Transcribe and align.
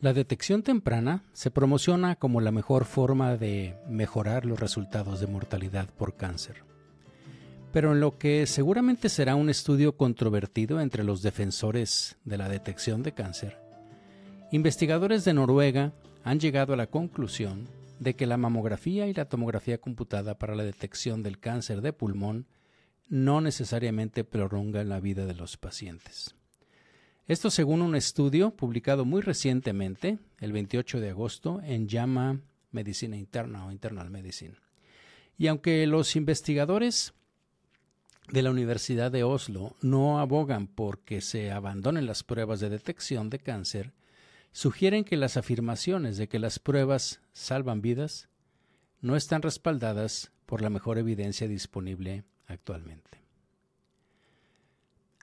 La 0.00 0.14
detección 0.14 0.62
temprana 0.62 1.24
se 1.34 1.50
promociona 1.50 2.16
como 2.16 2.40
la 2.40 2.52
mejor 2.52 2.86
forma 2.86 3.36
de 3.36 3.76
mejorar 3.86 4.46
los 4.46 4.58
resultados 4.58 5.20
de 5.20 5.26
mortalidad 5.26 5.90
por 5.90 6.16
cáncer. 6.16 6.64
Pero 7.70 7.92
en 7.92 8.00
lo 8.00 8.16
que 8.16 8.46
seguramente 8.46 9.10
será 9.10 9.34
un 9.34 9.50
estudio 9.50 9.98
controvertido 9.98 10.80
entre 10.80 11.04
los 11.04 11.20
defensores 11.20 12.16
de 12.24 12.38
la 12.38 12.48
detección 12.48 13.02
de 13.02 13.12
cáncer, 13.12 13.58
investigadores 14.50 15.26
de 15.26 15.34
Noruega 15.34 15.92
han 16.24 16.40
llegado 16.40 16.72
a 16.72 16.78
la 16.78 16.86
conclusión 16.86 17.68
de 17.98 18.16
que 18.16 18.24
la 18.24 18.38
mamografía 18.38 19.06
y 19.06 19.12
la 19.12 19.26
tomografía 19.26 19.76
computada 19.76 20.38
para 20.38 20.56
la 20.56 20.64
detección 20.64 21.22
del 21.22 21.38
cáncer 21.38 21.82
de 21.82 21.92
pulmón 21.92 22.46
no 23.10 23.42
necesariamente 23.42 24.24
prolongan 24.24 24.88
la 24.88 24.98
vida 24.98 25.26
de 25.26 25.34
los 25.34 25.58
pacientes. 25.58 26.39
Esto 27.30 27.48
según 27.48 27.80
un 27.80 27.94
estudio 27.94 28.50
publicado 28.50 29.04
muy 29.04 29.22
recientemente, 29.22 30.18
el 30.40 30.50
28 30.50 30.98
de 30.98 31.10
agosto, 31.10 31.60
en 31.62 31.88
JAMA 31.88 32.40
Medicina 32.72 33.16
Interna 33.16 33.64
o 33.66 33.70
Internal 33.70 34.10
Medicine. 34.10 34.56
Y 35.38 35.46
aunque 35.46 35.86
los 35.86 36.16
investigadores 36.16 37.14
de 38.32 38.42
la 38.42 38.50
Universidad 38.50 39.12
de 39.12 39.22
Oslo 39.22 39.76
no 39.80 40.18
abogan 40.18 40.66
por 40.66 40.98
que 41.04 41.20
se 41.20 41.52
abandonen 41.52 42.04
las 42.04 42.24
pruebas 42.24 42.58
de 42.58 42.68
detección 42.68 43.30
de 43.30 43.38
cáncer, 43.38 43.92
sugieren 44.50 45.04
que 45.04 45.16
las 45.16 45.36
afirmaciones 45.36 46.16
de 46.16 46.28
que 46.28 46.40
las 46.40 46.58
pruebas 46.58 47.20
salvan 47.32 47.80
vidas 47.80 48.28
no 49.00 49.14
están 49.14 49.42
respaldadas 49.42 50.32
por 50.46 50.62
la 50.62 50.68
mejor 50.68 50.98
evidencia 50.98 51.46
disponible 51.46 52.24
actualmente. 52.48 53.19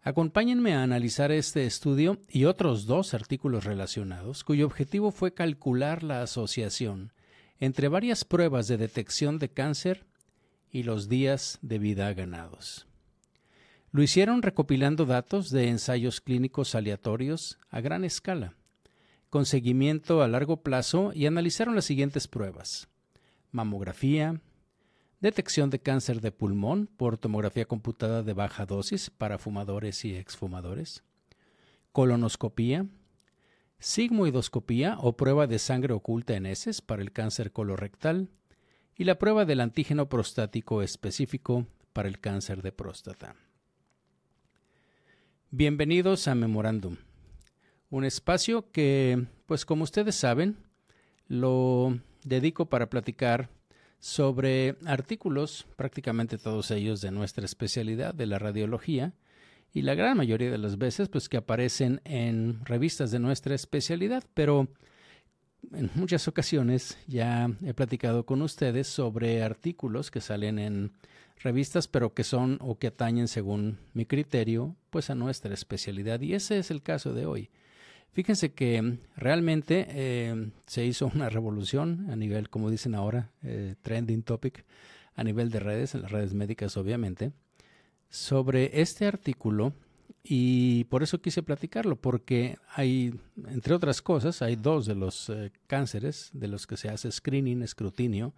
Acompáñenme 0.08 0.74
a 0.74 0.84
analizar 0.84 1.34
este 1.34 1.66
estudio 1.66 2.18
y 2.30 2.46
otros 2.46 2.86
dos 2.86 3.14
artículos 3.14 3.66
relacionados, 3.66 4.46
cuyo 4.46 4.66
objetivo 4.66 5.12
fue 5.12 5.34
calcular 5.34 6.02
la 6.02 6.22
asociación 6.22 7.12
entre 7.60 7.90
varias 7.90 8.24
pruebas 8.24 8.70
de 8.70 8.78
detección 8.78 9.38
de 9.38 9.50
cáncer 9.50 10.06
y 10.72 10.84
los 10.84 11.10
días 11.10 11.60
de 11.62 11.78
vida 11.78 12.14
ganados. 12.14 12.88
Lo 13.92 14.02
hicieron 14.02 14.44
recopilando 14.44 15.06
datos 15.06 15.50
de 15.50 15.68
ensayos 15.68 16.22
clínicos 16.22 16.74
aleatorios 16.74 17.60
a 17.70 17.82
gran 17.82 18.06
escala, 18.06 18.54
con 19.30 19.46
seguimiento 19.46 20.24
a 20.24 20.30
largo 20.30 20.64
plazo 20.64 21.12
y 21.14 21.26
analizaron 21.26 21.76
las 21.76 21.84
siguientes 21.84 22.30
pruebas: 22.30 22.88
mamografía, 23.52 24.40
detección 25.20 25.70
de 25.70 25.80
cáncer 25.80 26.22
de 26.22 26.32
pulmón 26.32 26.88
por 26.88 27.18
tomografía 27.18 27.66
computada 27.66 28.24
de 28.24 28.34
baja 28.34 28.66
dosis 28.66 29.10
para 29.10 29.38
fumadores 29.38 30.06
y 30.06 30.16
exfumadores, 30.16 31.04
colonoscopía, 31.92 32.86
sigmoidoscopía 33.80 34.98
o 35.00 35.18
prueba 35.18 35.48
de 35.48 35.60
sangre 35.60 35.94
oculta 35.94 36.36
en 36.36 36.46
heces 36.46 36.82
para 36.82 37.02
el 37.02 37.12
cáncer 37.12 37.52
colorectal. 37.52 38.30
Y 39.00 39.04
la 39.04 39.20
prueba 39.20 39.46
del 39.46 39.62
antígeno 39.62 40.10
prostático 40.10 40.82
específico 40.82 41.68
para 41.94 42.08
el 42.08 42.20
cáncer 42.20 42.64
de 42.64 42.72
próstata. 42.72 43.36
Bienvenidos 45.52 46.28
a 46.28 46.34
Memorándum, 46.34 46.98
un 47.92 48.06
espacio 48.06 48.72
que, 48.72 49.28
pues 49.46 49.66
como 49.66 49.84
ustedes 49.84 50.16
saben, 50.16 50.58
lo 51.28 52.00
dedico 52.24 52.66
para 52.66 52.90
platicar 52.90 53.52
sobre 54.00 54.78
artículos, 54.86 55.66
prácticamente 55.76 56.38
todos 56.38 56.72
ellos 56.72 57.02
de 57.02 57.12
nuestra 57.12 57.46
especialidad, 57.46 58.14
de 58.14 58.26
la 58.28 58.40
radiología, 58.40 59.14
y 59.74 59.82
la 59.82 59.96
gran 59.96 60.18
mayoría 60.18 60.50
de 60.50 60.58
las 60.58 60.78
veces 60.78 61.10
pues 61.10 61.30
que 61.30 61.38
aparecen 61.38 62.02
en 62.04 62.64
revistas 62.66 63.12
de 63.12 63.20
nuestra 63.20 63.54
especialidad, 63.54 64.24
pero 64.34 64.68
en 65.74 65.92
muchas 65.96 66.28
ocasiones 66.28 66.98
ya 67.08 67.50
he 67.64 67.74
platicado 67.74 68.26
con 68.26 68.42
ustedes 68.42 68.88
sobre 68.88 69.44
artículos 69.44 70.12
que 70.12 70.22
salen 70.22 70.60
en 70.60 70.92
revistas 71.40 71.88
pero 71.88 72.14
que 72.14 72.24
son 72.24 72.58
o 72.62 72.80
que 72.80 72.88
atañen 72.88 73.28
según 73.28 73.78
mi 73.94 74.06
criterio 74.06 74.76
pues 74.90 75.10
a 75.10 75.16
nuestra 75.16 75.54
especialidad 75.54 76.22
y 76.22 76.34
ese 76.34 76.58
es 76.58 76.72
el 76.72 76.82
caso 76.82 77.14
de 77.14 77.26
hoy. 77.26 77.50
Fíjense 78.12 78.54
que 78.54 78.98
realmente 79.16 79.86
eh, 79.90 80.50
se 80.66 80.86
hizo 80.86 81.12
una 81.14 81.30
revolución 81.30 82.08
a 82.10 82.16
nivel, 82.16 82.50
como 82.50 82.72
dicen 82.72 82.96
ahora, 82.96 83.32
eh, 83.44 83.76
trending 83.82 84.24
topic, 84.24 84.66
a 85.16 85.24
nivel 85.24 85.50
de 85.50 85.60
redes, 85.60 85.96
en 85.96 86.02
las 86.04 86.12
redes 86.12 86.34
médicas 86.34 86.78
obviamente, 86.78 87.32
sobre 88.10 88.82
este 88.82 89.06
artículo 89.06 89.74
y 90.24 90.84
por 90.86 91.04
eso 91.04 91.22
quise 91.22 91.42
platicarlo, 91.42 91.96
porque 91.96 92.58
hay, 92.74 93.14
entre 93.48 93.74
otras 93.74 94.02
cosas, 94.02 94.42
hay 94.42 94.56
dos 94.56 94.86
de 94.86 94.96
los 94.96 95.30
eh, 95.30 95.52
cánceres 95.68 96.30
de 96.34 96.48
los 96.48 96.68
que 96.68 96.76
se 96.76 96.90
hace 96.90 97.12
screening, 97.12 97.62
escrutinio, 97.62 98.34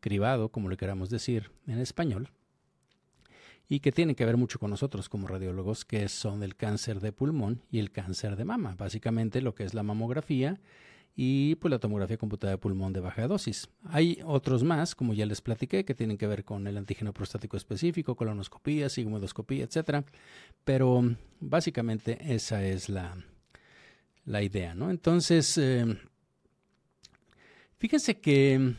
cribado, 0.00 0.50
como 0.50 0.68
le 0.68 0.76
queramos 0.76 1.10
decir 1.10 1.50
en 1.66 1.78
español, 1.78 2.30
y 3.72 3.80
que 3.80 3.90
tienen 3.90 4.14
que 4.14 4.26
ver 4.26 4.36
mucho 4.36 4.58
con 4.58 4.68
nosotros 4.68 5.08
como 5.08 5.26
radiólogos, 5.26 5.86
que 5.86 6.06
son 6.10 6.42
el 6.42 6.56
cáncer 6.56 7.00
de 7.00 7.10
pulmón 7.10 7.62
y 7.70 7.78
el 7.78 7.90
cáncer 7.90 8.36
de 8.36 8.44
mama, 8.44 8.74
básicamente 8.76 9.40
lo 9.40 9.54
que 9.54 9.64
es 9.64 9.72
la 9.72 9.82
mamografía 9.82 10.60
y 11.16 11.54
pues 11.54 11.70
la 11.70 11.78
tomografía 11.78 12.18
computada 12.18 12.50
de 12.50 12.58
pulmón 12.58 12.92
de 12.92 13.00
baja 13.00 13.26
dosis. 13.26 13.70
Hay 13.84 14.18
otros 14.26 14.62
más, 14.62 14.94
como 14.94 15.14
ya 15.14 15.24
les 15.24 15.40
platiqué, 15.40 15.86
que 15.86 15.94
tienen 15.94 16.18
que 16.18 16.26
ver 16.26 16.44
con 16.44 16.66
el 16.66 16.76
antígeno 16.76 17.14
prostático 17.14 17.56
específico, 17.56 18.14
colonoscopía, 18.14 18.90
sigmoidoscopía, 18.90 19.64
etcétera, 19.64 20.04
pero 20.64 21.02
básicamente 21.40 22.18
esa 22.34 22.62
es 22.66 22.90
la, 22.90 23.16
la 24.26 24.42
idea, 24.42 24.74
¿no? 24.74 24.90
Entonces, 24.90 25.56
eh, 25.56 25.86
fíjense 27.78 28.20
que 28.20 28.74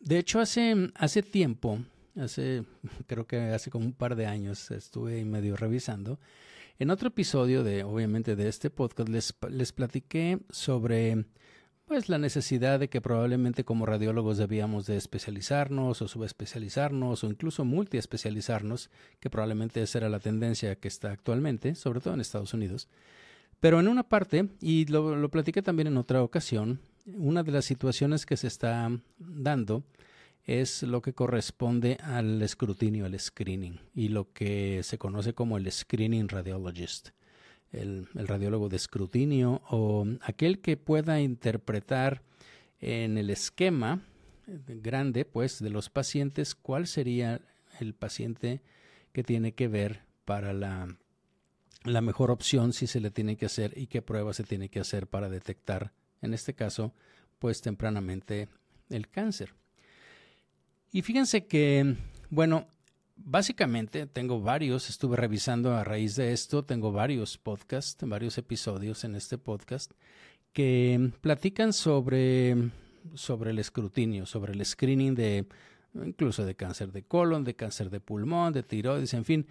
de 0.00 0.18
hecho 0.18 0.38
hace, 0.38 0.90
hace 0.96 1.22
tiempo 1.22 1.78
hace, 2.20 2.64
creo 3.06 3.26
que 3.26 3.38
hace 3.38 3.70
como 3.70 3.86
un 3.86 3.92
par 3.92 4.16
de 4.16 4.26
años 4.26 4.70
estuve 4.70 5.24
medio 5.24 5.56
revisando. 5.56 6.18
En 6.78 6.90
otro 6.90 7.08
episodio 7.08 7.64
de, 7.64 7.82
obviamente, 7.82 8.36
de 8.36 8.48
este 8.48 8.70
podcast 8.70 9.08
les, 9.08 9.34
les 9.50 9.72
platiqué 9.72 10.38
sobre 10.50 11.24
pues 11.88 12.10
la 12.10 12.18
necesidad 12.18 12.78
de 12.78 12.88
que 12.88 13.00
probablemente 13.00 13.64
como 13.64 13.86
radiólogos 13.86 14.36
debíamos 14.36 14.86
de 14.86 14.98
especializarnos 14.98 16.02
o 16.02 16.06
subespecializarnos 16.06 17.24
o 17.24 17.26
incluso 17.26 17.64
multiespecializarnos, 17.64 18.90
que 19.20 19.30
probablemente 19.30 19.82
esa 19.82 19.98
era 19.98 20.10
la 20.10 20.20
tendencia 20.20 20.76
que 20.76 20.86
está 20.86 21.10
actualmente, 21.10 21.74
sobre 21.74 22.00
todo 22.00 22.12
en 22.12 22.20
Estados 22.20 22.52
Unidos. 22.52 22.88
Pero 23.58 23.80
en 23.80 23.88
una 23.88 24.02
parte, 24.02 24.50
y 24.60 24.84
lo, 24.84 25.16
lo 25.16 25.30
platiqué 25.30 25.62
también 25.62 25.88
en 25.88 25.96
otra 25.96 26.22
ocasión, 26.22 26.78
una 27.06 27.42
de 27.42 27.52
las 27.52 27.64
situaciones 27.64 28.26
que 28.26 28.36
se 28.36 28.48
está 28.48 28.90
dando 29.18 29.82
es 30.48 30.82
lo 30.82 31.02
que 31.02 31.12
corresponde 31.12 31.98
al 32.02 32.40
escrutinio, 32.40 33.04
al 33.04 33.20
screening, 33.20 33.80
y 33.94 34.08
lo 34.08 34.32
que 34.32 34.82
se 34.82 34.96
conoce 34.96 35.34
como 35.34 35.58
el 35.58 35.70
screening 35.70 36.26
radiologist, 36.26 37.10
el, 37.70 38.08
radiólogo 38.14 38.70
de 38.70 38.76
escrutinio 38.76 39.60
o 39.68 40.06
aquel 40.22 40.60
que 40.60 40.78
pueda 40.78 41.20
interpretar 41.20 42.22
en 42.80 43.18
el 43.18 43.28
esquema 43.28 44.00
grande, 44.46 45.26
pues, 45.26 45.62
de 45.62 45.68
los 45.68 45.90
pacientes, 45.90 46.54
cuál 46.54 46.86
sería 46.86 47.42
el 47.78 47.92
paciente 47.92 48.62
que 49.12 49.22
tiene 49.22 49.52
que 49.52 49.68
ver 49.68 50.00
para 50.24 50.54
la, 50.54 50.96
mejor 51.84 52.30
opción 52.30 52.72
si 52.72 52.86
se 52.86 53.00
le 53.00 53.10
tiene 53.10 53.36
que 53.36 53.44
hacer 53.44 53.76
y 53.76 53.86
qué 53.86 54.00
prueba 54.00 54.32
se 54.32 54.44
tiene 54.44 54.70
que 54.70 54.80
hacer 54.80 55.08
para 55.08 55.28
detectar, 55.28 55.92
en 56.22 56.32
este 56.32 56.54
caso, 56.54 56.94
pues 57.38 57.60
tempranamente 57.60 58.48
el 58.88 59.10
cáncer. 59.10 59.52
Y 60.90 61.02
fíjense 61.02 61.46
que, 61.46 61.96
bueno, 62.30 62.66
básicamente 63.16 64.06
tengo 64.06 64.40
varios, 64.40 64.88
estuve 64.88 65.16
revisando 65.16 65.74
a 65.74 65.84
raíz 65.84 66.16
de 66.16 66.32
esto, 66.32 66.64
tengo 66.64 66.92
varios 66.92 67.36
podcasts, 67.36 68.02
varios 68.08 68.38
episodios 68.38 69.04
en 69.04 69.14
este 69.14 69.36
podcast 69.36 69.92
que 70.52 71.10
platican 71.20 71.72
sobre, 71.72 72.70
sobre 73.14 73.50
el 73.50 73.58
escrutinio, 73.58 74.24
sobre 74.24 74.54
el 74.54 74.64
screening 74.64 75.14
de 75.14 75.46
incluso 75.94 76.44
de 76.44 76.54
cáncer 76.54 76.92
de 76.92 77.02
colon, 77.02 77.44
de 77.44 77.54
cáncer 77.54 77.90
de 77.90 78.00
pulmón, 78.00 78.52
de 78.52 78.62
tiroides, 78.62 79.14
en 79.14 79.24
fin, 79.24 79.46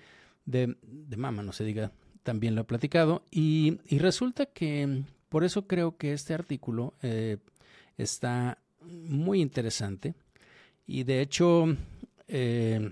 de, 0.46 0.76
de 0.82 1.18
mama, 1.18 1.44
no 1.44 1.52
se 1.52 1.64
diga, 1.64 1.92
también 2.24 2.56
lo 2.56 2.62
he 2.62 2.66
platicado. 2.66 3.24
Y, 3.32 3.80
y 3.86 4.00
resulta 4.00 4.46
que 4.48 5.04
por 5.30 5.44
eso 5.44 5.68
creo 5.68 5.98
que 5.98 6.14
este 6.14 6.34
artículo 6.34 6.94
eh, 7.02 7.38
está 7.98 8.60
muy 8.82 9.42
interesante 9.42 10.16
y 10.88 11.04
de 11.04 11.22
hecho, 11.22 11.66
eh, 12.28 12.92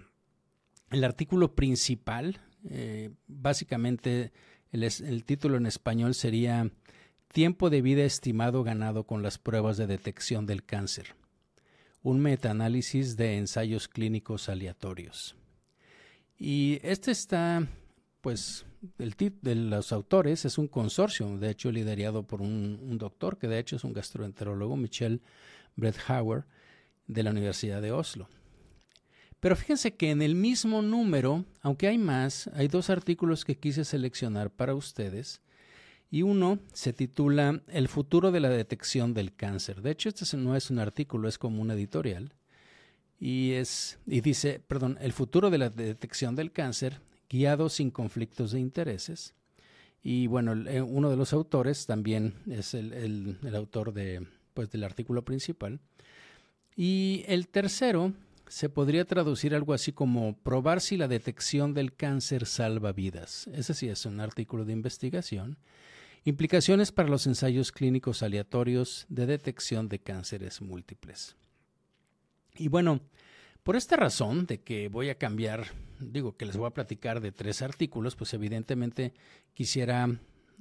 el 0.91 1.03
artículo 1.03 1.55
principal, 1.55 2.41
eh, 2.69 3.11
básicamente 3.27 4.31
el, 4.71 5.23
título 5.23 5.57
en 5.57 5.65
español 5.65 6.13
sería 6.13 6.69
Tiempo 7.29 7.69
de 7.69 7.81
vida 7.81 8.03
estimado 8.03 8.63
ganado 8.63 9.05
con 9.05 9.23
las 9.23 9.37
pruebas 9.37 9.77
de 9.77 9.87
detección 9.87 10.45
del 10.45 10.63
cáncer. 10.63 11.15
Un 12.01 12.19
metaanálisis 12.19 13.17
de 13.17 13.37
ensayos 13.37 13.87
clínicos 13.87 14.47
aleatorios. 14.47 15.35
Y 16.37 16.79
este 16.83 17.11
está 17.11 17.67
pues 18.21 18.65
el 18.97 19.15
tip 19.15 19.41
de 19.43 19.55
los 19.55 19.91
autores 19.91 20.45
es 20.45 20.57
un 20.57 20.67
consorcio, 20.67 21.37
de 21.37 21.51
hecho 21.51 21.71
liderado 21.71 22.23
por 22.23 22.41
un, 22.41 22.97
doctor 22.97 23.37
que 23.37 23.47
de 23.47 23.59
hecho 23.59 23.75
es 23.75 23.83
un 23.83 23.93
gastroenterólogo, 23.93 24.75
Michel 24.75 25.21
Bredhauer, 25.75 26.45
de 27.07 27.23
la 27.23 27.31
Universidad 27.31 27.81
de 27.81 27.91
Oslo. 27.91 28.27
Pero 29.39 29.55
fíjense 29.55 29.95
que 29.95 30.09
en 30.09 30.21
el 30.21 30.33
mismo 30.33 30.81
número, 30.81 31.45
aunque 31.61 31.87
hay 31.87 31.97
más, 31.97 32.49
hay 32.53 32.67
dos 32.67 32.89
artículos 32.89 33.45
que 33.45 33.57
quise 33.57 33.85
seleccionar 33.85 34.49
para 34.49 34.73
ustedes. 34.73 35.41
Y 36.09 36.21
uno 36.21 36.59
se 36.73 36.93
titula 36.93 37.61
El 37.67 37.87
futuro 37.87 38.31
de 38.31 38.39
la 38.39 38.49
detección 38.49 39.13
del 39.13 39.35
cáncer. 39.35 39.81
De 39.81 39.91
hecho, 39.91 40.09
este 40.09 40.37
no 40.37 40.55
es 40.55 40.71
un 40.71 40.79
artículo, 40.79 41.27
es 41.27 41.37
como 41.37 41.61
un 41.61 41.71
editorial. 41.71 42.33
Y, 43.19 43.51
es, 43.51 43.99
y 44.07 44.21
dice, 44.21 44.59
perdón, 44.67 44.97
El 44.99 45.13
futuro 45.13 45.49
de 45.49 45.57
la 45.57 45.69
detección 45.69 46.35
del 46.35 46.51
cáncer, 46.51 47.01
guiado 47.29 47.69
sin 47.69 47.91
conflictos 47.91 48.51
de 48.51 48.59
intereses. 48.59 49.35
Y 50.01 50.27
bueno, 50.27 50.53
eh, 50.69 50.81
uno 50.81 51.09
de 51.09 51.17
los 51.17 51.33
autores 51.33 51.85
también 51.85 52.35
es 52.49 52.73
el, 52.73 52.93
el 52.93 53.55
autor 53.55 53.93
de, 53.93 54.25
pues, 54.53 54.71
del 54.71 54.83
artículo 54.83 55.23
principal. 55.23 55.79
Y 56.75 57.23
el 57.27 57.47
tercero 57.47 58.13
se 58.47 58.69
podría 58.69 59.05
traducir 59.05 59.55
algo 59.55 59.73
así 59.73 59.91
como 59.91 60.37
probar 60.37 60.81
si 60.81 60.97
la 60.97 61.07
detección 61.07 61.73
del 61.73 61.93
cáncer 61.93 62.45
salva 62.45 62.91
vidas. 62.91 63.47
Ese 63.53 63.73
sí 63.73 63.87
es 63.87 64.05
un 64.05 64.19
artículo 64.19 64.65
de 64.65 64.73
investigación. 64.73 65.57
Implicaciones 66.25 66.91
para 66.91 67.09
los 67.09 67.27
ensayos 67.27 67.71
clínicos 67.71 68.23
aleatorios 68.23 69.05
de 69.09 69.25
detección 69.25 69.89
de 69.89 69.99
cánceres 69.99 70.61
múltiples. 70.61 71.35
Y 72.57 72.67
bueno, 72.67 72.99
por 73.63 73.75
esta 73.75 73.95
razón 73.95 74.45
de 74.45 74.61
que 74.61 74.89
voy 74.89 75.09
a 75.09 75.17
cambiar, 75.17 75.65
digo 75.99 76.35
que 76.35 76.45
les 76.45 76.57
voy 76.57 76.67
a 76.67 76.73
platicar 76.73 77.21
de 77.21 77.31
tres 77.31 77.61
artículos, 77.61 78.15
pues 78.15 78.33
evidentemente 78.33 79.13
quisiera, 79.53 80.07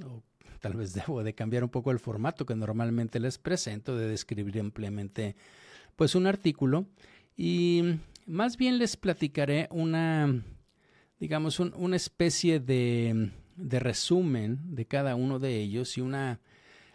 o 0.05 0.23
tal 0.61 0.75
vez 0.75 0.93
debo 1.07 1.23
de 1.23 1.35
cambiar 1.35 1.65
un 1.65 1.71
poco 1.71 1.91
el 1.91 1.99
formato 1.99 2.47
que 2.47 2.55
normalmente 2.55 3.21
les 3.21 3.39
presento, 3.39 3.97
de 3.97 4.09
describir 4.09 4.61
ampliamente 4.61 5.37
pues 5.97 6.15
un 6.15 6.27
artículo 6.27 6.87
y 7.37 7.83
más 8.27 8.57
bien 8.57 8.79
les 8.79 8.97
platicaré 8.97 9.69
una, 9.71 10.43
digamos, 11.19 11.61
una 11.61 11.97
especie 11.97 12.61
de, 12.61 13.31
de, 13.57 13.81
resumen 13.81 14.75
de 14.75 14.87
cada 14.87 15.15
uno 15.15 15.39
de 15.39 15.59
ellos 15.59 15.99
y 15.99 16.01
una, 16.01 16.41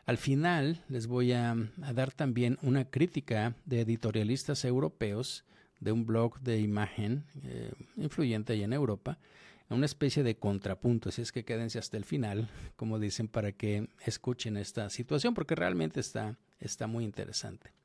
al 0.06 0.18
final 0.18 0.84
les 0.90 1.08
voy 1.08 1.34
a, 1.34 1.56
dar 1.94 2.12
también 2.12 2.58
una 2.62 2.90
crítica 2.90 3.56
de 3.66 3.82
editorialistas 3.82 4.66
europeos 4.66 5.46
de 5.80 5.92
un 5.92 6.06
blog 6.06 6.40
de 6.42 6.60
imagen 6.60 7.26
eh, 7.44 7.72
influyente 7.96 8.54
ahí 8.54 8.64
en 8.64 8.74
Europa, 8.74 9.18
una 9.70 9.86
especie 9.86 10.24
de 10.24 10.36
contrapunto, 10.36 11.10
así 11.10 11.22
es 11.22 11.32
que 11.32 11.46
quédense 11.46 11.78
hasta 11.78 11.96
el 11.96 12.04
final, 12.04 12.50
como 12.76 12.98
dicen, 12.98 13.28
para 13.28 13.52
que 13.52 13.88
escuchen 14.04 14.58
esta 14.58 14.90
situación, 14.90 15.36
porque 15.36 15.54
realmente 15.54 16.00
está, 16.00 16.38
está 16.60 16.88
muy 16.88 17.04
interesante. 17.04 17.79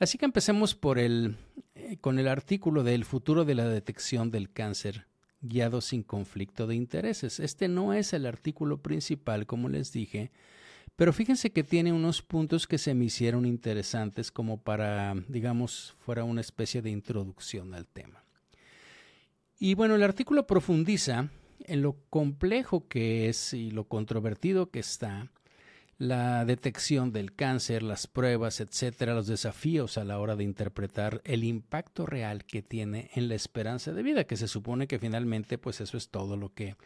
Así 0.00 0.16
que 0.18 0.24
empecemos 0.24 0.78
el, 0.96 1.36
eh, 1.74 1.96
con 2.00 2.18
el 2.18 2.28
artículo 2.28 2.84
del 2.84 3.04
futuro 3.04 3.44
de 3.44 3.54
la 3.54 3.68
detección 3.68 4.30
del 4.30 4.52
cáncer 4.52 5.06
guiado 5.40 5.80
sin 5.80 6.02
conflicto 6.02 6.66
de 6.66 6.74
intereses. 6.74 7.40
Este 7.40 7.68
no 7.68 7.92
es 7.92 8.12
el 8.12 8.26
artículo 8.26 8.82
principal, 8.82 9.46
como 9.46 9.68
les 9.68 9.92
dije, 9.92 10.30
pero 10.96 11.12
fíjense 11.12 11.50
que 11.50 11.62
tiene 11.62 11.92
unos 11.92 12.22
puntos 12.22 12.66
que 12.66 12.78
se 12.78 12.94
me 12.94 13.04
hicieron 13.04 13.46
interesantes 13.46 14.32
como 14.32 14.60
para, 14.60 15.14
digamos, 15.28 15.94
fuera 16.00 16.24
una 16.24 16.40
especie 16.40 16.82
de 16.82 16.90
introducción 16.90 17.72
al 17.74 17.86
tema. 17.86 18.24
Y 19.60 19.74
bueno, 19.74 19.94
el 19.94 20.02
artículo 20.02 20.46
profundiza 20.46 21.30
en 21.60 21.82
lo 21.82 21.96
complejo 22.10 22.88
que 22.88 23.28
es 23.28 23.54
y 23.54 23.70
lo 23.70 23.84
controvertido 23.84 24.70
que 24.70 24.80
está 24.80 25.30
la 25.98 26.44
detección 26.44 27.12
del 27.12 27.34
cáncer, 27.34 27.82
las 27.82 28.06
pruebas, 28.06 28.60
etcétera, 28.60 29.14
los 29.14 29.26
desafíos 29.26 29.98
a 29.98 30.04
la 30.04 30.20
hora 30.20 30.36
de 30.36 30.44
interpretar 30.44 31.20
el 31.24 31.42
impacto 31.42 32.06
real 32.06 32.44
que 32.44 32.62
tiene 32.62 33.10
en 33.14 33.28
la 33.28 33.34
esperanza 33.34 33.92
de 33.92 34.04
vida, 34.04 34.24
que 34.24 34.36
se 34.36 34.46
supone 34.46 34.86
que 34.86 35.00
finalmente 35.00 35.58
pues 35.58 35.80
eso 35.80 35.96
es 35.96 36.08
todo 36.08 36.36
lo 36.36 36.54
que, 36.54 36.76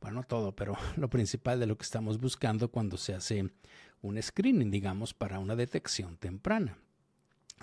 bueno, 0.00 0.22
todo, 0.22 0.54
pero 0.54 0.76
lo 0.96 1.10
principal 1.10 1.58
de 1.58 1.66
lo 1.66 1.76
que 1.76 1.82
estamos 1.82 2.20
buscando 2.20 2.70
cuando 2.70 2.96
se 2.96 3.12
hace 3.12 3.50
un 4.02 4.22
screening, 4.22 4.70
digamos, 4.70 5.14
para 5.14 5.40
una 5.40 5.56
detección 5.56 6.16
temprana. 6.16 6.78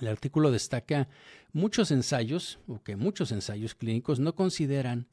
El 0.01 0.09
artículo 0.09 0.51
destaca 0.51 1.07
muchos 1.53 1.89
ensayos, 1.89 2.59
o 2.67 2.83
que 2.83 2.97
muchos 2.97 3.31
ensayos 3.31 3.75
clínicos 3.75 4.19
no 4.19 4.35
consideran 4.35 5.07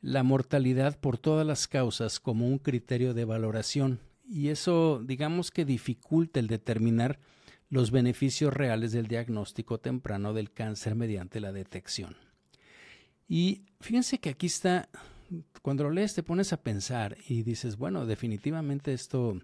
la 0.00 0.22
mortalidad 0.22 0.98
por 0.98 1.18
todas 1.18 1.46
las 1.46 1.66
causas 1.66 2.20
como 2.20 2.46
un 2.46 2.58
criterio 2.58 3.14
de 3.14 3.24
valoración 3.24 4.00
y 4.26 4.48
eso 4.48 5.02
digamos 5.04 5.50
que 5.50 5.64
dificulta 5.64 6.40
el 6.40 6.46
determinar 6.46 7.18
los 7.68 7.90
beneficios 7.90 8.52
reales 8.52 8.92
del 8.92 9.08
diagnóstico 9.08 9.78
temprano 9.78 10.32
del 10.32 10.52
cáncer 10.52 10.94
mediante 10.94 11.40
la 11.40 11.52
detección. 11.52 12.16
Y 13.28 13.62
fíjense 13.80 14.18
que 14.18 14.30
aquí 14.30 14.46
está, 14.46 14.88
cuando 15.62 15.84
lo 15.84 15.90
lees 15.90 16.14
te 16.14 16.22
pones 16.22 16.52
a 16.52 16.62
pensar 16.62 17.16
y 17.26 17.42
dices, 17.42 17.76
bueno, 17.76 18.06
definitivamente 18.06 18.92
esto 18.92 19.40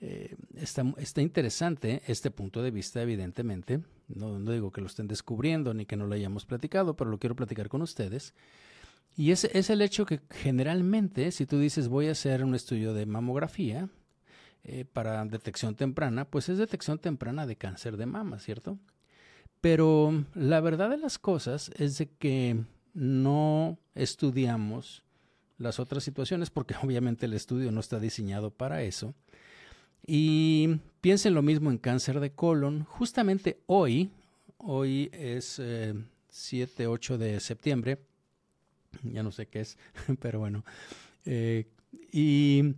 eh, 0.00 0.34
está, 0.56 0.84
está, 0.98 1.22
interesante, 1.22 2.02
este 2.06 2.30
punto 2.30 2.62
de 2.62 2.70
vista, 2.70 3.00
evidentemente. 3.00 3.80
No, 4.08 4.38
no, 4.38 4.52
digo 4.52 4.70
que 4.70 4.80
lo 4.80 4.88
estén 4.88 5.08
descubriendo 5.08 5.72
ni 5.72 5.86
que 5.86 5.96
no 5.96 6.06
lo 6.06 6.14
hayamos 6.14 6.44
platicado, 6.44 6.96
pero 6.96 7.10
lo 7.10 7.18
quiero 7.18 7.36
platicar 7.36 7.68
con 7.68 7.82
ustedes. 7.82 8.34
Y 9.16 9.30
ese 9.30 9.56
es 9.56 9.70
el 9.70 9.80
hecho 9.80 10.06
que 10.06 10.20
generalmente, 10.30 11.30
si 11.30 11.46
tú 11.46 11.58
dices 11.58 11.88
voy 11.88 12.08
a 12.08 12.12
hacer 12.12 12.44
un 12.44 12.54
estudio 12.54 12.92
de 12.92 13.06
mamografía, 13.06 13.88
eh, 14.64 14.86
para 14.90 15.24
detección 15.26 15.74
temprana, 15.74 16.24
pues 16.24 16.48
es 16.48 16.58
detección 16.58 16.98
temprana 16.98 17.46
de 17.46 17.56
cáncer 17.56 17.96
de 17.96 18.06
mama, 18.06 18.38
¿cierto? 18.38 18.78
Pero 19.60 20.24
la 20.34 20.60
verdad 20.60 20.90
de 20.90 20.96
las 20.96 21.18
cosas 21.18 21.70
es 21.76 21.98
de 21.98 22.08
que 22.08 22.64
no 22.94 23.78
estudiamos 23.94 25.02
las 25.58 25.78
otras 25.78 26.02
situaciones 26.02 26.50
porque 26.50 26.74
obviamente 26.82 27.26
el 27.26 27.34
estudio 27.34 27.70
no 27.72 27.80
está 27.80 28.00
diseñado 28.00 28.50
para 28.50 28.82
eso. 28.82 29.14
Y 30.06 30.80
piensen 31.00 31.34
lo 31.34 31.42
mismo 31.42 31.70
en 31.70 31.78
cáncer 31.78 32.20
de 32.20 32.32
colon. 32.32 32.84
Justamente 32.84 33.60
hoy, 33.66 34.10
hoy 34.58 35.10
es 35.12 35.60
7, 36.28 36.82
eh, 36.82 36.86
8 36.86 37.18
de 37.18 37.40
septiembre, 37.40 37.98
ya 39.02 39.22
no 39.22 39.30
sé 39.30 39.46
qué 39.46 39.60
es, 39.60 39.78
pero 40.20 40.38
bueno. 40.38 40.64
Eh, 41.24 41.66
y 42.12 42.74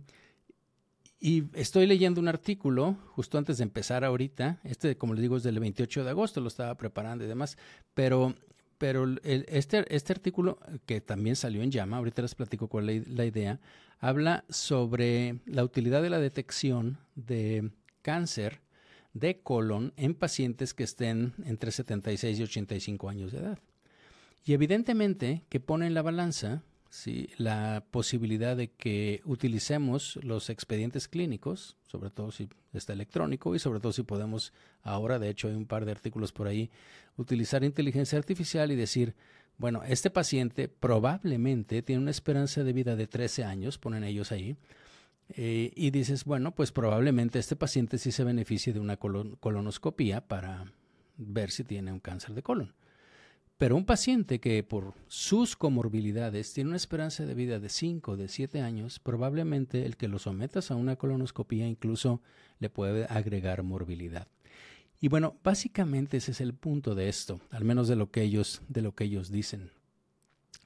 y 1.19 1.45
estoy 1.53 1.87
leyendo 1.87 2.21
un 2.21 2.27
artículo 2.27 2.95
justo 3.07 3.37
antes 3.37 3.57
de 3.57 3.63
empezar 3.63 4.03
ahorita. 4.03 4.59
Este, 4.63 4.97
como 4.97 5.13
les 5.13 5.21
digo, 5.21 5.37
es 5.37 5.43
del 5.43 5.59
28 5.59 6.03
de 6.03 6.09
agosto, 6.11 6.41
lo 6.41 6.47
estaba 6.47 6.75
preparando 6.75 7.25
y 7.25 7.27
demás. 7.27 7.57
Pero, 7.95 8.35
pero 8.77 9.07
este, 9.23 9.83
este 9.95 10.13
artículo, 10.13 10.59
que 10.85 11.01
también 11.01 11.35
salió 11.35 11.63
en 11.63 11.71
llama, 11.71 11.97
ahorita 11.97 12.21
les 12.21 12.35
platico 12.35 12.67
cuál 12.67 12.89
es 12.89 13.07
la, 13.07 13.25
idea, 13.25 13.59
habla 13.99 14.45
sobre 14.49 15.39
la 15.47 15.63
utilidad 15.63 16.03
de 16.03 16.11
la 16.11 16.19
detección 16.19 16.99
de 17.15 17.71
cáncer 18.03 18.61
de 19.13 19.39
colon 19.41 19.93
en 19.97 20.13
pacientes 20.13 20.75
que 20.75 20.83
estén 20.83 21.33
entre 21.45 21.71
76 21.71 22.39
y 22.39 22.43
85 22.43 23.09
años 23.09 23.31
de 23.31 23.39
edad. 23.39 23.59
Y 24.45 24.53
evidentemente 24.53 25.43
que 25.49 25.59
pone 25.59 25.87
en 25.87 25.95
la 25.95 26.03
balanza 26.03 26.61
¿sí? 26.89 27.29
la 27.37 27.85
posibilidad 27.91 28.55
de 28.55 28.69
que 28.69 29.21
utilicemos 29.25 30.17
los 30.23 30.49
expedientes 30.49 31.07
clínicos, 31.07 31.77
sobre 31.87 32.09
todo 32.09 32.31
si 32.31 32.49
está 32.73 32.93
electrónico 32.93 33.55
y 33.55 33.59
sobre 33.59 33.79
todo 33.79 33.91
si 33.91 34.03
podemos 34.03 34.53
ahora, 34.83 35.19
de 35.19 35.29
hecho 35.29 35.47
hay 35.47 35.55
un 35.55 35.65
par 35.65 35.85
de 35.85 35.91
artículos 35.91 36.31
por 36.31 36.47
ahí, 36.47 36.69
utilizar 37.17 37.63
inteligencia 37.63 38.17
artificial 38.17 38.71
y 38.71 38.75
decir, 38.75 39.15
bueno, 39.57 39.83
este 39.83 40.09
paciente 40.09 40.67
probablemente 40.67 41.81
tiene 41.81 42.01
una 42.01 42.11
esperanza 42.11 42.63
de 42.63 42.73
vida 42.73 42.95
de 42.95 43.07
13 43.07 43.43
años, 43.43 43.77
ponen 43.77 44.03
ellos 44.03 44.31
ahí, 44.31 44.55
eh, 45.29 45.71
y 45.75 45.91
dices, 45.91 46.23
bueno, 46.23 46.53
pues 46.53 46.71
probablemente 46.71 47.39
este 47.39 47.55
paciente 47.55 47.97
sí 47.97 48.11
se 48.11 48.23
beneficie 48.23 48.71
de 48.71 48.79
una 48.79 48.97
colonoscopía 48.97 50.21
para 50.21 50.71
ver 51.17 51.51
si 51.51 51.63
tiene 51.63 51.91
un 51.91 51.99
cáncer 51.99 52.33
de 52.33 52.43
colon. 52.43 52.73
Pero 53.57 53.75
un 53.75 53.85
paciente 53.85 54.39
que 54.39 54.61
por 54.61 54.93
sus 55.07 55.55
comorbilidades 55.55 56.53
tiene 56.53 56.69
una 56.69 56.77
esperanza 56.77 57.25
de 57.25 57.33
vida 57.33 57.59
de 57.59 57.69
5, 57.69 58.15
de 58.15 58.27
7 58.27 58.61
años, 58.61 58.99
probablemente 58.99 59.85
el 59.85 59.97
que 59.97 60.07
lo 60.07 60.19
sometas 60.19 60.69
a 60.69 60.75
una 60.75 60.95
colonoscopía 60.95 61.67
incluso 61.67 62.21
le 62.59 62.69
puede 62.69 63.05
agregar 63.05 63.63
morbilidad. 63.63 64.27
Y 65.01 65.07
bueno, 65.09 65.37
básicamente 65.43 66.17
ese 66.17 66.31
es 66.31 66.41
el 66.41 66.53
punto 66.53 66.93
de 66.93 67.09
esto, 67.09 67.39
al 67.49 67.65
menos 67.65 67.87
de 67.87 67.95
lo 67.95 68.11
que 68.11 68.21
ellos, 68.21 68.61
de 68.67 68.81
lo 68.81 68.93
que 68.93 69.05
ellos 69.05 69.31
dicen, 69.31 69.71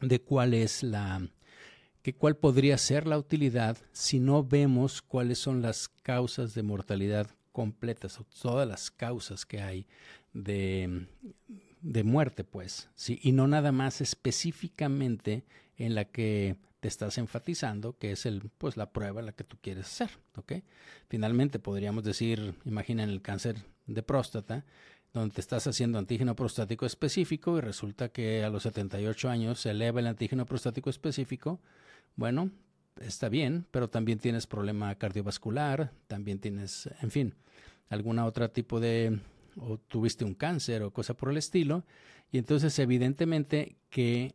de 0.02 0.20
cuál 0.20 0.54
es 0.54 0.84
la, 0.84 1.22
que 2.02 2.14
cuál 2.14 2.36
podría 2.36 2.78
ser 2.78 3.08
la 3.08 3.18
utilidad 3.18 3.78
si 3.94 4.20
no 4.20 4.44
vemos 4.44 5.02
cuáles 5.02 5.38
son 5.38 5.62
las 5.62 5.88
causas 5.88 6.54
de 6.54 6.64
mortalidad 6.64 7.28
completas, 7.54 8.20
o 8.20 8.26
todas 8.42 8.68
las 8.68 8.92
causas 8.92 9.46
que 9.46 9.62
hay 9.62 9.86
de, 10.34 11.08
de 11.82 12.04
muerte, 12.04 12.44
pues, 12.44 12.90
¿sí? 12.96 13.20
y 13.22 13.32
no 13.32 13.48
nada 13.48 13.72
más 13.72 14.02
específicamente 14.02 15.44
en 15.78 15.96
la 15.96 16.06
que 16.06 16.58
te 16.80 16.88
estás 16.88 17.18
enfatizando 17.18 17.98
que 17.98 18.12
es 18.12 18.26
el, 18.26 18.50
pues, 18.58 18.78
la 18.78 18.92
prueba 18.92 19.22
la 19.22 19.32
que 19.34 19.44
tú 19.44 19.58
quieres 19.62 19.86
hacer. 19.86 20.10
¿ok? 20.36 20.54
Finalmente 21.08 21.60
podríamos 21.60 22.04
decir, 22.04 22.56
imaginen 22.66 23.10
el 23.10 23.22
cáncer 23.22 23.58
de 23.86 24.04
próstata, 24.04 24.66
donde 25.14 25.36
te 25.36 25.42
estás 25.42 25.68
haciendo 25.68 26.00
antígeno 26.00 26.36
prostático 26.36 26.86
específico 26.86 27.58
y 27.58 27.62
resulta 27.62 28.10
que 28.10 28.44
a 28.44 28.50
los 28.50 28.64
78 28.64 29.30
años 29.30 29.60
se 29.60 29.72
eleva 29.72 30.00
el 30.00 30.08
antígeno 30.08 30.46
prostático 30.46 30.90
específico. 30.90 31.60
Bueno, 32.16 32.50
está 33.00 33.30
bien, 33.30 33.66
pero 33.72 33.90
también 33.90 34.20
tienes 34.20 34.48
problema 34.48 34.96
cardiovascular, 34.96 35.92
también 36.08 36.40
tienes, 36.40 36.90
en 37.02 37.12
fin, 37.12 37.36
alguna 37.90 38.26
otra 38.26 38.48
tipo 38.54 38.80
de, 38.80 39.20
o 39.58 39.78
tuviste 39.78 40.26
un 40.26 40.34
cáncer 40.34 40.84
o 40.84 40.92
cosa 40.92 41.14
por 41.14 41.30
el 41.30 41.38
estilo, 41.38 41.86
y 42.32 42.38
entonces 42.38 42.78
evidentemente 42.80 43.76
que 43.90 44.34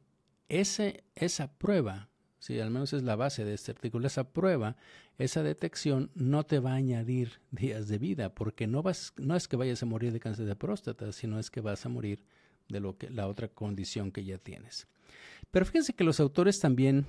ese, 0.48 1.04
esa 1.14 1.52
prueba, 1.52 2.08
si 2.38 2.60
al 2.60 2.70
menos 2.70 2.92
es 2.92 3.02
la 3.02 3.16
base 3.16 3.44
de 3.44 3.54
este 3.54 3.72
artículo, 3.72 4.06
esa 4.06 4.32
prueba, 4.32 4.76
esa 5.18 5.42
detección 5.42 6.10
no 6.14 6.44
te 6.44 6.58
va 6.58 6.72
a 6.72 6.76
añadir 6.76 7.40
días 7.50 7.88
de 7.88 7.98
vida, 7.98 8.34
porque 8.34 8.66
no, 8.66 8.82
vas, 8.82 9.14
no 9.16 9.34
es 9.34 9.48
que 9.48 9.56
vayas 9.56 9.82
a 9.82 9.86
morir 9.86 10.12
de 10.12 10.20
cáncer 10.20 10.46
de 10.46 10.56
próstata, 10.56 11.10
sino 11.12 11.38
es 11.38 11.50
que 11.50 11.60
vas 11.60 11.86
a 11.86 11.88
morir 11.88 12.24
de 12.68 12.80
lo 12.80 12.96
que, 12.98 13.08
la 13.10 13.26
otra 13.26 13.48
condición 13.48 14.12
que 14.12 14.24
ya 14.24 14.38
tienes. 14.38 14.86
Pero 15.50 15.64
fíjense 15.64 15.94
que 15.94 16.04
los 16.04 16.20
autores 16.20 16.60
también 16.60 17.06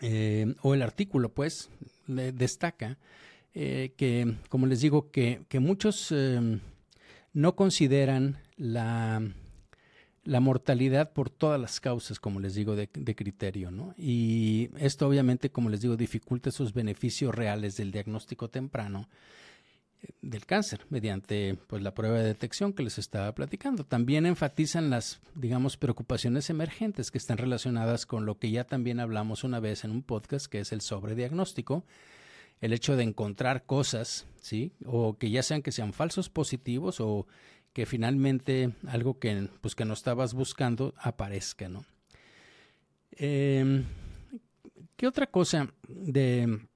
eh, 0.00 0.54
o 0.62 0.74
el 0.74 0.82
artículo, 0.82 1.32
pues, 1.32 1.70
destaca 2.06 2.98
eh, 3.54 3.94
que, 3.96 4.36
como 4.48 4.66
les 4.66 4.80
digo, 4.80 5.10
que, 5.10 5.44
muchos 5.60 6.12
eh, 6.12 6.60
no 7.32 7.54
consideran 7.56 8.38
la, 8.56 9.22
la, 10.24 10.40
mortalidad 10.40 11.12
por 11.12 11.30
todas 11.30 11.60
las 11.60 11.80
causas, 11.80 12.18
como 12.18 12.40
les 12.40 12.54
digo, 12.54 12.76
de, 12.76 12.88
de, 12.92 13.14
criterio, 13.14 13.70
¿no? 13.70 13.94
Y 13.96 14.70
esto 14.78 15.06
obviamente, 15.06 15.50
como 15.50 15.68
les 15.70 15.80
digo, 15.80 15.96
dificulta 15.96 16.48
esos 16.48 16.72
beneficios 16.72 17.34
reales 17.34 17.76
del 17.76 17.92
diagnóstico 17.92 18.48
temprano 18.48 19.08
del 20.22 20.46
cáncer 20.46 20.80
mediante 20.90 21.58
pues 21.66 21.82
la 21.82 21.94
prueba 21.94 22.18
de 22.18 22.24
detección 22.24 22.72
que 22.72 22.82
les 22.82 22.98
estaba 22.98 23.32
platicando. 23.34 23.84
También 23.84 24.26
enfatizan 24.26 24.90
las, 24.90 25.20
digamos, 25.34 25.76
preocupaciones 25.76 26.50
emergentes 26.50 27.10
que 27.10 27.18
están 27.18 27.38
relacionadas 27.38 28.06
con 28.06 28.26
lo 28.26 28.38
que 28.38 28.50
ya 28.50 28.64
también 28.64 29.00
hablamos 29.00 29.44
una 29.44 29.60
vez 29.60 29.84
en 29.84 29.90
un 29.90 30.02
podcast 30.02 30.46
que 30.46 30.60
es 30.60 30.72
el 30.72 30.80
sobrediagnóstico, 30.80 31.84
el 32.60 32.72
hecho 32.72 32.96
de 32.96 33.04
encontrar 33.04 33.64
cosas, 33.64 34.26
¿sí? 34.40 34.72
O 34.84 35.16
que 35.16 35.30
ya 35.30 35.42
sean 35.42 35.62
que 35.62 35.72
sean 35.72 35.92
falsos 35.92 36.28
positivos 36.28 37.00
o 37.00 37.26
que 37.72 37.86
finalmente 37.86 38.72
algo 38.86 39.18
que 39.18 39.48
pues 39.60 39.74
que 39.74 39.84
no 39.84 39.94
estabas 39.94 40.34
buscando 40.34 40.94
aparezca, 40.98 41.68
¿no? 41.68 41.84
Em, 43.12 43.84
¿Qué 44.96 45.06
otra 45.06 45.26
cosa 45.26 45.72
de 45.88 46.68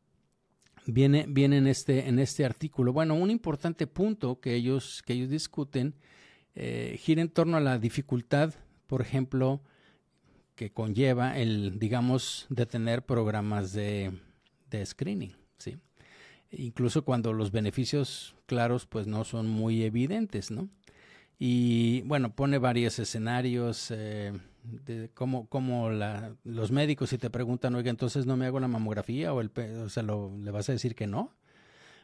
viene, 0.87 1.27
viene 1.29 1.59
en, 1.59 1.67
este, 1.67 2.09
en 2.09 2.19
este 2.19 2.45
artículo. 2.45 2.93
Bueno, 2.93 3.15
un 3.15 3.31
importante 3.31 3.87
punto 3.87 4.41
que 4.41 4.55
ellos, 4.55 5.03
que 5.05 5.15
ellos 5.15 5.31
discuten 5.31 5.95
eh, 6.55 6.99
gira 7.01 7.23
en 7.23 7.31
torno 7.31 7.57
a 7.57 7.61
la 7.61 7.79
dificultad, 7.79 8.55
por 8.87 9.01
ejemplo, 9.01 9.62
que 10.55 10.71
conlleva 10.71 11.39
el, 11.39 11.79
digamos, 11.79 12.47
de 12.51 12.67
tener 12.67 13.05
programas 13.05 13.73
de, 13.73 14.12
de 14.71 14.85
screening, 14.85 15.33
¿sí? 15.62 15.78
Incluso 16.50 17.04
cuando 17.04 17.33
los 17.33 17.50
beneficios 17.50 18.35
claros, 18.47 18.87
pues 18.87 19.07
no 19.07 19.25
son 19.25 19.49
muy 19.49 19.83
evidentes, 19.85 20.50
¿no? 20.50 20.69
Y 21.38 22.02
bueno, 22.02 22.35
pone 22.35 22.59
varios 22.59 22.99
escenarios, 22.99 23.90
eh, 23.90 24.33
de 24.62 25.11
cómo, 25.14 25.49
cómo 25.49 25.90
la, 25.90 26.37
los 26.45 26.71
médicos 26.71 27.11
si 27.11 27.19
te 27.19 27.31
preguntan, 27.31 27.75
oiga, 27.75 27.90
entonces 27.90 28.26
no 28.26 28.37
me 28.37 28.47
hago 28.47 28.61
la 28.61 28.69
mamografía 28.69 29.33
o, 29.33 29.40
el, 29.40 29.50
o 29.83 29.88
sea, 29.88 30.02
lo, 30.02 30.37
le 30.38 30.50
vas 30.50 30.69
a 30.69 30.73
decir 30.73 30.95
que 30.95 31.07
no, 31.07 31.35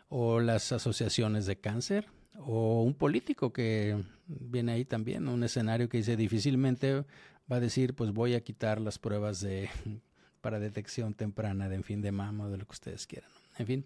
o 0.08 0.40
las 0.40 0.72
asociaciones 0.72 1.46
de 1.46 1.60
cáncer, 1.60 2.06
o 2.38 2.82
un 2.82 2.94
político 2.94 3.52
que 3.52 3.96
viene 4.26 4.72
ahí 4.72 4.84
también, 4.84 5.28
un 5.28 5.42
escenario 5.42 5.88
que 5.88 5.98
dice 5.98 6.16
difícilmente 6.16 7.04
va 7.50 7.56
a 7.56 7.60
decir, 7.60 7.94
pues 7.94 8.12
voy 8.12 8.34
a 8.34 8.40
quitar 8.42 8.80
las 8.80 8.98
pruebas 8.98 9.40
de 9.40 9.68
para 10.40 10.58
detección 10.58 11.14
temprana 11.14 11.68
de 11.68 11.76
en 11.76 11.84
fin 11.84 12.00
de 12.00 12.12
mama 12.12 12.46
o 12.46 12.50
de 12.50 12.58
lo 12.58 12.66
que 12.66 12.72
ustedes 12.72 13.06
quieran. 13.06 13.30
En 13.58 13.66
fin. 13.66 13.84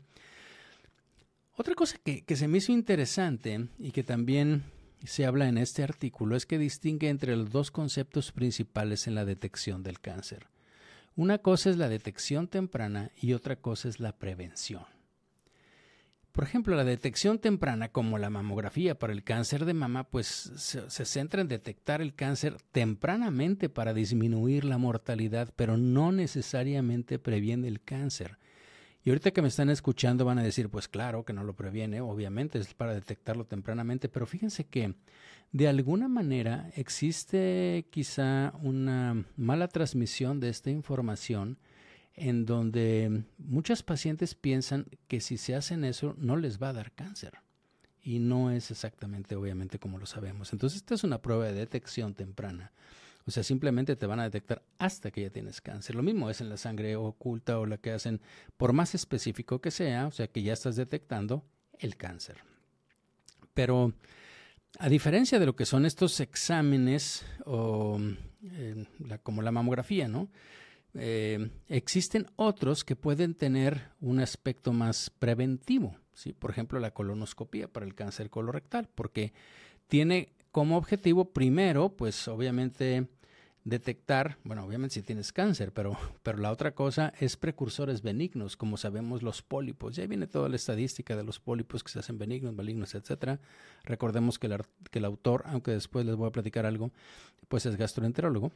Otra 1.57 1.75
cosa 1.75 1.99
que, 1.99 2.25
se 2.37 2.49
me 2.49 2.59
hizo 2.59 2.73
interesante 2.73 3.69
y 3.79 3.91
que 3.91 4.02
también 4.02 4.64
se 5.05 5.26
habla 5.26 5.49
en 5.49 5.59
este 5.59 5.83
artículo 5.83 6.37
es 6.37 6.47
que 6.47 6.59
distingue 6.59 7.09
entre 7.09 7.37
los 7.37 7.50
dos 7.50 7.71
conceptos 7.71 8.33
principales 8.33 9.07
en 9.07 9.14
la 9.14 9.25
detección 9.25 9.83
del 9.83 10.00
cáncer. 10.00 10.47
Una 11.14 11.38
cosa 11.38 11.69
es 11.69 11.76
la 11.76 11.91
detección 11.91 12.49
temprana 12.49 13.11
y 13.21 13.35
otra 13.35 13.57
cosa 13.57 13.88
es 13.88 14.00
la 14.00 14.17
prevención. 14.17 14.85
Por 16.33 16.45
ejemplo, 16.45 16.75
la 16.75 16.85
detección 16.85 17.38
temprana, 17.38 17.91
como 17.91 18.17
la 18.17 18.31
mamografía 18.31 18.99
para 18.99 19.12
el 19.12 19.23
cáncer 19.23 19.67
de 19.67 19.75
mama, 19.75 20.05
pues 20.05 20.26
se, 20.57 21.05
centra 21.05 21.43
en 21.43 21.49
detectar 21.49 22.00
el 22.00 22.14
cáncer 22.14 22.57
tempranamente 22.73 23.69
para 23.69 23.93
disminuir 23.93 24.64
la 24.64 24.79
mortalidad, 24.79 25.52
pero 25.55 25.76
no 25.76 26.11
necesariamente 26.11 27.19
previene 27.19 27.69
el 27.69 27.83
cáncer. 27.83 28.38
Y 29.04 29.11
ahorita 29.11 29.32
que 29.32 29.42
me 29.42 29.49
están 29.49 29.68
escuchando 29.68 30.25
van 30.25 30.38
a 30.38 30.44
decir, 30.44 30.68
pues 30.68 30.87
claro 30.87 31.25
que 31.25 31.32
no 31.32 31.42
lo 31.42 31.54
previene, 31.54 32.00
obviamente 32.00 32.59
es 32.59 32.73
para 32.75 32.94
detectarlo 32.94 33.44
tempranamente, 33.44 34.09
pero 34.09 34.26
fíjense 34.26 34.64
que 34.64 34.94
de 35.50 35.68
alguna 35.68 36.06
manera 36.09 36.71
existe 36.76 37.87
quizá 37.90 38.52
una 38.62 39.25
mala 39.37 39.68
transmisión 39.68 40.38
de 40.38 40.50
esta 40.50 40.71
información 40.71 41.59
en 42.14 42.47
donde 42.47 43.25
muchas 43.38 43.82
pacientes 43.82 44.35
piensan 44.35 44.87
que 45.09 45.21
si 45.21 45.37
se 45.37 45.54
hacen 45.54 45.85
eso 45.85 46.14
no 46.18 46.37
les 46.37 46.62
va 46.62 46.68
a 46.68 46.75
dar 46.75 46.92
cáncer. 46.92 47.38
Y 48.04 48.18
no 48.18 48.50
es 48.50 48.71
exactamente, 48.71 49.37
obviamente, 49.37 49.78
como 49.78 49.99
lo 49.99 50.06
sabemos. 50.06 50.52
Entonces, 50.52 50.78
esta 50.78 50.94
es 50.94 51.04
una 51.04 51.23
prueba 51.23 51.44
de 51.47 51.52
detección 51.52 52.14
temprana. 52.14 52.73
O 53.26 53.31
sea, 53.31 53.43
simplemente 53.43 53.97
te 53.97 54.07
van 54.07 54.21
a 54.21 54.25
detectar 54.25 54.62
hasta 54.79 55.11
que 55.11 55.23
ya 55.23 55.31
tienes 55.31 55.61
cáncer. 55.61 55.95
Lo 55.95 56.02
mismo 56.02 56.29
es 56.31 56.41
en 56.41 56.49
la 56.49 56.57
sangre 56.57 56.97
oculta 56.97 57.59
o 57.59 57.67
la 57.67 57.79
que 57.79 57.93
hacen, 57.93 58.21
por 58.57 58.73
más 58.73 58.95
específico 58.95 59.61
que 59.61 59.71
sea, 59.71 60.07
o 60.07 60.11
sea, 60.11 60.26
que 60.26 60.43
ya 60.43 60.52
estás 60.52 60.76
detectando 60.76 61.45
el 61.79 61.97
cáncer. 61.97 62.38
Pero 63.55 63.93
a 64.79 64.88
diferencia 64.88 65.38
de 65.38 65.47
lo 65.47 65.55
que 65.55 65.67
son 65.67 65.87
estos 65.87 66.19
exámenes 66.21 67.25
o 67.45 68.00
eh, 68.43 68.87
como 69.23 69.43
la 69.43 69.52
mamografía, 69.52 70.09
¿no? 70.09 70.29
Eh, 70.95 71.50
existen 71.69 72.26
otros 72.37 72.85
que 72.85 72.97
pueden 72.97 73.35
tener 73.35 73.88
un 74.00 74.21
aspecto 74.21 74.73
más 74.73 75.09
preventivo, 75.11 75.97
¿sí? 76.12 76.35
por 76.35 76.50
ejemplo 76.50 76.79
la 76.81 76.93
colonoscopia 76.93 77.67
para 77.67 77.87
el 77.87 77.95
cáncer 77.95 78.29
colorectal, 78.29 78.88
porque 78.95 79.33
tiene 79.88 80.35
como 80.52 80.76
objetivo 80.76 81.32
primero, 81.32 81.88
pues 81.88 82.28
obviamente 82.28 83.09
detectar, 83.64 84.38
bueno, 84.44 84.64
obviamente 84.64 84.94
si 84.94 85.02
tienes 85.02 85.32
cáncer, 85.32 85.73
pero, 85.73 85.97
pero 86.23 86.38
la 86.38 86.50
otra 86.50 86.73
cosa 86.73 87.12
es 87.18 87.37
precursores 87.37 88.02
benignos, 88.02 88.56
como 88.56 88.76
sabemos 88.76 89.23
los 89.23 89.42
pólipos. 89.42 89.97
Ya 89.97 90.06
viene 90.06 90.26
toda 90.26 90.49
la 90.49 90.56
estadística 90.56 91.16
de 91.16 91.25
los 91.25 91.40
pólipos 91.40 91.82
que 91.82 91.90
se 91.90 91.99
hacen 91.99 92.18
benignos, 92.18 92.54
malignos, 92.54 92.94
etcétera. 92.94 93.40
Recordemos 93.85 94.38
que 94.38 94.49
el, 94.49 94.62
que 94.90 94.99
el 94.99 95.04
autor, 95.04 95.44
aunque 95.47 95.73
después 95.73 96.04
les 96.06 96.16
voy 96.16 96.28
a 96.28 96.32
platicar 96.32 96.66
algo, 96.66 96.92
pues 97.49 97.66
es 97.66 97.76
gastroenterólogo. 97.76 98.52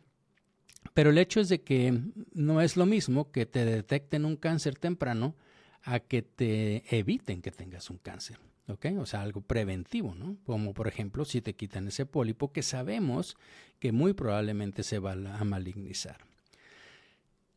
Pero 0.95 1.11
el 1.11 1.19
hecho 1.19 1.41
es 1.41 1.49
de 1.49 1.63
que 1.63 1.99
no 2.33 2.61
es 2.61 2.77
lo 2.77 2.87
mismo 2.87 3.31
que 3.33 3.47
te 3.47 3.65
detecten 3.65 4.25
un 4.25 4.37
cáncer 4.37 4.79
temprano 4.79 5.35
a 5.83 6.01
que 6.01 6.23
te 6.23 6.85
eviten 6.97 7.43
que 7.43 7.51
tengas 7.51 7.91
un 7.91 7.99
cáncer. 7.99 8.39
O 8.69 9.07
sea, 9.07 9.23
algo 9.23 9.43
preventivo, 9.43 10.15
¿no? 10.15 10.37
Como 10.45 10.75
por 10.75 10.89
ejemplo 10.89 11.25
si 11.25 11.41
te 11.41 11.55
quitan 11.55 11.87
ese 11.89 12.05
pólipo 12.05 12.53
que 12.53 12.63
sabemos 12.63 13.37
que 13.79 13.93
muy 13.93 14.13
probablemente 14.13 14.83
se 14.83 14.99
va 14.99 15.13
a 15.13 15.45
malignizar. 15.45 16.19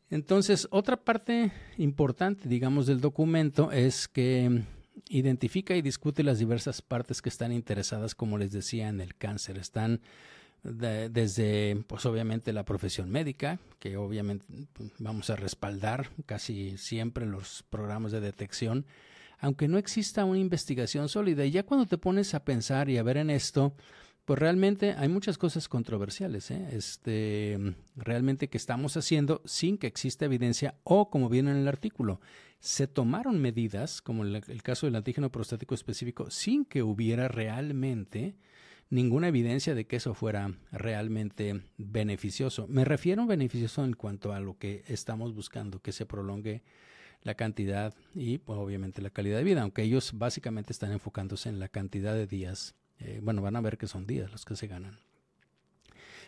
Entonces, 0.08 0.66
otra 0.70 0.96
parte 0.96 1.52
importante, 1.78 2.48
digamos, 2.48 2.86
del 2.86 3.00
documento 3.00 3.70
es 3.70 4.08
que 4.08 4.62
identifica 5.08 5.76
y 5.76 5.82
discute 5.82 6.22
las 6.22 6.38
diversas 6.38 6.82
partes 6.82 7.22
que 7.22 7.28
están 7.28 7.52
interesadas, 7.52 8.14
como 8.14 8.36
les 8.36 8.52
decía, 8.52 8.88
en 8.88 9.00
el 9.00 9.14
cáncer. 9.14 9.58
Están 9.58 10.00
desde, 10.62 11.84
pues 11.86 12.04
obviamente, 12.06 12.52
la 12.52 12.64
profesión 12.64 13.08
médica, 13.10 13.60
que 13.78 13.96
obviamente 13.96 14.44
pues, 14.72 14.92
vamos 14.98 15.30
a 15.30 15.36
respaldar 15.36 16.10
casi 16.26 16.76
siempre 16.76 17.24
los 17.24 17.64
programas 17.70 18.12
de 18.12 18.20
detección 18.20 18.86
aunque 19.40 19.68
no 19.68 19.78
exista 19.78 20.24
una 20.24 20.38
investigación 20.38 21.08
sólida. 21.08 21.44
Y 21.44 21.50
ya 21.50 21.64
cuando 21.64 21.86
te 21.86 21.98
pones 21.98 22.34
a 22.34 22.44
pensar 22.44 22.88
y 22.88 22.98
a 22.98 23.02
ver 23.02 23.16
en 23.16 23.30
esto, 23.30 23.74
pues 24.24 24.38
realmente 24.38 24.92
hay 24.92 25.08
muchas 25.08 25.38
cosas 25.38 25.68
controversiales, 25.68 26.50
¿eh? 26.50 26.68
este, 26.72 27.58
realmente 27.96 28.48
que 28.48 28.58
estamos 28.58 28.96
haciendo 28.96 29.42
sin 29.44 29.78
que 29.78 29.86
exista 29.86 30.26
evidencia 30.26 30.76
o, 30.84 31.10
como 31.10 31.28
viene 31.28 31.50
en 31.50 31.56
el 31.56 31.68
artículo, 31.68 32.20
se 32.60 32.86
tomaron 32.86 33.40
medidas, 33.40 34.02
como 34.02 34.22
el, 34.22 34.36
el 34.46 34.62
caso 34.62 34.86
del 34.86 34.94
antígeno 34.94 35.32
prostático 35.32 35.74
específico, 35.74 36.30
sin 36.30 36.64
que 36.64 36.82
hubiera 36.82 37.26
realmente 37.26 38.36
ninguna 38.90 39.28
evidencia 39.28 39.74
de 39.74 39.86
que 39.86 39.96
eso 39.96 40.14
fuera 40.14 40.52
realmente 40.70 41.62
beneficioso. 41.78 42.66
Me 42.68 42.84
refiero 42.84 43.22
a 43.22 43.26
beneficioso 43.26 43.84
en 43.84 43.94
cuanto 43.94 44.32
a 44.32 44.40
lo 44.40 44.58
que 44.58 44.84
estamos 44.88 45.34
buscando, 45.34 45.80
que 45.80 45.92
se 45.92 46.06
prolongue 46.06 46.62
la 47.22 47.34
cantidad 47.34 47.94
y 48.14 48.38
pues, 48.38 48.58
obviamente 48.58 49.02
la 49.02 49.10
calidad 49.10 49.38
de 49.38 49.44
vida, 49.44 49.62
aunque 49.62 49.82
ellos 49.82 50.12
básicamente 50.14 50.72
están 50.72 50.92
enfocándose 50.92 51.48
en 51.48 51.58
la 51.58 51.68
cantidad 51.68 52.14
de 52.14 52.26
días. 52.26 52.74
Eh, 52.98 53.20
bueno, 53.22 53.42
van 53.42 53.56
a 53.56 53.60
ver 53.60 53.78
que 53.78 53.86
son 53.86 54.06
días 54.06 54.30
los 54.30 54.44
que 54.44 54.56
se 54.56 54.66
ganan. 54.66 54.98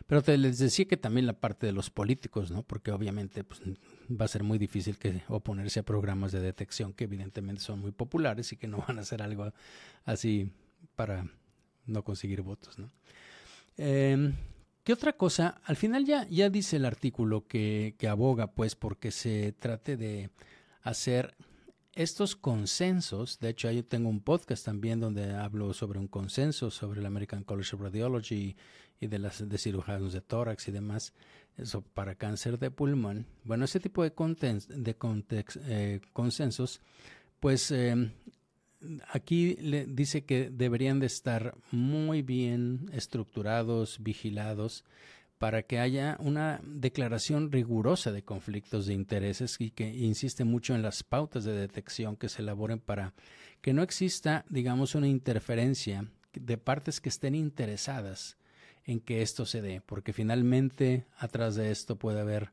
Pero 0.06 0.22
te 0.22 0.36
les 0.36 0.58
decía 0.58 0.86
que 0.86 0.96
también 0.96 1.26
la 1.26 1.38
parte 1.38 1.66
de 1.66 1.72
los 1.72 1.90
políticos, 1.90 2.50
¿no? 2.50 2.62
Porque 2.62 2.90
obviamente 2.90 3.44
pues, 3.44 3.60
va 4.10 4.24
a 4.24 4.28
ser 4.28 4.42
muy 4.42 4.58
difícil 4.58 4.98
que 4.98 5.22
oponerse 5.28 5.80
a 5.80 5.84
programas 5.84 6.32
de 6.32 6.40
detección 6.40 6.92
que 6.92 7.04
evidentemente 7.04 7.62
son 7.62 7.80
muy 7.80 7.92
populares 7.92 8.52
y 8.52 8.56
que 8.56 8.66
no 8.66 8.78
van 8.86 8.98
a 8.98 9.02
hacer 9.02 9.22
algo 9.22 9.52
así 10.04 10.50
para 10.96 11.26
no 11.86 12.04
conseguir 12.04 12.42
votos, 12.42 12.78
¿no? 12.78 12.90
Em, 13.76 14.34
¿Qué 14.84 14.92
otra 14.92 15.12
cosa? 15.12 15.60
Al 15.64 15.76
final 15.76 16.04
ya, 16.04 16.26
ya 16.28 16.50
dice 16.50 16.76
el 16.76 16.84
artículo 16.84 17.46
que, 17.46 17.94
que 17.98 18.08
aboga 18.08 18.48
pues 18.48 18.74
porque 18.74 19.12
se 19.12 19.52
trate 19.52 19.96
de 19.96 20.30
hacer 20.82 21.34
estos 21.94 22.36
consensos, 22.36 23.38
de 23.38 23.50
hecho 23.50 23.70
yo 23.70 23.84
tengo 23.84 24.08
un 24.08 24.20
podcast 24.20 24.64
también 24.64 25.00
donde 25.00 25.34
hablo 25.34 25.74
sobre 25.74 25.98
un 25.98 26.08
consenso 26.08 26.70
sobre 26.70 27.00
el 27.00 27.06
American 27.06 27.44
College 27.44 27.76
of 27.76 27.82
Radiology 27.82 28.56
y 28.98 29.06
de 29.08 29.18
las 29.18 29.46
de 29.46 29.58
cirujanos 29.58 30.12
de 30.12 30.22
tórax 30.22 30.68
y 30.68 30.72
demás, 30.72 31.12
eso 31.56 31.82
para 31.82 32.14
cáncer 32.14 32.58
de 32.58 32.70
pulmón. 32.70 33.26
Bueno, 33.44 33.64
ese 33.64 33.80
tipo 33.80 34.02
de, 34.04 34.10
de 34.10 34.96
eh, 35.66 36.00
consensos, 36.12 36.80
pues 37.40 37.70
eh, 37.72 38.10
aquí 39.10 39.56
le 39.56 39.86
dice 39.86 40.24
que 40.24 40.50
deberían 40.50 40.98
de 40.98 41.06
estar 41.06 41.54
muy 41.70 42.22
bien 42.22 42.88
estructurados, 42.92 44.02
vigilados, 44.02 44.84
para 45.42 45.64
que 45.64 45.80
haya 45.80 46.16
una 46.20 46.60
declaración 46.62 47.50
rigurosa 47.50 48.12
de 48.12 48.22
conflictos 48.22 48.86
de 48.86 48.94
intereses 48.94 49.56
y 49.58 49.72
que 49.72 49.92
insiste 49.92 50.44
mucho 50.44 50.76
en 50.76 50.82
las 50.82 51.02
pautas 51.02 51.42
de 51.42 51.52
detección 51.52 52.14
que 52.14 52.28
se 52.28 52.42
elaboren 52.42 52.78
para 52.78 53.12
que 53.60 53.72
no 53.72 53.82
exista, 53.82 54.44
digamos, 54.50 54.94
una 54.94 55.08
interferencia 55.08 56.06
de 56.32 56.58
partes 56.58 57.00
que 57.00 57.08
estén 57.08 57.34
interesadas 57.34 58.36
en 58.84 59.00
que 59.00 59.20
esto 59.20 59.44
se 59.44 59.62
dé, 59.62 59.80
porque 59.80 60.12
finalmente 60.12 61.06
atrás 61.18 61.56
de 61.56 61.72
esto 61.72 61.96
puede 61.96 62.20
haber 62.20 62.52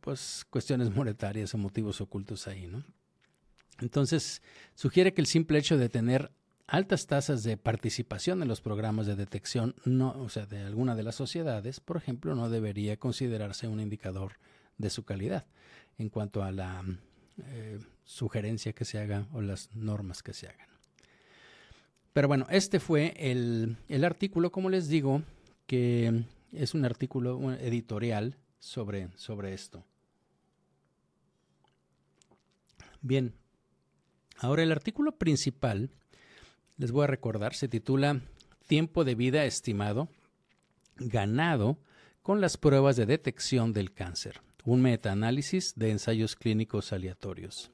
pues 0.00 0.46
cuestiones 0.48 0.96
monetarias 0.96 1.52
o 1.52 1.58
motivos 1.58 2.00
ocultos 2.00 2.48
ahí, 2.48 2.68
¿no? 2.68 2.82
Entonces, 3.82 4.40
sugiere 4.74 5.12
que 5.12 5.20
el 5.20 5.26
simple 5.26 5.58
hecho 5.58 5.76
de 5.76 5.90
tener 5.90 6.32
altas 6.66 7.06
tasas 7.06 7.42
de 7.42 7.56
participación 7.56 8.42
en 8.42 8.48
los 8.48 8.60
programas 8.60 9.06
de 9.06 9.16
detección, 9.16 9.74
no, 9.84 10.10
o 10.20 10.28
sea, 10.28 10.46
de 10.46 10.60
alguna 10.60 10.94
de 10.94 11.02
las 11.02 11.14
sociedades, 11.14 11.80
por 11.80 11.96
ejemplo, 11.96 12.34
no 12.34 12.48
debería 12.48 12.96
considerarse 12.96 13.68
un 13.68 13.80
indicador 13.80 14.32
de 14.78 14.90
su 14.90 15.04
calidad 15.04 15.46
en 15.98 16.08
cuanto 16.08 16.42
a 16.42 16.50
la 16.52 16.82
eh, 17.38 17.78
sugerencia 18.04 18.72
que 18.72 18.84
se 18.84 18.98
haga 18.98 19.26
o 19.32 19.40
las 19.40 19.74
normas 19.74 20.22
que 20.22 20.32
se 20.32 20.48
hagan. 20.48 20.68
Pero 22.12 22.28
bueno, 22.28 22.46
este 22.50 22.80
fue 22.80 23.14
el, 23.16 23.76
el 23.88 24.04
artículo, 24.04 24.52
como 24.52 24.68
les 24.68 24.88
digo, 24.88 25.22
que 25.66 26.24
es 26.52 26.74
un 26.74 26.84
artículo 26.84 27.52
editorial 27.54 28.36
sobre, 28.58 29.08
sobre 29.16 29.54
esto. 29.54 29.84
Bien, 33.00 33.34
ahora 34.38 34.62
el 34.62 34.70
artículo 34.70 35.12
principal 35.12 35.90
les 36.82 36.90
voy 36.90 37.04
a 37.04 37.06
recordar, 37.06 37.54
se 37.54 37.68
titula 37.68 38.20
Tiempo 38.66 39.04
de 39.04 39.14
vida 39.14 39.44
estimado 39.44 40.08
ganado 40.96 41.78
con 42.22 42.40
las 42.40 42.56
pruebas 42.56 42.96
de 42.96 43.06
detección 43.06 43.72
del 43.72 43.92
cáncer, 43.92 44.40
un 44.64 44.82
metaanálisis 44.82 45.74
de 45.76 45.92
ensayos 45.92 46.34
clínicos 46.34 46.92
aleatorios. 46.92 47.70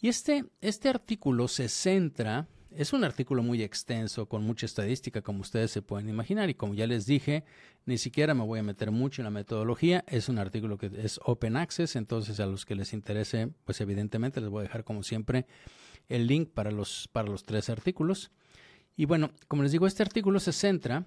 Y 0.00 0.08
este, 0.08 0.46
este 0.62 0.88
artículo 0.88 1.48
se 1.48 1.68
centra, 1.68 2.48
es 2.70 2.94
un 2.94 3.04
artículo 3.04 3.42
muy 3.42 3.62
extenso, 3.62 4.26
con 4.26 4.42
mucha 4.42 4.64
estadística, 4.64 5.20
como 5.20 5.42
ustedes 5.42 5.70
se 5.70 5.82
pueden 5.82 6.08
imaginar, 6.08 6.48
y 6.48 6.54
como 6.54 6.72
ya 6.72 6.86
les 6.86 7.04
dije, 7.04 7.44
ni 7.84 7.98
siquiera 7.98 8.32
me 8.32 8.44
voy 8.44 8.60
a 8.60 8.62
meter 8.62 8.90
mucho 8.90 9.20
en 9.20 9.24
la 9.24 9.30
metodología, 9.30 10.02
es 10.06 10.30
un 10.30 10.38
artículo 10.38 10.78
que 10.78 10.90
es 10.96 11.20
open 11.24 11.58
access, 11.58 11.94
entonces 11.94 12.40
a 12.40 12.46
los 12.46 12.64
que 12.64 12.74
les 12.74 12.94
interese, 12.94 13.50
pues 13.66 13.82
evidentemente 13.82 14.40
les 14.40 14.48
voy 14.48 14.60
a 14.60 14.62
dejar 14.62 14.84
como 14.84 15.02
siempre 15.02 15.44
el 16.08 16.26
link 16.26 16.50
para 16.50 16.70
los, 16.70 17.08
para 17.12 17.28
los 17.28 17.44
tres 17.44 17.68
artículos. 17.70 18.30
Y 18.96 19.04
bueno, 19.04 19.30
como 19.46 19.62
les 19.62 19.72
digo, 19.72 19.86
este 19.86 20.02
artículo 20.02 20.40
se 20.40 20.52
centra 20.52 21.04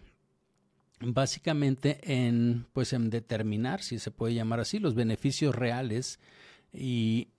básicamente 1.00 2.00
en, 2.04 2.68
pues, 2.74 2.94
en 2.94 3.10
determinar, 3.10 3.82
si 3.82 4.00
se 4.00 4.12
puede 4.12 4.34
llamar 4.34 4.60
así, 4.60 4.80
los 4.80 4.96
beneficios 4.96 5.56
reales 5.56 6.20
y 6.74 7.30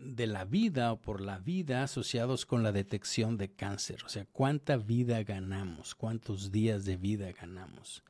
de 0.00 0.26
la 0.26 0.44
vida 0.44 0.92
o 0.92 1.00
por 1.00 1.20
la 1.20 1.38
vida 1.38 1.82
asociados 1.82 2.46
con 2.46 2.62
la 2.62 2.72
detección 2.72 3.36
de 3.36 3.50
cáncer. 3.50 4.04
O 4.04 4.08
sea, 4.08 4.26
cuánta 4.32 4.76
vida 4.76 5.22
ganamos, 5.24 5.94
cuántos 5.94 6.52
días 6.52 6.84
de 6.84 6.96
vida 6.96 7.32
ganamos. 7.32 8.04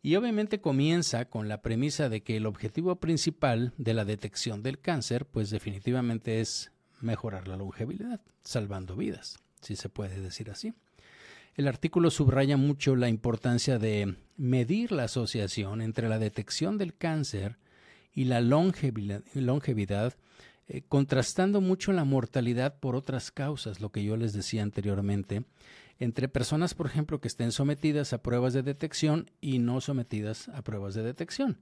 Y 0.00 0.14
obviamente 0.14 0.60
comienza 0.60 1.24
con 1.24 1.48
la 1.48 1.60
premisa 1.60 2.08
de 2.08 2.22
que 2.22 2.36
el 2.36 2.46
objetivo 2.46 2.96
principal 2.96 3.72
de 3.78 3.94
la 3.94 4.04
detección 4.04 4.62
del 4.62 4.78
cáncer, 4.78 5.26
pues 5.26 5.50
definitivamente 5.50 6.40
es 6.40 6.70
mejorar 7.00 7.48
la 7.48 7.56
longevidad, 7.56 8.20
salvando 8.42 8.96
vidas, 8.96 9.38
si 9.60 9.76
se 9.76 9.88
puede 9.88 10.20
decir 10.20 10.50
así. 10.50 10.74
El 11.54 11.66
artículo 11.66 12.10
subraya 12.10 12.56
mucho 12.56 12.94
la 12.94 13.08
importancia 13.08 13.78
de 13.78 14.16
medir 14.36 14.92
la 14.92 15.04
asociación 15.04 15.82
entre 15.82 16.08
la 16.08 16.18
detección 16.18 16.78
del 16.78 16.96
cáncer 16.96 17.58
y 18.12 18.24
la 18.26 18.40
longevidad, 18.40 20.14
eh, 20.68 20.82
contrastando 20.88 21.60
mucho 21.60 21.92
la 21.92 22.04
mortalidad 22.04 22.78
por 22.78 22.94
otras 22.94 23.32
causas, 23.32 23.80
lo 23.80 23.90
que 23.90 24.04
yo 24.04 24.16
les 24.16 24.32
decía 24.32 24.62
anteriormente, 24.62 25.44
entre 25.98 26.28
personas, 26.28 26.74
por 26.74 26.86
ejemplo, 26.86 27.20
que 27.20 27.28
estén 27.28 27.50
sometidas 27.50 28.12
a 28.12 28.22
pruebas 28.22 28.52
de 28.52 28.62
detección 28.62 29.30
y 29.40 29.58
no 29.58 29.80
sometidas 29.80 30.48
a 30.50 30.62
pruebas 30.62 30.94
de 30.94 31.02
detección. 31.02 31.58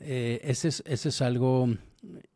Eh, 0.00 0.40
ese, 0.44 0.68
es, 0.68 0.82
es 0.86 1.22
algo 1.22 1.68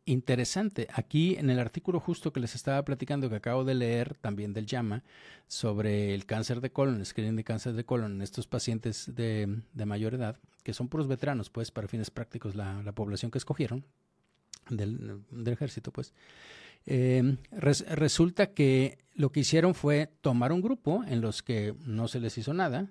interesante. 0.04 0.88
Aquí 0.92 1.37
en 1.37 1.50
el 1.50 1.59
artículo 1.59 2.00
justo 2.00 2.33
que 2.33 2.40
les 2.40 2.54
estaba 2.54 2.85
platicando, 2.85 3.28
que 3.28 3.37
acabo 3.37 3.64
de 3.64 3.74
leer 3.74 4.16
también 4.20 4.52
del 4.52 4.66
llama, 4.66 5.02
sobre 5.46 6.14
el 6.14 6.26
cáncer 6.26 6.61
de 6.61 6.70
colon, 6.70 6.96
el 6.96 7.06
screening 7.06 7.37
de 7.37 7.44
cáncer 7.44 7.74
de 7.74 7.85
colon 7.85 8.12
en 8.12 8.22
estos 8.22 8.46
pacientes 8.46 9.14
de, 9.14 9.62
mayor 9.85 10.14
edad, 10.14 10.38
que 10.62 10.74
son 10.74 10.88
puros 10.88 11.09
veteranos, 11.09 11.50
pues, 11.50 11.70
para 11.70 11.88
fines 11.88 12.11
prácticos, 12.11 12.54
la, 12.54 12.92
población 12.92 13.30
que 13.30 13.38
escogieron 13.38 13.85
del, 14.68 15.22
ejército, 15.46 15.92
pues. 15.92 16.12
Eh, 16.87 17.37
resulta 17.50 18.52
que 18.54 18.98
lo 19.14 19.30
que 19.33 19.40
hicieron 19.40 19.74
fue 19.74 20.11
tomar 20.22 20.52
un 20.52 20.62
grupo 20.62 21.04
en 21.06 21.20
los 21.20 21.42
que 21.42 21.74
no 21.85 22.09
se 22.09 22.20
les 22.20 22.38
hizo 22.38 22.54
nada, 22.54 22.90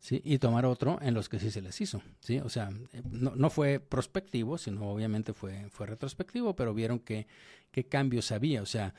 ¿sí? 0.00 0.20
y 0.24 0.38
tomar 0.38 0.66
otro 0.66 0.98
en 1.02 1.14
los 1.14 1.28
que 1.28 1.38
sí 1.38 1.50
se 1.50 1.62
les 1.62 1.80
hizo. 1.80 2.02
¿sí? 2.20 2.38
O 2.38 2.48
sea, 2.48 2.70
eh, 2.92 3.02
no, 3.10 3.34
no 3.34 3.50
fue 3.50 3.80
prospectivo, 3.80 4.58
sino 4.58 4.90
obviamente 4.90 5.32
fue, 5.32 5.68
fue 5.70 5.86
retrospectivo, 5.86 6.54
pero 6.56 6.74
vieron 6.74 6.98
que, 6.98 7.26
qué 7.70 7.84
cambios 7.84 8.32
había. 8.32 8.62
O 8.62 8.66
sea, 8.66 8.94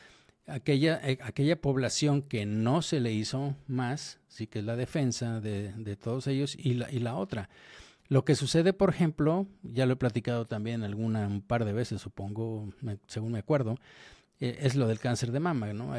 aquella, 0.48 1.00
eh, 1.04 1.20
aquella 1.22 1.60
población 1.62 2.22
que 2.22 2.46
no 2.46 2.82
se 2.82 3.00
le 3.00 3.14
hizo 3.14 3.56
más, 3.68 4.20
sí 4.28 4.48
que 4.48 4.60
es 4.60 4.66
la 4.66 4.76
defensa 4.76 5.40
de, 5.40 5.74
de 5.74 5.96
todos 5.96 6.28
ellos, 6.28 6.56
y 6.58 6.74
la, 6.74 6.92
y 6.92 7.00
la 7.00 7.16
otra. 7.16 7.50
Lo 8.08 8.26
que 8.26 8.36
sucede, 8.36 8.74
por 8.74 8.90
ejemplo, 8.90 9.46
ya 9.62 9.86
lo 9.86 9.94
he 9.94 9.98
platicado 9.98 10.46
también 10.46 10.84
alguna, 10.84 11.28
un 11.28 11.42
par 11.42 11.64
de 11.64 11.74
veces, 11.74 12.02
supongo, 12.02 12.74
según 13.06 13.34
me 13.34 13.40
acuerdo, 13.40 13.76
eh, 14.40 14.58
es 14.62 14.76
lo 14.76 14.88
del 14.88 15.00
cáncer 15.00 15.32
de 15.32 15.40
mama, 15.40 15.74
¿no? 15.74 15.94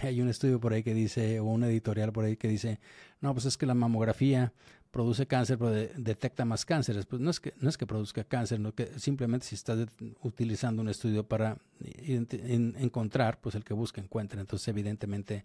hay 0.06 0.20
un 0.20 0.28
estudio 0.28 0.60
por 0.60 0.72
ahí 0.72 0.82
que 0.82 0.94
dice, 0.94 1.40
o 1.40 1.44
un 1.44 1.64
editorial 1.64 2.12
por 2.12 2.24
ahí 2.24 2.36
que 2.36 2.48
dice, 2.48 2.80
no, 3.20 3.32
pues 3.32 3.46
es 3.46 3.56
que 3.56 3.66
la 3.66 3.74
mamografía 3.74 4.52
produce 4.90 5.26
cáncer, 5.26 5.58
pero 5.58 5.70
detecta 5.70 6.44
más 6.44 6.64
cánceres. 6.64 7.06
Pues 7.06 7.20
no 7.20 7.30
es 7.30 7.40
que 7.40 7.54
no 7.60 7.68
es 7.68 7.78
que 7.78 7.86
produzca 7.86 8.24
cáncer, 8.24 8.60
no 8.60 8.74
que 8.74 8.98
simplemente 8.98 9.46
si 9.46 9.54
estás 9.54 9.88
utilizando 10.22 10.82
un 10.82 10.88
estudio 10.88 11.24
para 11.24 11.58
encontrar, 11.80 13.40
pues 13.40 13.54
el 13.54 13.64
que 13.64 13.74
busca 13.74 14.00
encuentra. 14.00 14.40
Entonces, 14.40 14.66
evidentemente 14.68 15.44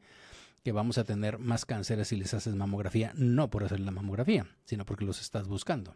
que 0.64 0.72
vamos 0.72 0.98
a 0.98 1.04
tener 1.04 1.38
más 1.38 1.64
cánceres 1.64 2.08
si 2.08 2.16
les 2.16 2.34
haces 2.34 2.56
mamografía, 2.56 3.14
no 3.16 3.52
por 3.52 3.64
hacer 3.64 3.80
la 3.80 3.92
mamografía, 3.92 4.48
sino 4.66 4.84
porque 4.84 5.06
los 5.06 5.22
estás 5.22 5.48
buscando. 5.48 5.94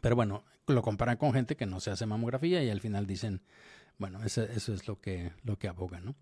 Pero 0.00 0.16
bueno, 0.16 0.42
lo 0.66 0.80
comparan 0.80 1.18
con 1.18 1.34
gente 1.34 1.54
que 1.54 1.66
no 1.66 1.78
se 1.80 1.90
hace 1.90 2.06
mamografía 2.06 2.62
y 2.62 2.70
al 2.70 2.80
final 2.80 3.06
dicen, 3.06 3.42
bueno, 3.98 4.24
eso, 4.24 4.42
eso 4.42 4.72
es 4.72 4.88
lo 4.88 4.98
que, 4.98 5.32
lo 5.44 5.58
que 5.58 5.68
aboga, 5.68 6.00
¿no? 6.00 6.14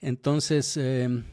Entonces, 0.00 0.76
em, 0.76 1.24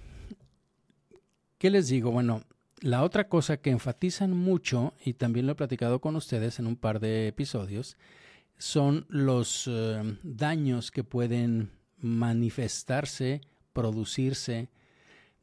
¿qué 1.58 1.70
les 1.70 1.88
digo? 1.88 2.12
Bueno, 2.12 2.44
la 2.82 3.04
otra 3.04 3.28
cosa 3.28 3.58
que 3.58 3.70
enfatizan 3.70 4.32
mucho, 4.32 4.94
y 5.04 5.14
también 5.14 5.46
lo 5.46 5.54
he 5.54 5.56
platicado 5.56 6.00
con 6.00 6.16
ustedes 6.16 6.60
en 6.60 6.68
un 6.68 6.76
par 6.76 7.00
de 7.00 7.28
episodios, 7.28 7.98
son 8.58 9.06
los 9.10 9.68
em, 9.68 10.18
daños 10.24 10.92
que 10.92 11.04
pueden 11.04 11.72
manifestarse, 11.98 13.42
producirse 13.74 14.70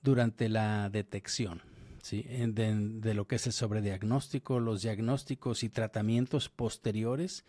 durante 0.03 0.49
la 0.49 0.89
detección. 0.91 1.63
¿sí? 2.03 2.23
de, 2.23 3.15
lo 3.15 3.27
que 3.27 3.37
es 3.37 3.47
el 3.47 3.53
sobrediagnóstico, 3.53 4.61
los 4.61 4.83
diagnósticos 4.83 5.63
y 5.63 5.69
tratamientos 5.69 6.49
posteriores. 6.49 7.45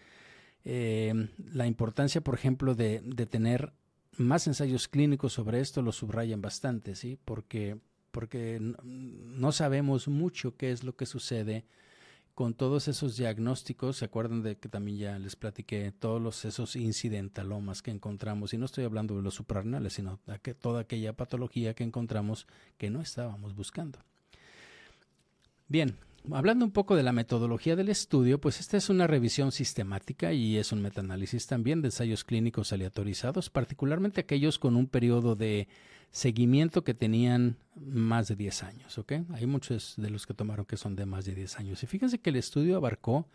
Eh, 0.64 1.28
la 1.52 1.68
importancia, 1.68 2.22
por 2.22 2.36
ejemplo, 2.36 2.76
de, 2.76 3.02
de, 3.04 3.26
tener 3.26 3.74
más 4.18 4.48
ensayos 4.48 4.88
clínicos 4.88 5.34
sobre 5.34 5.60
esto 5.60 5.82
lo 5.82 5.92
subrayan 5.92 6.42
bastante, 6.42 6.96
¿sí? 6.96 7.18
porque, 7.26 7.78
porque 8.12 8.60
no 8.84 9.52
sabemos 9.52 10.08
mucho 10.08 10.56
qué 10.56 10.72
es 10.72 10.84
lo 10.84 10.96
que 10.96 11.06
sucede 11.06 11.66
con 12.34 12.56
todos 12.56 12.88
esos 12.88 13.16
diagnósticos, 13.16 13.98
se 13.98 14.06
acuerdan 14.06 14.42
de 14.42 14.58
que 14.58 14.68
también 14.68 14.98
ya 14.98 15.20
les 15.20 15.36
platiqué 15.36 15.92
todos 15.92 16.20
los, 16.20 16.46
esos 16.46 16.76
incidentalomas 16.76 17.84
que 17.84 17.92
encontramos, 17.92 18.54
y 18.54 18.58
no 18.58 18.66
estoy 18.66 18.86
hablando 18.86 19.16
de 19.16 19.22
los 19.22 19.36
suprarrenales, 19.36 19.94
sino 19.94 20.20
de 20.26 20.54
toda 20.56 20.82
aquella 20.82 21.14
patología 21.14 21.76
que 21.76 21.84
encontramos 21.84 22.48
que 22.78 22.90
no 22.90 23.02
estábamos 23.02 23.56
buscando. 23.56 24.00
Bien, 25.68 25.96
hablando 26.32 26.66
un 26.66 26.72
poco 26.72 26.96
de 26.96 27.04
la 27.04 27.12
metodología 27.12 27.76
del 27.76 27.90
estudio, 27.90 28.40
pues 28.40 28.60
esta 28.60 28.78
es 28.78 28.90
una 28.90 29.08
revisión 29.08 29.52
sistemática 29.52 30.34
y 30.34 30.58
es 30.58 30.72
un 30.72 30.82
metaanálisis 30.82 31.46
también 31.48 31.82
de 31.82 31.90
ensayos 31.90 32.24
clínicos 32.24 32.72
aleatorizados, 32.72 33.50
particularmente 33.50 34.22
aquellos 34.22 34.60
con 34.60 34.76
un 34.76 34.86
periodo 34.88 35.36
de 35.36 35.68
seguimiento 36.12 36.84
que 36.84 36.94
tenían 36.94 37.58
más 37.76 38.28
de 38.28 38.36
10 38.36 38.64
años. 38.64 39.02
Hay 39.34 39.48
muchos 39.48 39.96
de 39.98 40.10
los 40.10 40.26
que 40.26 40.34
tomaron 40.34 40.66
que 40.66 40.78
son 40.78 40.96
de 40.96 41.06
más 41.06 41.26
de 41.26 41.36
10 41.36 41.60
años. 41.60 41.84
Y 41.84 41.88
fíjense 41.88 42.20
que 42.20 42.30
el 42.30 42.38
estudio 42.38 42.78
abarcó 42.78 43.28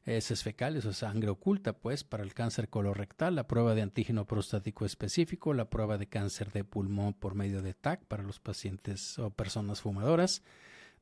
heces 0.05 0.42
fecales 0.42 0.85
o 0.85 0.92
sangre 0.92 1.31
oculta, 1.31 1.72
pues, 1.72 2.05
para 2.05 2.25
el 2.25 2.35
cáncer 2.35 2.68
colorectal, 2.68 3.37
la 3.37 3.46
prueba 3.46 3.75
de 3.75 3.83
antígeno 3.83 4.27
prostático 4.27 4.85
específico, 4.85 5.55
la 5.55 5.70
prueba 5.70 5.98
de 5.98 6.09
cáncer 6.09 6.51
de 6.53 6.64
pulmón 6.64 7.14
por 7.14 7.35
medio 7.35 7.62
de 7.62 7.75
TAC 7.75 8.05
para 8.07 8.22
los 8.22 8.40
pacientes 8.40 9.18
o 9.18 9.31
personas 9.31 9.81
fumadoras, 9.81 10.42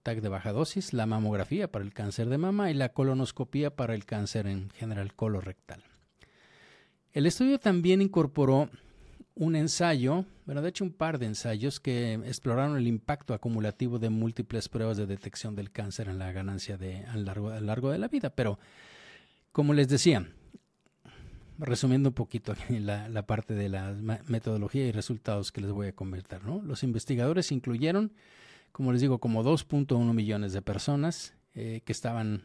TAC 0.02 0.20
de 0.20 0.28
baja 0.28 0.52
dosis, 0.52 0.92
la 0.92 1.06
mamografía 1.06 1.70
para 1.70 1.84
el 1.84 1.92
cáncer 1.92 2.28
de 2.28 2.38
mama 2.38 2.70
y 2.70 2.74
la 2.74 2.90
colonoscopía 2.90 3.74
para 3.74 3.94
el 3.94 4.04
cáncer 4.04 4.46
en 4.46 4.70
general 4.70 5.14
colorectal. 5.14 5.82
El 7.12 7.26
estudio 7.26 7.58
también 7.58 8.00
incorporó 8.02 8.70
un 9.34 9.56
ensayo, 9.56 10.26
bueno, 10.44 10.62
de 10.62 10.68
hecho 10.68 10.84
un 10.84 10.92
par 10.92 11.18
de 11.18 11.26
ensayos 11.26 11.80
que 11.80 12.14
exploraron 12.14 12.76
el 12.76 12.86
impacto 12.86 13.34
acumulativo 13.34 13.98
de 13.98 14.10
múltiples 14.10 14.68
pruebas 14.68 14.96
de 14.96 15.06
detección 15.06 15.56
del 15.56 15.70
cáncer 15.70 16.08
en 16.08 16.18
la 16.18 16.30
ganancia 16.30 16.76
de, 16.76 17.04
a, 17.06 17.16
largo, 17.16 17.50
largo 17.58 17.90
de 17.90 17.98
la 17.98 18.08
vida. 18.08 18.30
Pero, 18.30 18.58
como 19.50 19.72
les 19.72 19.88
decía, 19.88 20.26
resumiendo 21.58 22.10
un 22.10 22.14
poquito 22.14 22.54
la, 22.68 23.08
la 23.08 23.26
parte 23.26 23.54
de 23.54 23.68
la 23.68 23.92
metodología 24.26 24.86
y 24.86 24.92
resultados 24.92 25.52
que 25.52 25.60
les 25.60 25.70
voy 25.70 25.88
a 25.88 25.94
comentar, 25.94 26.44
¿no? 26.44 26.60
Los 26.62 26.82
investigadores 26.82 27.50
incluyeron, 27.50 28.12
como 28.72 28.92
les 28.92 29.00
digo, 29.00 29.18
como 29.18 29.42
2.1 29.44 30.12
millones 30.12 30.52
de 30.52 30.62
personas 30.62 31.34
eh, 31.54 31.82
que 31.84 31.92
estaban 31.92 32.44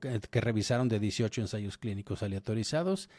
que, 0.00 0.20
que 0.30 0.40
revisaron 0.40 0.88
de 0.88 0.98
18 0.98 1.42
ensayos 1.42 1.78
clínicos 1.78 2.22
aleatorizados. 2.22 3.10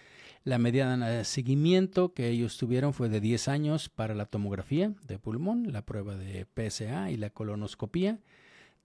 La 0.43 0.57
mediana 0.57 1.09
de 1.09 1.25
seguimiento 1.25 2.13
que 2.13 2.29
ellos 2.29 2.57
tuvieron 2.57 2.93
fue 2.93 3.09
de 3.09 3.19
10 3.19 3.47
años 3.47 3.89
para 3.89 4.15
la 4.15 4.25
tomografía 4.25 4.93
de 5.07 5.19
pulmón, 5.19 5.71
la 5.71 5.83
prueba 5.83 6.15
de 6.15 6.45
PSA 6.45 7.11
y 7.11 7.17
la 7.17 7.29
colonoscopía, 7.29 8.19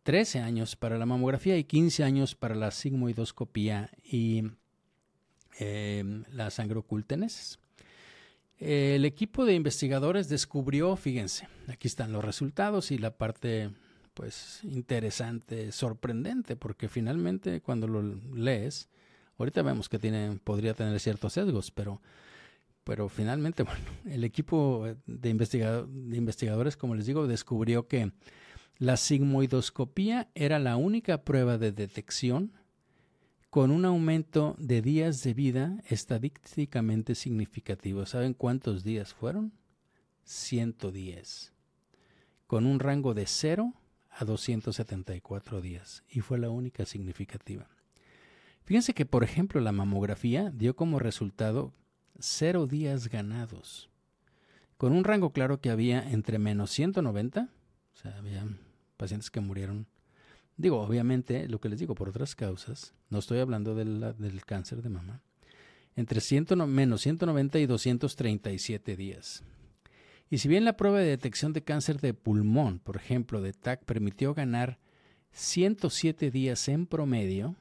13 0.03 0.41
años 0.41 0.75
para 0.77 0.99
la 0.99 1.07
mamografía 1.07 1.57
y 1.57 1.65
15 1.65 2.05
años 2.05 2.35
para 2.35 2.55
la 2.55 2.71
sigmoidoscopía 2.73 3.91
y 4.03 4.43
em, 5.59 6.25
la 6.33 6.51
sangre 6.51 6.79
El 8.65 9.05
equipo 9.05 9.45
de 9.45 9.55
investigadores 9.55 10.29
descubrió, 10.29 10.95
fíjense, 10.97 11.49
aquí 11.69 11.89
están 11.89 12.13
los 12.13 12.25
resultados 12.25 12.91
y 12.91 12.99
la 12.99 13.17
parte 13.17 13.71
pues 14.15 14.61
interesante, 14.63 15.73
sorprendente, 15.73 16.55
porque 16.55 16.89
finalmente 16.89 17.61
cuando 17.61 17.89
lo 17.89 18.03
lees, 18.03 18.89
Ahorita 19.43 19.63
vemos 19.63 19.89
que 19.89 19.99
tiene, 19.99 20.39
podría 20.45 20.73
tener 20.75 21.01
ciertos 21.01 21.33
sesgos, 21.33 21.73
pero, 21.73 22.01
pero 22.85 23.09
finalmente, 23.09 23.63
bueno, 23.65 23.85
el 24.05 24.25
equipo 24.25 24.85
de, 24.87 24.97
de 25.07 26.17
investigadores, 26.17 26.77
como 26.77 26.95
les 26.95 27.07
digo, 27.07 27.27
descubrió 27.27 27.89
que 27.89 28.13
la 28.79 28.97
sigmoidoscopía 28.97 30.29
era 30.35 30.59
la 30.59 30.77
única 30.77 31.25
prueba 31.25 31.59
de 31.59 31.73
detección 31.73 32.53
con 33.53 33.71
un 33.71 33.85
aumento 33.85 34.57
de 34.59 34.81
días 34.81 35.23
de 35.25 35.35
vida 35.35 35.77
estadísticamente 35.91 37.15
significativo. 37.15 38.07
¿Saben 38.07 38.33
cuántos 38.33 38.83
días 38.83 39.13
fueron? 39.13 39.53
110, 40.25 41.53
con 42.47 42.65
un 42.65 42.81
rango 42.81 43.13
de 43.13 43.27
0 43.27 43.75
a 44.09 44.25
274 44.25 45.61
días, 45.61 46.03
y 46.09 46.21
fue 46.21 46.39
la 46.39 46.49
única 46.49 46.87
significativa. 46.87 47.69
Fíjense 48.65 48.95
que, 48.95 49.05
por 49.05 49.23
ejemplo, 49.23 49.61
la 49.61 49.73
mamografía 49.73 50.49
dio 50.49 50.75
como 50.75 50.99
resultado 50.99 51.75
cero 52.19 52.67
días 52.67 53.09
ganados, 53.09 53.91
con 54.79 54.95
un 54.95 55.05
rango 55.05 55.35
claro 55.35 55.61
que 55.61 55.69
había 55.69 56.11
entre 56.11 56.39
menos 56.39 56.71
190, 56.71 57.51
o 57.93 57.97
sea, 57.99 58.17
había 58.17 58.47
pacientes 58.97 59.31
que 59.31 59.41
murieron. 59.41 59.92
Digo, 60.57 60.81
obviamente, 60.81 61.49
lo 61.49 61.61
que 61.61 61.69
les 61.69 61.79
digo, 61.79 61.95
por 61.95 62.09
otras 62.09 62.35
causas, 62.35 62.95
no 63.11 63.19
estoy 63.19 63.39
hablando 63.39 63.75
del 63.75 64.45
cáncer 64.45 64.83
de 64.83 64.91
mama, 64.91 65.23
entre 65.97 66.21
menos 66.67 67.01
190 67.03 67.59
y 67.59 67.67
237 67.67 68.97
días. 68.97 69.43
Y 70.31 70.39
si 70.39 70.49
bien 70.49 70.65
la 70.65 70.77
prueba 70.77 70.99
de 70.99 71.07
detección 71.07 71.53
de 71.53 71.63
cáncer 71.63 72.01
de 72.01 72.15
pulmón, 72.15 72.79
por 72.79 72.97
ejemplo, 72.97 73.43
de 73.43 73.53
TAC, 73.53 73.85
permitió 73.85 74.33
ganar 74.33 74.79
107 75.33 76.31
días 76.31 76.69
en 76.69 76.87
promedio, 76.87 77.57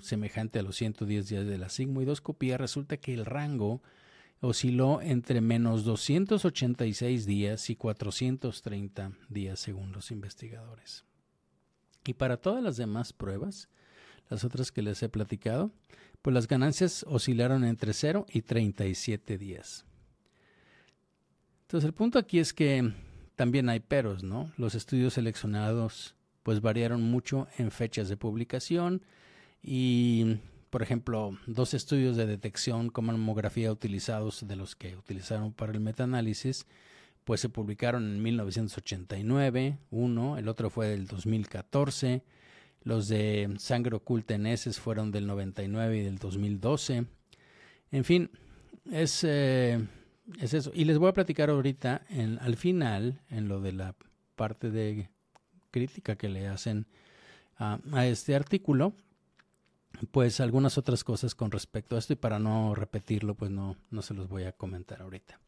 semejante 0.00 0.58
a 0.58 0.62
los 0.62 0.76
110 0.76 1.28
días 1.28 1.46
de 1.46 1.58
la 1.58 1.68
sigmoidoscopía, 1.68 2.56
resulta 2.56 2.96
que 2.96 3.14
el 3.14 3.24
rango 3.24 3.82
osciló 4.40 5.00
entre 5.02 5.40
menos 5.40 5.84
286 5.84 7.26
días 7.26 7.70
y 7.70 7.76
430 7.76 9.12
días 9.28 9.58
según 9.60 9.92
los 9.92 10.10
investigadores. 10.10 11.07
Y 12.04 12.14
para 12.14 12.36
todas 12.36 12.62
las 12.62 12.76
demás 12.76 13.12
pruebas, 13.12 13.68
las 14.28 14.44
otras 14.44 14.72
que 14.72 14.82
les 14.82 15.02
he 15.02 15.08
platicado, 15.08 15.70
pues 16.22 16.34
las 16.34 16.48
ganancias 16.48 17.04
oscilaron 17.08 17.64
entre 17.64 17.92
0 17.92 18.26
y 18.30 18.42
37 18.42 19.38
días. 19.38 19.84
Entonces 21.62 21.86
el 21.86 21.94
punto 21.94 22.18
aquí 22.18 22.38
es 22.38 22.52
que 22.52 22.92
también 23.36 23.68
hay 23.68 23.80
peros, 23.80 24.22
¿no? 24.22 24.52
Los 24.56 24.74
estudios 24.74 25.14
seleccionados 25.14 26.14
pues 26.42 26.60
variaron 26.60 27.02
mucho 27.02 27.46
en 27.58 27.70
fechas 27.70 28.08
de 28.08 28.16
publicación, 28.16 29.02
y, 29.62 30.38
por 30.70 30.82
ejemplo, 30.82 31.36
dos 31.46 31.74
estudios 31.74 32.16
de 32.16 32.26
detección 32.26 32.90
con 32.90 33.06
mamografía 33.06 33.72
utilizados 33.72 34.46
de 34.46 34.56
los 34.56 34.76
que 34.76 34.96
utilizaron 34.96 35.52
para 35.52 35.72
el 35.72 35.80
metaanálisis, 35.80 36.66
pues 37.28 37.42
se 37.42 37.50
publicaron 37.50 38.04
en 38.04 38.22
1989, 38.22 39.76
uno, 39.90 40.38
el 40.38 40.48
otro 40.48 40.70
fue 40.70 40.88
del 40.88 41.06
2014, 41.06 42.22
los 42.84 43.06
de 43.06 43.54
sangre 43.58 43.96
oculta 43.96 44.32
en 44.32 44.46
heces 44.46 44.80
fueron 44.80 45.10
del 45.10 45.26
99 45.26 45.98
y 45.98 46.04
del 46.04 46.16
2012. 46.16 47.04
En 47.90 48.04
fin, 48.04 48.30
es, 48.90 49.24
eh, 49.24 49.78
es 50.40 50.54
eso. 50.54 50.70
Y 50.72 50.86
les 50.86 50.96
voy 50.96 51.10
a 51.10 51.12
platicar 51.12 51.50
ahorita, 51.50 52.00
en, 52.08 52.38
al 52.38 52.56
final, 52.56 53.20
en 53.28 53.46
lo 53.46 53.60
de 53.60 53.72
la 53.72 53.94
parte 54.34 54.70
de 54.70 55.10
crítica 55.70 56.16
que 56.16 56.30
le 56.30 56.48
hacen 56.48 56.86
a 57.58 58.06
este 58.06 58.36
artículo, 58.36 58.94
pues 60.12 60.40
algunas 60.40 60.78
otras 60.78 61.04
cosas 61.04 61.34
con 61.34 61.50
respecto 61.50 61.94
a 61.94 61.98
esto 61.98 62.14
y 62.14 62.16
para 62.16 62.38
no 62.38 62.74
repetirlo, 62.74 63.34
pues 63.34 63.50
no, 63.50 63.76
no 63.90 64.00
se 64.00 64.14
los 64.14 64.30
voy 64.30 64.44
a 64.44 64.52
comentar 64.52 65.02
ahorita. 65.02 65.38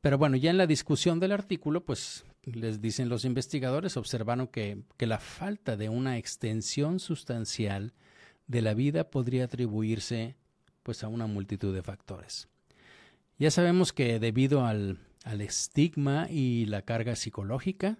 Pero 0.00 0.18
bueno, 0.18 0.36
ya 0.36 0.50
en 0.50 0.58
la 0.58 0.66
discusión 0.66 1.20
del 1.20 1.32
artículo, 1.32 1.84
pues 1.84 2.24
les 2.44 2.80
dicen 2.80 3.08
los 3.08 3.24
investigadores, 3.24 3.96
observaron 3.96 4.46
que, 4.46 4.82
que 4.96 5.06
la 5.06 5.18
falta 5.18 5.76
de 5.76 5.88
una 5.88 6.16
extensión 6.16 7.00
sustancial 7.00 7.92
de 8.46 8.62
la 8.62 8.74
vida 8.74 9.10
podría 9.10 9.44
atribuirse 9.44 10.36
pues 10.82 11.02
a 11.02 11.08
una 11.08 11.26
multitud 11.26 11.74
de 11.74 11.82
factores. 11.82 12.48
Ya 13.38 13.50
sabemos 13.50 13.92
que 13.92 14.20
debido 14.20 14.64
al, 14.64 14.98
al 15.24 15.40
estigma 15.40 16.28
y 16.30 16.66
la 16.66 16.82
carga 16.82 17.16
psicológica, 17.16 17.98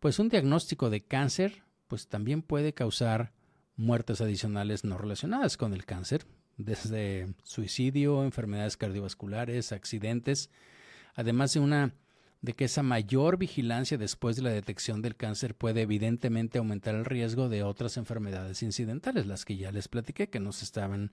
pues 0.00 0.18
un 0.18 0.30
diagnóstico 0.30 0.88
de 0.88 1.04
cáncer 1.04 1.62
pues 1.86 2.08
también 2.08 2.40
puede 2.40 2.72
causar 2.72 3.34
muertes 3.76 4.22
adicionales 4.22 4.82
no 4.82 4.96
relacionadas 4.96 5.58
con 5.58 5.74
el 5.74 5.84
cáncer, 5.84 6.24
desde 6.56 7.34
suicidio, 7.42 8.24
enfermedades 8.24 8.78
cardiovasculares, 8.78 9.72
accidentes, 9.72 10.48
además 11.14 11.54
de 11.54 11.60
una 11.60 11.94
de 12.42 12.54
que 12.54 12.64
esa 12.64 12.82
mayor 12.82 13.38
vigilancia 13.38 13.96
después 13.96 14.34
de 14.34 14.42
la 14.42 14.50
detección 14.50 15.00
del 15.00 15.14
cáncer 15.14 15.54
puede 15.54 15.82
evidentemente 15.82 16.58
aumentar 16.58 16.96
el 16.96 17.04
riesgo 17.04 17.48
de 17.48 17.62
otras 17.62 17.96
enfermedades 17.96 18.64
incidentales, 18.64 19.26
las 19.26 19.44
que 19.44 19.56
ya 19.56 19.70
les 19.70 19.86
platiqué, 19.86 20.28
que 20.28 20.40
no 20.40 20.50
se 20.50 20.64
estaban, 20.64 21.12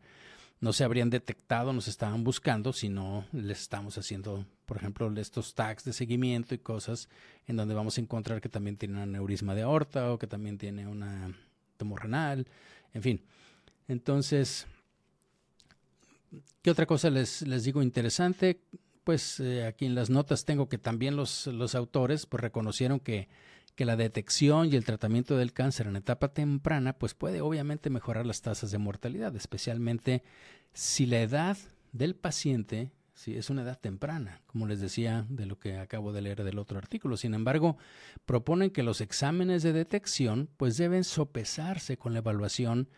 no 0.60 0.74
se 0.74 0.84
habrían 0.84 1.12
detectado, 1.12 1.72
no 1.72 1.82
se 1.82 1.92
estaban 1.92 2.24
buscando, 2.24 2.74
sino 2.74 3.26
les 3.32 3.62
estamos 3.62 3.96
haciendo, 4.00 4.44
por 4.66 4.78
ejemplo, 4.78 5.14
estos 5.18 5.54
tags 5.54 5.84
de 5.84 5.94
seguimiento 5.94 6.56
y 6.56 6.58
cosas 6.58 7.10
en 7.46 7.58
donde 7.58 7.76
vamos 7.76 8.00
a 8.00 8.02
encontrar 8.02 8.42
que 8.42 8.50
también 8.50 8.78
tiene 8.78 8.96
un 8.96 9.02
aneurisma 9.02 9.54
de 9.54 9.62
aorta 9.62 10.12
o 10.12 10.18
que 10.18 10.26
también 10.26 10.58
tiene 10.58 10.88
una 10.88 11.32
tumor 11.78 12.02
renal, 12.02 12.48
en 12.96 13.04
fin. 13.04 13.22
Entonces, 13.88 14.66
¿qué 16.64 16.72
otra 16.72 16.88
cosa 16.88 17.12
les, 17.12 17.44
les 17.44 17.66
digo 17.66 17.84
interesante? 17.84 18.60
Pues 19.10 19.40
eh, 19.40 19.66
aquí 19.66 19.88
en 19.88 19.96
las 19.96 20.12
notas 20.12 20.46
tengo 20.46 20.70
que 20.70 20.78
también 20.78 21.16
los, 21.16 21.48
los 21.48 21.74
autores 21.74 22.28
pues 22.28 22.42
reconocieron 22.42 23.00
que, 23.00 23.28
que 23.74 23.84
la 23.84 23.96
detección 23.96 24.72
y 24.72 24.76
el 24.76 24.86
tratamiento 24.86 25.36
del 25.36 25.52
cáncer 25.52 25.88
en 25.88 25.96
etapa 25.96 26.28
temprana 26.28 26.94
pues 26.94 27.16
puede 27.16 27.42
obviamente 27.42 27.90
mejorar 27.90 28.28
las 28.28 28.44
tasas 28.44 28.70
de 28.70 28.78
mortalidad, 28.78 29.36
especialmente 29.36 30.22
si 30.74 31.08
la 31.08 31.22
edad 31.22 31.58
del 31.92 32.14
paciente 32.14 32.92
si 33.16 33.36
es 33.36 33.50
una 33.50 33.64
edad 33.64 33.80
temprana, 33.80 34.44
como 34.46 34.68
les 34.68 34.80
decía 34.80 35.26
de 35.28 35.48
lo 35.48 35.58
que 35.58 35.80
acabo 35.80 36.14
de 36.14 36.22
leer 36.22 36.44
del 36.44 36.60
otro 36.60 36.78
artículo. 36.78 37.18
Sin 37.18 37.34
embargo, 37.34 37.78
proponen 38.28 38.70
que 38.70 38.84
los 38.84 39.02
exámenes 39.02 39.64
de 39.64 39.74
detección 39.74 40.50
pues 40.56 40.78
deben 40.78 41.04
sopesarse 41.04 41.98
con 41.98 42.14
la 42.14 42.20
evaluación 42.20 42.90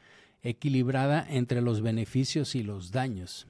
equilibrada 0.42 1.26
entre 1.30 1.62
los 1.62 1.80
beneficios 1.80 2.54
y 2.56 2.64
los 2.64 2.92
daños 2.92 3.48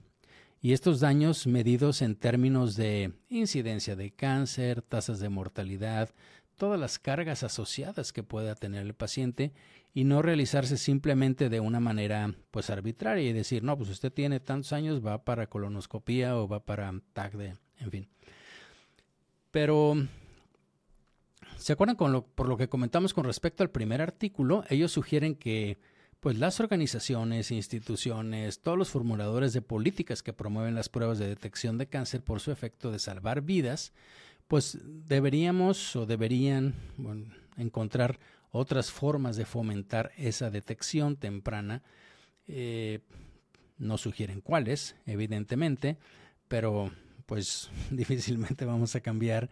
y 0.61 0.73
estos 0.73 0.99
daños 0.99 1.47
medidos 1.47 2.03
en 2.03 2.15
términos 2.15 2.75
de 2.75 3.13
incidencia 3.29 3.95
de 3.95 4.11
cáncer, 4.11 4.83
tasas 4.83 5.19
de 5.19 5.29
mortalidad, 5.29 6.13
todas 6.55 6.79
las 6.79 6.99
cargas 6.99 7.41
asociadas 7.41 8.13
que 8.13 8.21
pueda 8.21 8.53
tener 8.53 8.85
el 8.85 8.93
paciente 8.93 9.51
y 9.95 10.03
no 10.03 10.21
realizarse 10.21 10.77
simplemente 10.77 11.49
de 11.49 11.59
una 11.59 11.79
manera 11.79 12.35
pues 12.51 12.69
arbitraria 12.69 13.27
y 13.27 13.33
decir, 13.33 13.63
no, 13.63 13.75
pues 13.75 13.89
usted 13.89 14.13
tiene 14.13 14.39
tantos 14.39 14.71
años, 14.71 15.03
va 15.03 15.25
para 15.25 15.47
colonoscopía 15.47 16.37
o 16.37 16.47
va 16.47 16.63
para 16.63 16.93
TAC 17.13 17.33
de, 17.33 17.55
en 17.79 17.91
fin. 17.91 18.07
Pero, 19.49 19.95
¿se 21.57 21.73
acuerdan 21.73 21.97
con 21.97 22.11
lo, 22.11 22.23
por 22.23 22.47
lo 22.47 22.55
que 22.55 22.69
comentamos 22.69 23.15
con 23.15 23.25
respecto 23.25 23.63
al 23.63 23.71
primer 23.71 23.99
artículo? 23.99 24.63
Ellos 24.69 24.91
sugieren 24.91 25.33
que 25.33 25.79
pues 26.21 26.37
las 26.37 26.59
organizaciones, 26.59 27.49
instituciones, 27.49 28.59
todos 28.61 28.77
los 28.77 28.91
formuladores 28.91 29.53
de 29.53 29.63
políticas 29.63 30.21
que 30.21 30.33
promueven 30.33 30.75
las 30.75 30.87
pruebas 30.87 31.17
de 31.17 31.27
detección 31.27 31.79
de 31.79 31.87
cáncer 31.87 32.21
por 32.21 32.39
su 32.39 32.51
efecto 32.51 32.91
de 32.91 32.99
salvar 32.99 33.41
vidas, 33.41 33.91
pues 34.47 34.77
deberíamos 34.83 35.95
o 35.95 36.05
deberían 36.05 36.75
encontrar 37.57 38.19
otras 38.51 38.91
formas 38.91 39.35
de 39.35 39.45
fomentar 39.45 40.11
esa 40.15 40.51
detección 40.51 41.15
temprana. 41.15 41.81
Eh, 42.47 42.99
no 43.79 43.97
sugieren 43.97 44.41
cuáles, 44.41 44.95
evidentemente, 45.07 45.97
pero 46.47 46.91
pues 47.25 47.71
difícilmente 47.89 48.63
vamos 48.63 48.95
a 48.95 49.01
cambiar 49.01 49.49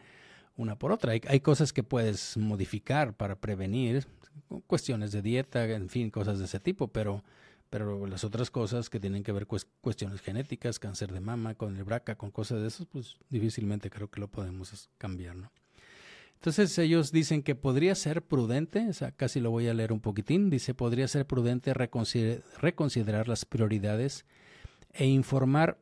una 0.59 0.77
por 0.77 0.91
otra. 0.91 1.13
hay, 1.13 1.39
cosas 1.39 1.71
que 1.71 1.83
puedes 1.83 2.35
modificar 2.35 3.15
para 3.15 3.39
prevenir, 3.39 4.05
cuestiones 4.67 5.13
de 5.13 5.21
dieta, 5.21 5.63
en 5.63 5.89
fin, 5.89 6.11
cosas 6.11 6.37
de 6.37 6.45
ese 6.45 6.59
tipo, 6.59 6.89
pero, 6.89 7.23
pero 7.69 8.05
las 8.05 8.25
otras 8.25 8.51
cosas 8.51 8.89
que 8.89 8.99
tienen 8.99 9.23
que 9.23 9.31
ver 9.31 9.47
con 9.47 9.59
cuestiones 9.79 10.19
genéticas, 10.19 10.77
cáncer 10.77 11.13
de 11.13 11.21
mama, 11.21 11.55
con 11.55 11.77
el 11.77 11.83
BRCA, 11.85 12.15
con 12.15 12.29
cosas 12.29 12.61
de 12.61 12.67
esas, 12.67 12.87
pues 12.87 13.17
difícilmente 13.29 13.89
creo 13.89 14.09
que 14.09 14.19
lo 14.19 14.27
podemos 14.27 14.89
cambiar, 14.97 15.37
¿no? 15.37 15.51
Entonces 16.35 16.77
ellos 16.77 17.11
dicen 17.11 17.41
que 17.41 17.55
podría 17.55 17.95
ser 17.95 18.21
prudente, 18.21 18.87
o 18.89 18.93
sea, 18.93 19.11
casi 19.11 19.39
lo 19.39 19.51
voy 19.51 19.67
a 19.67 19.73
leer 19.73 19.91
un 19.93 19.99
poquitín, 19.99 20.49
dice, 20.49 20.73
podría 20.73 21.07
ser 21.07 21.25
prudente 21.25 21.73
reconsiderar 21.73 23.27
las 23.27 23.43
prioridades 23.43 24.25
e 24.93 25.05
informar, 25.05 25.79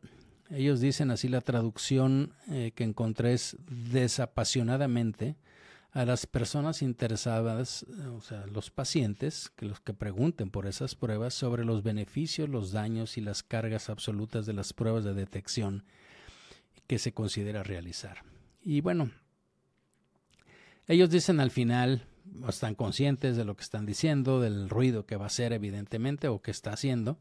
ellos 0.50 0.80
dicen 0.80 1.12
así 1.12 1.28
la 1.28 1.42
traducción 1.42 2.34
eh, 2.50 2.72
que 2.76 2.84
encontré 2.84 3.34
es 3.34 3.58
desapasionadamente, 3.70 5.36
a 5.98 6.06
las 6.06 6.28
personas 6.28 6.84
interesadas, 6.84 7.84
o 8.16 8.22
sea, 8.22 8.46
los 8.46 8.70
pacientes, 8.70 9.50
que 9.56 9.66
los 9.66 9.80
que 9.80 9.96
pregunten 9.96 10.52
por 10.52 10.68
esas 10.68 10.94
pruebas 10.94 11.34
sobre 11.34 11.66
los 11.66 11.82
beneficios, 11.82 12.50
los 12.50 12.72
daños 12.72 13.18
y 13.18 13.22
las 13.22 13.42
cargas 13.42 13.90
absolutas 13.90 14.46
de 14.46 14.54
las 14.54 14.74
pruebas 14.74 15.04
de 15.06 15.16
detección 15.16 15.86
que 16.86 17.00
se 17.00 17.14
considera 17.14 17.64
realizar. 17.64 18.24
Y 18.62 18.82
bueno, 18.82 19.10
ellos 20.88 21.10
dicen 21.10 21.40
al 21.40 21.50
final, 21.50 22.06
están 22.48 22.76
conscientes 22.76 23.36
de 23.36 23.46
lo 23.46 23.56
que 23.56 23.64
están 23.64 23.86
diciendo, 23.86 24.40
del 24.40 24.70
ruido 24.70 25.06
que 25.06 25.16
va 25.16 25.24
a 25.24 25.28
hacer 25.28 25.52
evidentemente 25.52 26.28
o 26.28 26.42
que 26.42 26.52
está 26.52 26.74
haciendo, 26.74 27.18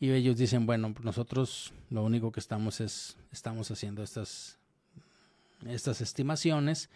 y 0.00 0.10
ellos 0.10 0.36
dicen, 0.36 0.66
bueno, 0.66 0.94
nosotros 1.02 1.72
lo 1.90 2.04
único 2.04 2.32
que 2.32 2.40
estamos 2.40 2.80
es, 2.80 3.16
estamos 3.32 3.70
haciendo 3.70 4.02
estas, 4.02 4.58
estas 5.66 6.00
estimaciones, 6.00 6.90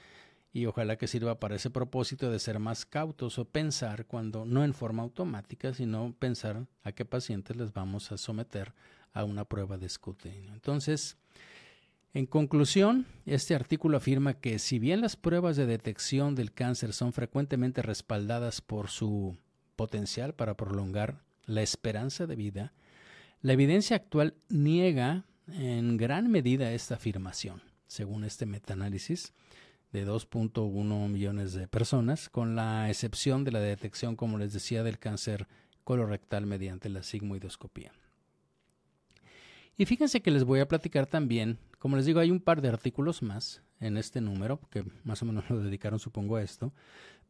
y 0.52 0.66
ojalá 0.66 0.96
que 0.96 1.06
sirva 1.06 1.38
para 1.38 1.56
ese 1.56 1.70
propósito 1.70 2.30
de 2.30 2.38
ser 2.38 2.58
más 2.58 2.86
cautos 2.86 3.38
o 3.38 3.44
pensar 3.44 4.06
cuando 4.06 4.44
no 4.44 4.64
en 4.64 4.74
forma 4.74 5.02
automática, 5.02 5.74
sino 5.74 6.14
pensar 6.18 6.66
a 6.84 6.92
qué 6.92 7.04
pacientes 7.04 7.56
les 7.56 7.72
vamos 7.72 8.10
a 8.12 8.18
someter 8.18 8.72
a 9.12 9.24
una 9.24 9.44
prueba 9.44 9.76
de 9.76 9.86
escrutinio. 9.86 10.52
Entonces, 10.52 11.16
en 12.14 12.26
conclusión, 12.26 13.06
este 13.26 13.54
artículo 13.54 13.98
afirma 13.98 14.34
que 14.34 14.58
si 14.58 14.78
bien 14.78 15.00
las 15.00 15.16
pruebas 15.16 15.56
de 15.56 15.66
detección 15.66 16.34
del 16.34 16.52
cáncer 16.52 16.92
son 16.92 17.12
frecuentemente 17.12 17.82
respaldadas 17.82 18.60
por 18.60 18.88
su 18.88 19.36
potencial 19.76 20.34
para 20.34 20.56
prolongar 20.56 21.22
la 21.44 21.62
esperanza 21.62 22.26
de 22.26 22.36
vida, 22.36 22.72
la 23.40 23.52
evidencia 23.52 23.96
actual 23.96 24.34
niega 24.48 25.24
en 25.48 25.96
gran 25.96 26.30
medida 26.30 26.72
esta 26.72 26.96
afirmación. 26.96 27.62
Según 27.86 28.24
este 28.24 28.44
metaanálisis, 28.44 29.32
de 29.92 30.06
2.1 30.06 31.08
millones 31.08 31.54
de 31.54 31.66
personas, 31.66 32.28
con 32.28 32.54
la 32.54 32.90
excepción 32.90 33.44
de 33.44 33.52
la 33.52 33.60
detección, 33.60 34.16
como 34.16 34.38
les 34.38 34.52
decía, 34.52 34.82
del 34.82 34.98
cáncer 34.98 35.46
colorectal 35.84 36.44
mediante 36.46 36.90
la 36.90 37.02
sigmoidoscopía. 37.02 37.92
Y 39.78 39.86
fíjense 39.86 40.20
que 40.20 40.30
les 40.30 40.44
voy 40.44 40.60
a 40.60 40.68
platicar 40.68 41.06
también, 41.06 41.58
como 41.78 41.96
les 41.96 42.04
digo, 42.04 42.20
hay 42.20 42.30
un 42.30 42.40
par 42.40 42.60
de 42.60 42.68
artículos 42.68 43.22
más 43.22 43.62
en 43.80 43.96
este 43.96 44.20
número, 44.20 44.60
que 44.70 44.84
más 45.04 45.22
o 45.22 45.24
menos 45.24 45.48
lo 45.48 45.60
dedicaron 45.60 46.00
supongo 46.00 46.36
a 46.36 46.42
esto, 46.42 46.72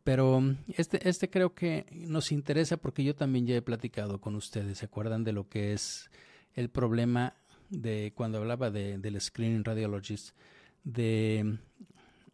pero 0.09 0.43
este, 0.69 1.07
este 1.07 1.29
creo 1.29 1.55
que 1.55 1.85
nos 1.93 2.33
interesa 2.33 2.79
porque 2.79 3.05
yo 3.05 3.15
también 3.15 3.47
ya 3.47 3.55
he 3.57 3.61
platicado 3.61 4.23
con 4.23 4.37
ustedes, 4.37 4.79
¿se 4.79 4.87
acuerdan 4.87 5.23
de 5.23 5.33
lo 5.33 5.51
que 5.51 5.75
es 5.75 6.11
el 6.55 6.71
problema 6.71 7.35
de 7.69 8.15
cuando 8.15 8.39
hablaba 8.39 8.71
de, 8.71 8.97
del 8.97 9.21
screening 9.21 9.65
radiologist, 9.65 10.35
de 10.83 11.59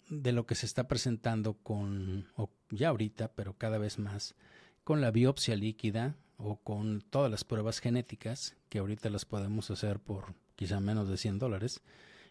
de 0.09 0.31
lo 0.31 0.47
que 0.47 0.55
se 0.55 0.67
está 0.67 0.87
presentando 0.87 1.55
con, 1.55 2.29
o 2.37 2.49
ya 2.71 2.91
ahorita, 2.91 3.33
pero 3.33 3.55
cada 3.59 3.79
vez 3.79 3.99
más, 3.99 4.37
con 4.85 5.01
la 5.01 5.11
biopsia 5.11 5.57
líquida 5.57 6.15
o 6.37 6.61
con 6.61 7.01
todas 7.01 7.29
las 7.29 7.43
pruebas 7.43 7.81
genéticas, 7.81 8.55
que 8.69 8.79
ahorita 8.79 9.11
las 9.11 9.25
podemos 9.25 9.69
hacer 9.73 9.99
por 9.99 10.37
quizá 10.55 10.79
menos 10.79 11.09
de 11.09 11.17
100 11.17 11.41
dólares, 11.41 11.83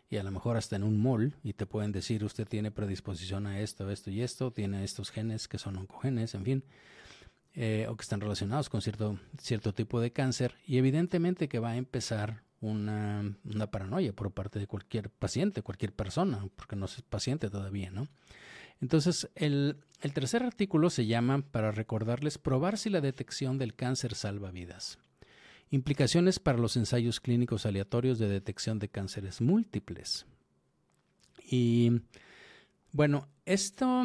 y 0.09 0.17
a 0.17 0.23
lo 0.23 0.31
mejor 0.31 0.57
hasta 0.57 0.75
en 0.75 0.83
un 0.83 1.01
mall, 1.01 1.35
y 1.43 1.53
te 1.53 1.65
pueden 1.65 1.91
decir 1.91 2.23
usted 2.23 2.47
tiene 2.47 2.71
predisposición 2.71 3.47
a 3.47 3.59
esto, 3.59 3.89
esto 3.89 4.11
y 4.11 4.21
esto, 4.21 4.51
tiene 4.51 4.83
estos 4.83 5.09
genes 5.09 5.47
que 5.47 5.57
son 5.57 5.77
oncogenes, 5.77 6.35
en 6.35 6.43
fin, 6.43 6.63
eh, 7.55 7.87
o 7.89 7.95
que 7.95 8.01
están 8.01 8.21
relacionados 8.21 8.69
con 8.69 8.81
cierto, 8.81 9.19
cierto 9.39 9.73
tipo 9.73 9.99
de 9.99 10.11
cáncer, 10.11 10.55
y 10.65 10.77
evidentemente 10.77 11.47
que 11.47 11.59
va 11.59 11.71
a 11.71 11.77
empezar 11.77 12.43
una, 12.61 13.35
una, 13.43 13.67
paranoia 13.69 14.13
por 14.13 14.31
parte 14.31 14.57
de 14.59 14.67
cualquier 14.67 15.09
paciente, 15.09 15.61
cualquier 15.61 15.93
persona, 15.93 16.47
porque 16.55 16.75
no 16.75 16.85
es 16.85 17.01
paciente 17.01 17.49
todavía, 17.49 17.91
¿no? 17.91 18.07
Entonces, 18.81 19.29
el, 19.35 19.77
el 20.01 20.13
tercer 20.13 20.43
artículo 20.43 20.89
se 20.89 21.05
llama, 21.05 21.41
para 21.51 21.71
recordarles, 21.71 22.37
probar 22.37 22.77
si 22.77 22.89
la 22.89 23.01
detección 23.01 23.57
del 23.57 23.75
cáncer 23.75 24.15
salva 24.15 24.51
vidas. 24.51 24.99
Implicaciones 25.73 26.37
para 26.37 26.59
los 26.59 26.77
ensayos 26.77 27.19
clínicos 27.19 27.65
aleatorios 27.65 28.19
de 28.19 28.27
detección 28.27 28.77
de 28.77 28.89
cánceres 28.89 29.41
múltiples. 29.41 30.27
Y 31.49 31.93
bueno, 32.91 33.27
esto, 33.47 34.03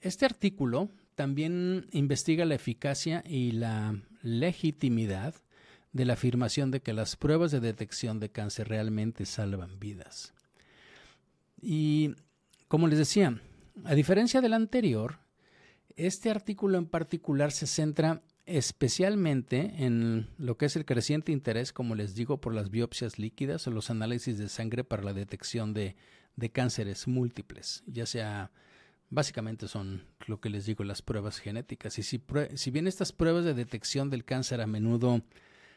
este 0.00 0.24
artículo 0.24 0.88
también 1.14 1.88
investiga 1.92 2.46
la 2.46 2.54
eficacia 2.54 3.22
y 3.26 3.52
la 3.52 4.00
legitimidad 4.22 5.34
de 5.92 6.06
la 6.06 6.14
afirmación 6.14 6.70
de 6.70 6.80
que 6.80 6.94
las 6.94 7.16
pruebas 7.16 7.50
de 7.50 7.60
detección 7.60 8.18
de 8.18 8.30
cáncer 8.30 8.68
realmente 8.70 9.26
salvan 9.26 9.78
vidas. 9.78 10.32
Y 11.60 12.14
como 12.66 12.88
les 12.88 12.96
decía, 12.96 13.38
a 13.84 13.94
diferencia 13.94 14.40
del 14.40 14.54
anterior, 14.54 15.18
este 15.96 16.30
artículo 16.30 16.78
en 16.78 16.86
particular 16.86 17.52
se 17.52 17.66
centra 17.66 18.22
especialmente 18.48 19.84
en 19.84 20.28
lo 20.38 20.56
que 20.56 20.66
es 20.66 20.76
el 20.76 20.84
creciente 20.84 21.32
interés, 21.32 21.72
como 21.72 21.94
les 21.94 22.14
digo, 22.14 22.40
por 22.40 22.54
las 22.54 22.70
biopsias 22.70 23.18
líquidas 23.18 23.66
o 23.66 23.70
los 23.70 23.90
análisis 23.90 24.38
de 24.38 24.48
sangre 24.48 24.84
para 24.84 25.02
la 25.02 25.12
detección 25.12 25.74
de, 25.74 25.96
de 26.36 26.50
cánceres 26.50 27.06
múltiples, 27.06 27.82
ya 27.86 28.06
sea 28.06 28.50
básicamente 29.10 29.68
son 29.68 30.04
lo 30.26 30.40
que 30.40 30.50
les 30.50 30.66
digo 30.66 30.84
las 30.84 31.02
pruebas 31.02 31.38
genéticas. 31.38 31.98
Y 31.98 32.02
si, 32.02 32.22
si 32.54 32.70
bien 32.70 32.86
estas 32.86 33.12
pruebas 33.12 33.44
de 33.44 33.54
detección 33.54 34.10
del 34.10 34.24
cáncer 34.24 34.60
a 34.60 34.66
menudo 34.66 35.22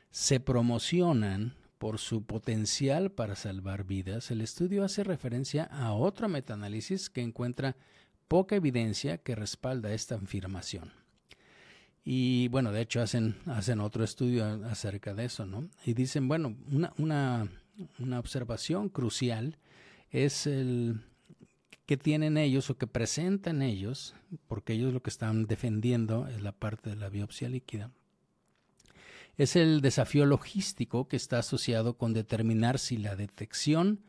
se 0.10 0.40
promocionan 0.40 1.56
por 1.78 1.98
su 1.98 2.24
potencial 2.24 3.12
para 3.12 3.36
salvar 3.36 3.86
vidas, 3.86 4.30
el 4.30 4.42
estudio 4.42 4.84
hace 4.84 5.04
referencia 5.04 5.64
a 5.64 5.94
otro 5.94 6.30
metaanálisis 6.30 7.10
que 7.10 7.22
encuentra 7.22 7.76
poca 8.28 8.56
evidencia 8.56 9.18
que 9.18 9.36
respalda 9.36 9.94
esta 9.94 10.16
afirmación. 10.16 11.01
Y 12.04 12.48
bueno, 12.48 12.72
de 12.72 12.82
hecho 12.82 13.02
hacen, 13.02 13.38
hacen 13.46 13.80
otro 13.80 14.04
estudio 14.04 14.46
acerca 14.66 15.14
de 15.14 15.26
eso, 15.26 15.46
¿no? 15.46 15.70
Y 15.86 15.94
dicen, 15.94 16.28
bueno, 16.28 16.56
una, 16.72 16.94
una, 16.98 17.48
una 18.00 18.20
observación 18.20 18.90
crucial 18.90 19.58
es 20.10 20.48
el 20.48 21.02
que 21.86 21.98
tienen 21.98 22.38
ellos 22.38 22.70
o 22.70 22.78
que 22.78 22.88
presentan 22.88 23.62
ellos, 23.62 24.16
porque 24.48 24.74
ellos 24.74 24.94
lo 24.94 25.02
que 25.02 25.10
están 25.10 25.46
defendiendo 25.46 26.28
es 26.28 26.42
la 26.42 26.54
parte 26.54 26.90
de 26.90 26.96
la 26.96 27.10
biopsia 27.10 27.50
líquida, 27.50 27.92
es 29.38 29.56
el 29.56 29.82
desafío 29.82 30.26
logístico 30.26 31.08
que 31.08 31.18
está 31.18 31.40
asociado 31.40 31.98
con 31.98 32.14
determinar 32.14 32.80
si 32.80 32.98
la 32.98 33.16
detección 33.16 34.04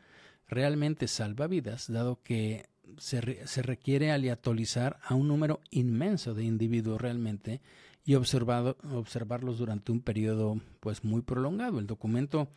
realmente 0.47 1.07
salva 1.07 1.47
vidas, 1.47 1.91
dado 1.91 2.21
que 2.23 2.69
se, 2.97 3.45
se 3.47 3.61
requiere 3.61 4.11
aleatorizar 4.11 4.99
a 5.03 5.15
un 5.15 5.27
número 5.27 5.59
inmenso 5.71 6.33
de 6.33 6.43
individuos 6.43 7.01
realmente 7.01 7.61
y 8.05 8.15
observado, 8.15 8.77
observarlos 8.91 9.57
durante 9.57 9.91
un 9.91 10.01
periodo 10.01 10.59
pues 10.79 11.03
muy 11.03 11.21
prolongado. 11.21 11.79
El 11.79 11.87
documento 11.87 12.49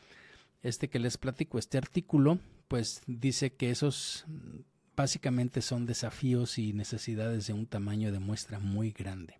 este 0.63 0.89
que 0.89 0.99
les 0.99 1.19
platico, 1.19 1.59
este 1.59 1.79
artículo, 1.79 2.39
pues 2.69 3.03
dice 3.07 3.55
que 3.55 3.71
esos 3.71 4.27
básicamente 4.97 5.63
son 5.63 5.87
desafíos 5.87 6.59
y 6.59 6.73
necesidades 6.73 7.47
de 7.47 7.53
un 7.53 7.67
tamaño 7.67 8.11
de 8.11 8.19
muestra 8.19 8.59
muy 8.59 8.91
grande. 8.91 9.39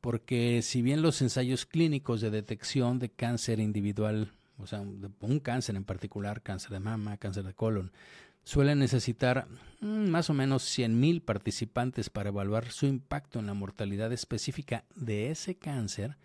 Porque 0.00 0.62
si 0.62 0.82
bien 0.82 1.02
los 1.02 1.22
ensayos 1.22 1.66
clínicos 1.66 2.20
de 2.20 2.30
detección 2.30 2.98
de 2.98 3.10
cáncer 3.10 3.60
individual, 3.60 4.32
o 4.58 4.66
sea, 4.66 4.80
un 4.80 5.40
cáncer 5.40 5.76
en 5.76 5.84
particular, 5.84 6.42
cáncer 6.42 6.70
de 6.72 6.80
mama, 6.80 7.18
cáncer 7.18 7.44
de 7.44 7.54
colon, 7.54 7.92
suelen 8.44 8.78
necesitar 8.78 9.46
mm, 9.80 10.08
más 10.08 10.30
o 10.30 10.34
menos 10.34 10.64
100.000 10.78 11.22
participantes 11.22 12.10
para 12.10 12.30
evaluar 12.30 12.70
su 12.70 12.86
impacto 12.86 13.38
en 13.38 13.46
la 13.46 13.54
mortalidad 13.54 14.12
específica 14.12 14.84
de 14.94 15.30
ese 15.30 15.56
cáncer, 15.56 16.16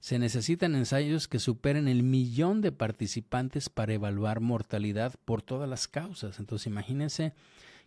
se 0.00 0.18
necesitan 0.18 0.76
ensayos 0.76 1.26
que 1.26 1.40
superen 1.40 1.88
el 1.88 2.02
millón 2.02 2.60
de 2.60 2.70
participantes 2.70 3.68
para 3.68 3.94
evaluar 3.94 4.40
mortalidad 4.40 5.14
por 5.24 5.42
todas 5.42 5.68
las 5.68 5.88
causas. 5.88 6.38
Entonces 6.38 6.68
imagínense 6.68 7.34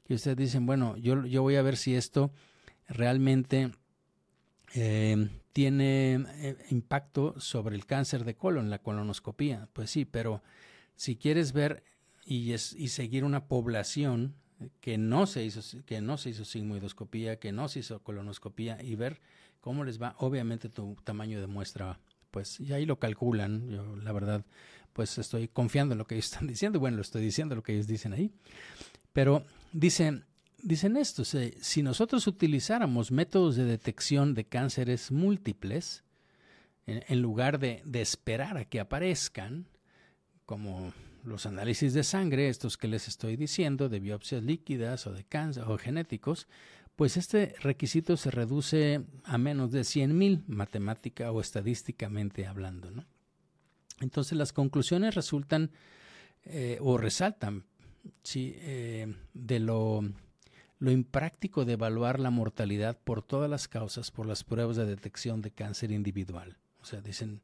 que 0.06 0.16
ustedes 0.16 0.38
dicen, 0.38 0.66
bueno, 0.66 0.98
yo, 0.98 1.26
yo 1.26 1.42
voy 1.42 1.56
a 1.56 1.62
ver 1.62 1.78
si 1.78 1.96
esto 1.96 2.32
realmente 2.90 3.72
eh, 4.74 5.30
tiene 5.54 6.26
eh, 6.36 6.58
impacto 6.70 7.40
sobre 7.40 7.76
el 7.76 7.86
cáncer 7.86 8.26
de 8.26 8.36
colon, 8.36 8.70
la 8.70 8.80
colonoscopía. 8.80 9.70
Pues 9.72 9.90
sí, 9.90 10.04
pero 10.04 10.44
si 10.96 11.16
quieres 11.16 11.54
ver 11.54 11.84
y, 12.26 12.54
es, 12.54 12.74
y 12.74 12.90
seguir 12.90 13.24
una 13.24 13.46
población 13.48 14.36
que 14.80 14.98
no 14.98 15.26
se 15.26 15.44
hizo 15.44 15.62
que 15.86 16.02
no 16.02 16.18
se 16.18 16.30
hizo 16.30 16.46
sigmoidoscopía, 16.46 17.40
que 17.40 17.52
no 17.52 17.68
se 17.68 17.80
hizo 17.80 18.02
colonoscopía 18.04 18.82
y 18.82 18.96
ver 18.96 19.22
cómo 19.60 19.84
les 19.84 20.02
va, 20.02 20.16
obviamente 20.18 20.70
tu 20.70 20.96
tamaño 21.04 21.40
de 21.40 21.48
muestra, 21.48 22.00
pues 22.32 22.60
y 22.60 22.74
ahí 22.74 22.86
lo 22.86 23.00
calculan. 23.00 23.70
Yo 23.70 23.96
la 23.96 24.12
verdad, 24.12 24.46
pues 24.94 25.18
estoy 25.18 25.48
confiando 25.48 25.94
en 25.94 26.00
lo 26.00 26.06
que 26.06 26.16
ellos 26.16 26.26
están 26.32 26.48
diciendo. 26.48 26.80
Bueno, 26.80 26.98
lo 26.98 27.02
estoy 27.02 27.24
diciendo 27.24 27.56
lo 27.56 27.64
que 27.64 27.74
ellos 27.74 27.88
dicen 27.88 28.14
ahí. 28.14 28.32
Pero 29.14 29.44
dicen, 29.74 30.26
dicen 30.62 30.98
esto, 30.98 31.24
si 31.26 31.84
nosotros 31.84 32.28
utilizáramos 32.28 33.12
métodos 33.12 33.56
de 33.56 33.66
detección 33.66 34.34
de 34.34 34.46
cánceres 34.46 35.12
múltiples, 35.12 36.04
en, 36.88 37.22
lugar 37.22 37.60
de, 37.60 37.82
de, 37.86 38.02
esperar 38.02 38.58
a 38.58 38.66
que 38.66 38.80
aparezcan, 38.80 39.68
como 40.46 40.94
los 41.24 41.46
análisis 41.46 41.94
de 41.94 42.04
sangre, 42.04 42.50
estos 42.50 42.78
que 42.78 42.88
les 42.88 43.08
estoy 43.08 43.36
diciendo, 43.36 43.90
de 43.90 44.00
biopsias 44.00 44.44
líquidas 44.44 45.08
o 45.08 45.14
de 45.14 45.24
cáncer 45.24 45.64
o 45.68 45.78
genéticos, 45.78 46.48
pues 46.96 47.18
este 47.18 47.56
requisito 47.62 48.18
se 48.18 48.32
reduce 48.32 49.02
a 49.24 49.38
menos 49.38 49.72
de 49.72 49.82
100.000 49.82 50.44
matemática 50.48 51.32
o 51.32 51.42
estadísticamente 51.42 52.46
hablando. 52.46 52.92
¿no? 52.92 53.06
Entonces 54.02 54.38
las 54.38 54.54
conclusiones 54.54 55.16
resultan 55.16 55.72
eh, 56.44 56.78
o 56.82 56.98
resaltan 56.98 57.66
eh, 58.34 59.16
de 59.34 59.60
lo, 59.60 60.02
lo 60.80 60.92
impráctico 60.92 61.66
de 61.66 61.74
evaluar 61.74 62.20
la 62.20 62.32
mortalidad 62.32 62.98
por 62.98 63.22
todas 63.22 63.50
las 63.50 63.68
causas 63.68 64.12
por 64.12 64.26
las 64.26 64.44
pruebas 64.44 64.78
de 64.78 64.86
detección 64.86 65.42
de 65.42 65.52
cáncer 65.52 65.92
individual. 65.92 66.58
O 66.82 66.86
sea, 66.86 67.02
dicen, 67.02 67.42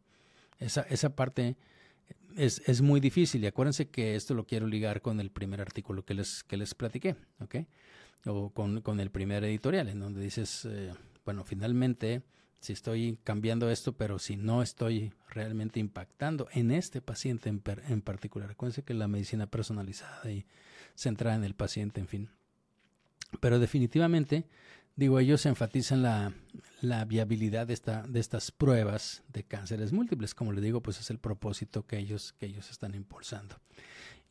esa, 0.59 0.81
esa 0.81 1.15
parte 1.15 1.57
es, 2.35 2.61
es, 2.65 2.81
muy 2.81 2.99
difícil. 2.99 3.43
Y 3.43 3.47
acuérdense 3.47 3.89
que 3.89 4.15
esto 4.15 4.33
lo 4.33 4.45
quiero 4.45 4.67
ligar 4.67 5.01
con 5.01 5.19
el 5.19 5.31
primer 5.31 5.61
artículo 5.61 6.05
que 6.05 6.13
les, 6.13 6.43
que 6.43 6.57
les 6.57 6.75
platiqué, 6.75 7.15
¿ok? 7.39 7.55
O 8.25 8.49
con, 8.51 8.81
con 8.81 8.99
el 8.99 9.09
primer 9.11 9.43
editorial, 9.43 9.89
en 9.89 9.99
donde 9.99 10.21
dices, 10.21 10.65
eh, 10.65 10.93
bueno, 11.25 11.43
finalmente 11.43 12.23
si 12.59 12.73
estoy 12.73 13.19
cambiando 13.23 13.69
esto, 13.69 13.95
pero 13.95 14.19
si 14.19 14.35
no 14.35 14.61
estoy 14.61 15.13
realmente 15.29 15.79
impactando 15.79 16.47
en 16.51 16.71
este 16.71 17.01
paciente 17.01 17.49
en, 17.49 17.61
en 17.87 18.01
particular. 18.01 18.51
Acuérdense 18.51 18.83
que 18.83 18.93
la 18.93 19.07
medicina 19.07 19.47
personalizada 19.47 20.31
y 20.31 20.45
centrada 20.95 21.35
en 21.35 21.43
el 21.43 21.53
paciente, 21.53 22.01
en 22.01 22.07
fin. 22.07 22.29
Pero 23.39 23.59
definitivamente, 23.59 24.45
digo, 24.97 25.19
ellos 25.19 25.45
enfatizan 25.45 26.01
la, 26.01 26.33
la 26.81 27.05
viabilidad 27.05 27.67
de, 27.67 27.73
esta, 27.73 28.03
de 28.03 28.19
estas 28.19 28.51
pruebas 28.51 29.23
de 29.31 29.43
cánceres 29.43 29.93
múltiples. 29.93 30.35
Como 30.35 30.51
les 30.51 30.63
digo, 30.63 30.81
pues 30.81 30.99
es 30.99 31.09
el 31.09 31.19
propósito 31.19 31.85
que 31.85 31.97
ellos, 31.97 32.33
que 32.33 32.47
ellos 32.47 32.69
están 32.69 32.93
impulsando. 32.95 33.55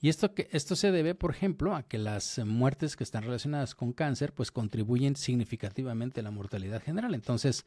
Y 0.00 0.10
esto, 0.10 0.34
que, 0.34 0.48
esto 0.52 0.76
se 0.76 0.92
debe, 0.92 1.14
por 1.14 1.30
ejemplo, 1.30 1.74
a 1.74 1.82
que 1.84 1.96
las 1.96 2.38
muertes 2.44 2.96
que 2.96 3.04
están 3.04 3.22
relacionadas 3.22 3.74
con 3.74 3.92
cáncer, 3.92 4.34
pues 4.34 4.50
contribuyen 4.50 5.16
significativamente 5.16 6.20
a 6.20 6.22
la 6.22 6.30
mortalidad 6.30 6.82
general. 6.82 7.14
Entonces, 7.14 7.64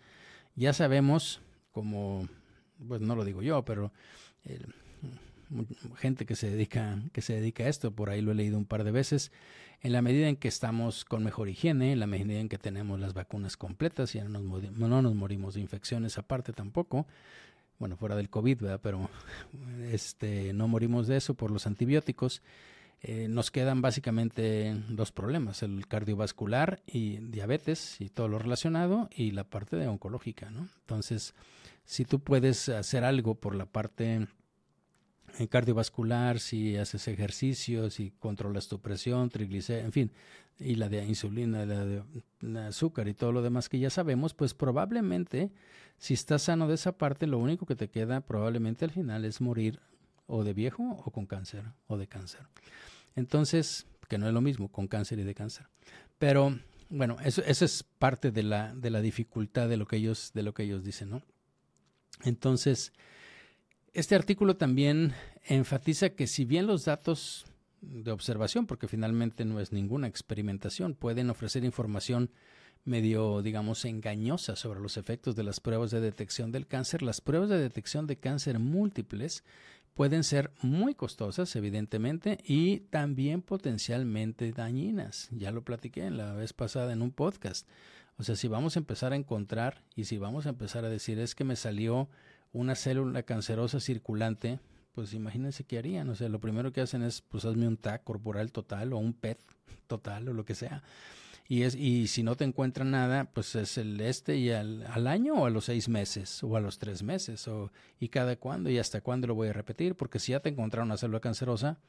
ya 0.55 0.73
sabemos, 0.73 1.41
como, 1.71 2.27
pues 2.87 3.01
no 3.01 3.15
lo 3.15 3.25
digo 3.25 3.41
yo, 3.41 3.65
pero 3.65 3.91
gente 5.97 6.25
que 6.25 6.35
se 6.35 6.49
dedica 6.49 7.01
que 7.13 7.21
se 7.21 7.33
dedica 7.33 7.63
a 7.63 7.67
esto, 7.67 7.91
por 7.91 8.09
ahí 8.09 8.21
lo 8.21 8.31
he 8.31 8.35
leído 8.35 8.57
un 8.57 8.65
par 8.65 8.83
de 8.83 8.91
veces, 8.91 9.31
en 9.81 9.93
la 9.93 10.01
medida 10.01 10.27
en 10.27 10.35
que 10.35 10.47
estamos 10.47 11.05
con 11.05 11.23
mejor 11.23 11.49
higiene, 11.49 11.93
en 11.93 11.99
la 11.99 12.07
medida 12.07 12.39
en 12.39 12.49
que 12.49 12.57
tenemos 12.57 12.99
las 12.99 13.13
vacunas 13.13 13.57
completas, 13.57 14.15
y 14.15 14.19
no 14.21 14.39
nos, 14.39 14.71
no 14.71 15.01
nos 15.01 15.15
morimos 15.15 15.55
de 15.55 15.61
infecciones 15.61 16.17
aparte 16.17 16.53
tampoco, 16.53 17.07
bueno, 17.79 17.95
fuera 17.95 18.15
del 18.15 18.29
COVID, 18.29 18.61
¿verdad? 18.61 18.79
pero 18.83 19.09
este, 19.91 20.53
no 20.53 20.67
morimos 20.67 21.07
de 21.07 21.17
eso 21.17 21.33
por 21.33 21.49
los 21.51 21.65
antibióticos. 21.65 22.41
Eh, 23.01 23.29
nos 23.29 23.49
quedan 23.49 23.81
básicamente 23.81 24.75
dos 24.89 25.13
problemas, 25.13 25.63
el 25.63 25.87
cardiovascular 25.87 26.81
y 26.85 27.19
diabetes 27.19 28.01
y 28.01 28.09
todo 28.09 28.27
lo 28.27 28.39
relacionado 28.39 29.09
y 29.15 29.31
la 29.31 29.45
parte 29.45 29.77
de 29.77 29.87
oncológica. 29.87 30.51
Entonces, 30.81 31.33
si 31.85 32.03
tú 32.03 32.19
puedes 32.19 32.67
hacer 32.67 33.05
algo 33.05 33.35
por 33.35 33.55
la 33.55 33.65
parte 33.65 34.27
cardiovascular, 35.49 36.39
si 36.39 36.77
haces 36.77 37.07
ejercicio, 37.07 37.89
si 37.89 38.11
controlas 38.19 38.67
tu 38.67 38.79
presión, 38.79 39.29
triglicéridos, 39.29 39.85
en 39.85 39.91
fin, 39.91 40.11
y 40.59 40.75
la 40.75 40.89
de 40.89 41.05
insulina, 41.05 41.65
la 41.65 41.85
de 41.85 42.67
azúcar 42.67 43.07
y 43.07 43.13
todo 43.13 43.31
lo 43.31 43.41
demás 43.41 43.69
que 43.69 43.79
ya 43.79 43.89
sabemos, 43.89 44.33
pues 44.33 44.53
probablemente 44.53 45.51
si 45.97 46.13
estás 46.13 46.43
sano 46.43 46.67
de 46.67 46.75
esa 46.75 46.97
parte, 46.97 47.27
lo 47.27 47.37
único 47.37 47.65
que 47.65 47.75
te 47.75 47.89
queda 47.89 48.21
probablemente 48.21 48.85
al 48.85 48.91
final 48.91 49.25
es 49.25 49.41
morir 49.41 49.79
o 50.27 50.43
de 50.43 50.53
viejo 50.53 50.83
o 50.83 51.11
con 51.11 51.25
cáncer 51.25 51.63
o 51.87 51.97
de 51.97 52.07
cáncer. 52.07 52.41
Entonces, 53.15 53.85
que 54.07 54.17
no 54.17 54.27
es 54.27 54.33
lo 54.33 54.41
mismo 54.41 54.69
con 54.71 54.87
cáncer 54.87 55.19
y 55.19 55.23
de 55.23 55.35
cáncer. 55.35 55.67
Pero 56.17 56.57
bueno, 56.89 57.17
eso, 57.23 57.43
eso 57.43 57.65
es 57.65 57.83
parte 57.83 58.31
de 58.31 58.43
la, 58.43 58.73
de 58.73 58.89
la 58.89 59.01
dificultad 59.01 59.67
de 59.67 59.77
lo 59.77 59.87
que 59.87 59.97
ellos, 59.97 60.31
de 60.33 60.43
lo 60.43 60.53
que 60.53 60.63
ellos 60.63 60.83
dicen, 60.83 61.09
¿no? 61.09 61.21
Entonces, 62.23 62.93
este 63.93 64.15
artículo 64.15 64.55
también 64.57 65.13
enfatiza 65.45 66.09
que 66.09 66.27
si 66.27 66.45
bien 66.45 66.67
los 66.67 66.85
datos 66.85 67.45
de 67.81 68.11
observación, 68.11 68.67
porque 68.67 68.87
finalmente 68.87 69.45
no 69.45 69.59
es 69.59 69.71
ninguna 69.71 70.07
experimentación, 70.07 70.95
pueden 70.95 71.29
ofrecer 71.29 71.63
información 71.63 72.31
medio, 72.85 73.41
digamos, 73.41 73.85
engañosa 73.85 74.55
sobre 74.55 74.79
los 74.79 74.97
efectos 74.97 75.35
de 75.35 75.43
las 75.43 75.59
pruebas 75.59 75.91
de 75.91 76.01
detección 76.01 76.51
del 76.51 76.67
cáncer, 76.67 77.01
las 77.01 77.21
pruebas 77.21 77.49
de 77.49 77.59
detección 77.59 78.07
de 78.07 78.17
cáncer 78.17 78.59
múltiples 78.59 79.43
pueden 79.93 80.23
ser 80.23 80.51
muy 80.61 80.95
costosas, 80.95 81.55
evidentemente, 81.55 82.37
y 82.45 82.81
también 82.89 83.41
potencialmente 83.41 84.51
dañinas. 84.53 85.27
Ya 85.31 85.51
lo 85.51 85.63
platiqué 85.63 86.09
la 86.09 86.33
vez 86.33 86.53
pasada 86.53 86.93
en 86.93 87.01
un 87.01 87.11
podcast. 87.11 87.67
O 88.17 88.23
sea, 88.23 88.35
si 88.35 88.47
vamos 88.47 88.75
a 88.75 88.79
empezar 88.79 89.11
a 89.13 89.17
encontrar 89.17 89.83
y 89.95 90.05
si 90.05 90.17
vamos 90.17 90.45
a 90.45 90.49
empezar 90.49 90.85
a 90.85 90.89
decir 90.89 91.19
es 91.19 91.35
que 91.35 91.43
me 91.43 91.55
salió 91.55 92.09
una 92.53 92.75
célula 92.75 93.23
cancerosa 93.23 93.79
circulante, 93.79 94.59
pues 94.93 95.13
imagínense 95.13 95.63
qué 95.63 95.77
harían. 95.77 96.09
O 96.09 96.15
sea, 96.15 96.29
lo 96.29 96.39
primero 96.39 96.71
que 96.71 96.81
hacen 96.81 97.03
es, 97.03 97.21
pues 97.21 97.45
hazme 97.45 97.67
un 97.67 97.77
TAC 97.77 98.03
corporal 98.03 98.51
total 98.51 98.93
o 98.93 98.97
un 98.97 99.13
PET 99.13 99.39
total 99.87 100.29
o 100.29 100.33
lo 100.33 100.45
que 100.45 100.55
sea. 100.55 100.83
Y, 101.47 101.63
es, 101.63 101.73
y 101.73 102.07
si 102.07 102.21
no 102.21 102.35
te 102.35 102.43
encuentran 102.43 102.91
nada, 102.91 103.25
pues 103.25 103.55
es 103.55 103.79
el 103.79 103.99
este 104.01 104.37
y 104.37 104.51
al, 104.51 105.07
año 105.07 105.33
o 105.33 105.45
a 105.47 105.49
los 105.49 105.65
seis 105.65 105.89
meses 105.89 106.43
o 106.43 106.55
a 106.55 106.59
los 106.59 106.77
tres 106.77 107.01
meses 107.01 107.47
o 107.47 107.71
y 107.99 108.09
cada 108.09 108.35
cuándo 108.35 108.69
y 108.69 108.77
hasta 108.77 109.01
cuándo 109.01 109.25
lo 109.25 109.33
voy 109.33 109.47
a 109.47 109.53
repetir, 109.53 109.95
porque 109.95 110.19
si 110.19 110.33
ya 110.33 110.41
te 110.41 110.49
encontraron 110.49 110.89
una 110.89 110.97
célula 110.97 111.19
cancerosa, 111.19 111.79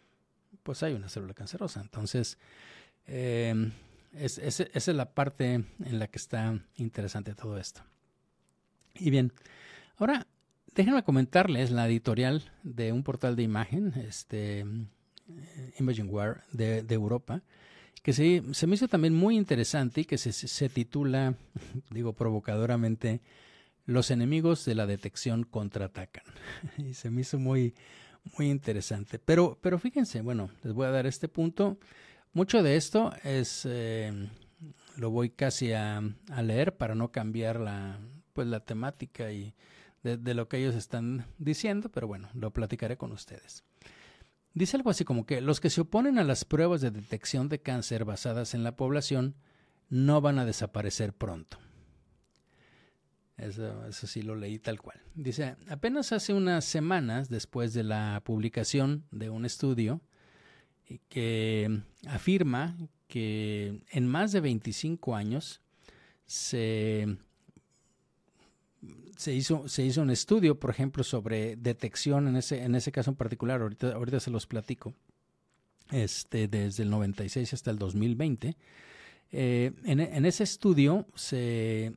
pues 0.62 0.82
hay 0.82 0.94
una 0.94 1.10
célula 1.10 1.34
cancerosa. 1.34 1.82
Entonces, 1.82 2.38
eh, 3.06 3.70
es, 4.14 4.38
esa 4.38 4.64
es 4.72 4.88
la 4.88 5.12
parte 5.12 5.52
en 5.54 5.98
la 5.98 6.06
que 6.06 6.16
está 6.16 6.58
interesante 6.76 7.34
todo 7.34 7.58
esto. 7.58 7.82
Y 8.94 9.10
bien, 9.10 9.30
ahora 9.98 10.26
déjenme 10.74 11.02
comentarles 11.02 11.70
la 11.70 11.86
editorial 11.86 12.50
de 12.62 12.92
un 12.92 13.02
portal 13.02 13.36
de 13.36 13.42
imagen, 13.42 13.92
este 14.06 14.64
Imagingware 15.78 16.42
de, 16.52 16.82
de 16.82 16.94
Europa, 16.94 17.42
que 18.02 18.12
se, 18.12 18.42
se, 18.52 18.66
me 18.66 18.74
hizo 18.74 18.88
también 18.88 19.14
muy 19.14 19.36
interesante 19.36 20.02
y 20.02 20.04
que 20.04 20.18
se, 20.18 20.32
se, 20.32 20.68
titula, 20.68 21.34
digo 21.90 22.14
provocadoramente, 22.14 23.20
Los 23.86 24.10
enemigos 24.10 24.64
de 24.64 24.74
la 24.74 24.86
detección 24.86 25.44
contraatacan. 25.44 26.24
Y 26.78 26.94
se 26.94 27.10
me 27.10 27.22
hizo 27.22 27.38
muy, 27.38 27.74
muy 28.38 28.50
interesante. 28.50 29.18
Pero, 29.18 29.58
pero 29.60 29.78
fíjense, 29.78 30.22
bueno, 30.22 30.50
les 30.62 30.72
voy 30.72 30.86
a 30.86 30.90
dar 30.90 31.06
este 31.06 31.28
punto. 31.28 31.78
Mucho 32.32 32.62
de 32.62 32.76
esto 32.76 33.12
es, 33.24 33.66
eh, 33.68 34.28
lo 34.96 35.10
voy 35.10 35.30
casi 35.30 35.72
a, 35.72 36.00
a, 36.30 36.42
leer 36.42 36.76
para 36.76 36.94
no 36.94 37.10
cambiar 37.10 37.58
la, 37.58 37.98
pues, 38.32 38.46
la 38.46 38.60
temática 38.60 39.32
y 39.32 39.54
de, 40.02 40.34
lo 40.34 40.48
que 40.48 40.58
ellos 40.58 40.74
están 40.74 41.26
diciendo, 41.38 41.90
pero 41.90 42.06
bueno, 42.06 42.28
lo 42.34 42.52
platicaré 42.52 42.96
con 42.96 43.12
ustedes. 43.12 43.64
Dice 44.54 44.76
algo 44.76 44.90
así 44.90 45.04
como 45.04 45.26
que 45.26 45.40
los 45.40 45.60
que 45.60 45.70
se 45.70 45.82
oponen 45.82 46.18
a 46.18 46.24
las 46.24 46.44
pruebas 46.44 46.80
de 46.80 46.90
detección 46.90 47.48
de 47.48 47.60
cáncer 47.60 48.04
basadas 48.04 48.54
en 48.54 48.64
la 48.64 48.76
población 48.76 49.36
no 49.88 50.20
van 50.20 50.38
a 50.38 50.44
desaparecer 50.44 51.12
pronto. 51.12 51.58
Eso, 53.36 53.86
eso, 53.86 54.06
sí 54.06 54.22
lo 54.22 54.34
leí 54.34 54.58
tal 54.58 54.80
cual. 54.80 55.00
Dice, 55.14 55.56
apenas 55.68 56.12
hace 56.12 56.34
unas 56.34 56.64
semanas 56.64 57.30
después 57.30 57.72
de 57.72 57.84
la 57.84 58.20
publicación 58.24 59.04
de 59.10 59.30
un 59.30 59.44
estudio 59.44 60.02
que 61.08 61.82
afirma 62.06 62.76
que 63.06 63.82
en 63.90 64.06
más 64.06 64.32
de 64.32 64.40
25 64.40 65.14
años 65.14 65.60
se 66.26 67.18
se 69.16 69.34
hizo, 69.34 69.68
se 69.68 69.84
hizo 69.84 70.02
un 70.02 70.10
estudio, 70.10 70.58
por 70.58 70.70
ejemplo, 70.70 71.04
sobre 71.04 71.56
detección 71.56 72.28
en 72.28 72.36
ese, 72.36 72.62
en 72.62 72.74
ese 72.74 72.92
caso 72.92 73.10
en 73.10 73.16
particular, 73.16 73.60
ahorita, 73.60 73.92
ahorita 73.92 74.20
se 74.20 74.30
los 74.30 74.46
platico, 74.46 74.94
este, 75.90 76.48
desde 76.48 76.84
el 76.84 76.90
96 76.90 77.52
hasta 77.52 77.70
el 77.70 77.78
2020. 77.78 78.56
Eh, 79.32 79.72
en, 79.84 80.00
en, 80.00 80.26
ese 80.26 80.44
estudio 80.44 81.06
se, 81.14 81.92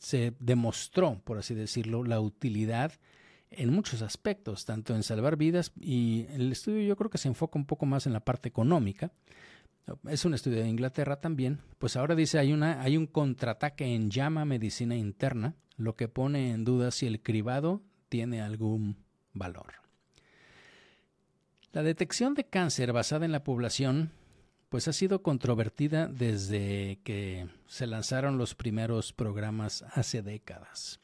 se 0.00 0.34
demostró, 0.40 1.20
por 1.24 1.38
así 1.38 1.54
decirlo, 1.54 2.04
la 2.04 2.20
utilidad 2.20 2.92
en 3.50 3.72
muchos 3.72 4.02
aspectos, 4.02 4.64
tanto 4.64 4.94
en 4.94 5.02
salvar 5.02 5.36
vidas 5.36 5.72
y 5.80 6.26
el 6.30 6.52
estudio 6.52 6.82
yo 6.82 6.96
creo 6.96 7.10
que 7.10 7.18
se 7.18 7.28
enfoca 7.28 7.58
un 7.58 7.66
poco 7.66 7.86
más 7.86 8.06
en 8.06 8.12
la 8.12 8.20
parte 8.20 8.48
económica, 8.48 9.12
es 10.08 10.24
un 10.24 10.34
estudio 10.34 10.62
de 10.62 10.68
Inglaterra 10.68 11.20
también, 11.20 11.60
pues 11.78 11.96
ahora 11.96 12.14
dice 12.14 12.38
hay, 12.38 12.52
una, 12.52 12.80
hay 12.82 12.96
un 12.96 13.06
contraataque 13.06 13.84
en 13.84 14.10
llama 14.10 14.44
medicina 14.44 14.96
interna, 14.96 15.54
lo 15.76 15.96
que 15.96 16.08
pone 16.08 16.50
en 16.50 16.64
duda 16.64 16.90
si 16.90 17.06
el 17.06 17.22
cribado 17.22 17.82
tiene 18.08 18.42
algún 18.42 18.96
valor. 19.32 19.74
La 21.72 21.82
detección 21.82 22.34
de 22.34 22.44
cáncer 22.44 22.92
basada 22.92 23.24
en 23.24 23.32
la 23.32 23.44
población 23.44 24.10
pues 24.68 24.86
ha 24.86 24.92
sido 24.92 25.22
controvertida 25.22 26.06
desde 26.06 27.00
que 27.02 27.48
se 27.66 27.86
lanzaron 27.86 28.38
los 28.38 28.54
primeros 28.54 29.12
programas 29.12 29.84
hace 29.94 30.22
décadas. 30.22 31.00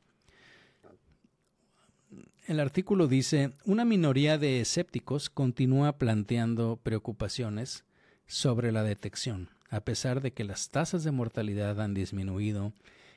El 2.47 2.61
artículo 2.61 3.09
dice, 3.09 3.51
una 3.65 3.85
minoría 3.85 4.39
de 4.39 4.61
escépticos 4.61 5.31
continúa 5.31 5.99
planteando 5.99 6.77
preocupaciones 6.81 7.85
sobre 8.27 8.73
la 8.73 8.83
detección, 8.83 9.51
a 9.71 9.81
pesar 9.81 10.21
de 10.21 10.33
que 10.33 10.45
las 10.45 10.71
tasas 10.71 11.05
de 11.05 11.13
mortalidad 11.13 11.81
han 11.81 11.95
disminuido 11.95 12.73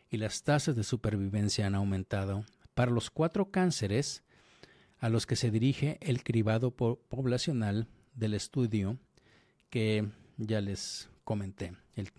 y 0.10 0.18
las 0.18 0.43
tasas 0.43 0.76
de 0.76 0.84
supervivencia 0.84 1.68
han 1.68 1.76
aumentado 1.76 2.45
para 2.74 2.91
los 2.91 3.10
cuatro 3.10 3.51
cánceres 3.51 4.24
a 4.99 5.10
los 5.10 5.26
que 5.26 5.36
se 5.36 5.51
dirige 5.51 5.97
el 6.01 6.24
cribado 6.24 6.72
poblacional 6.72 7.88
del 8.14 8.34
estudio 8.34 8.97
que 9.70 10.10
ya 10.38 10.62
les 10.62 11.10
comenté, 11.24 11.74
el, 11.95 12.12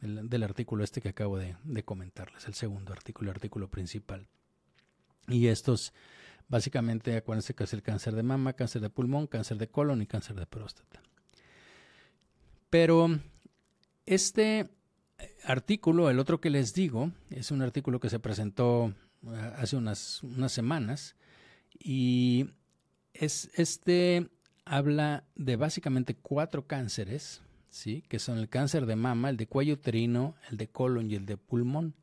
del, 0.00 0.42
artículo 0.42 0.84
este 0.84 1.00
que 1.00 1.08
acabo 1.08 1.38
de, 1.38 1.56
de, 1.64 1.84
comentarles, 1.84 2.46
el 2.46 2.54
segundo 2.54 2.92
artículo, 2.92 3.30
el 3.30 3.36
artículo 3.36 3.68
principal. 3.68 4.28
Y 5.28 5.46
estos, 5.46 5.92
básicamente, 6.48 7.16
acuérdense 7.16 7.54
que 7.54 7.64
es 7.64 7.72
el 7.72 7.82
cáncer 7.82 8.14
de 8.14 8.22
mama, 8.22 8.52
cáncer 8.52 8.82
de 8.82 8.90
pulmón, 8.90 9.26
cáncer 9.26 9.58
de 9.58 9.68
colon 9.68 10.02
y 10.02 10.06
cáncer 10.06 10.36
de 10.36 10.46
próstata. 10.46 11.00
Pero 12.72 13.20
este 14.06 14.70
artículo, 15.44 16.08
el 16.08 16.18
otro 16.18 16.40
que 16.40 16.48
les 16.48 16.72
digo, 16.72 17.12
es 17.28 17.50
un 17.50 17.60
artículo 17.60 18.00
que 18.00 18.08
se 18.08 18.18
presentó 18.18 18.94
eh, 19.26 19.52
hace 19.58 19.76
unas, 19.76 20.22
unas 20.22 20.52
semanas 20.52 21.14
y 21.78 22.46
es, 23.12 23.50
este 23.56 24.30
habla 24.64 25.24
de 25.34 25.56
básicamente 25.56 26.14
cuatro 26.14 26.66
cánceres, 26.66 27.42
¿sí? 27.68 28.04
que 28.08 28.18
son 28.18 28.38
el 28.38 28.48
cáncer 28.48 28.86
de 28.86 28.96
mama, 28.96 29.28
el 29.28 29.36
de 29.36 29.48
cuello 29.48 29.74
uterino, 29.74 30.34
el 30.50 30.56
de 30.56 30.68
colon 30.68 31.10
y 31.10 31.16
el 31.16 31.26
de 31.26 31.36
pulmón 31.36 31.94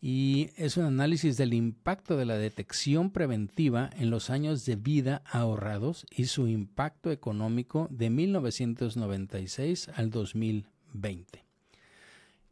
y 0.00 0.50
es 0.56 0.76
un 0.76 0.84
análisis 0.84 1.36
del 1.36 1.54
impacto 1.54 2.16
de 2.16 2.26
la 2.26 2.36
detección 2.36 3.10
preventiva 3.10 3.90
en 3.96 4.10
los 4.10 4.30
años 4.30 4.64
de 4.66 4.76
vida 4.76 5.22
ahorrados 5.24 6.06
y 6.10 6.26
su 6.26 6.48
impacto 6.48 7.10
económico 7.10 7.88
de 7.90 8.10
1996 8.10 9.88
al 9.94 10.10
2020. 10.10 11.44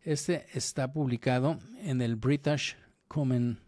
Este 0.03 0.47
está 0.55 0.93
publicado 0.93 1.59
en 1.83 2.01
el 2.01 2.17
British 2.17 2.77
Common, 3.09 3.59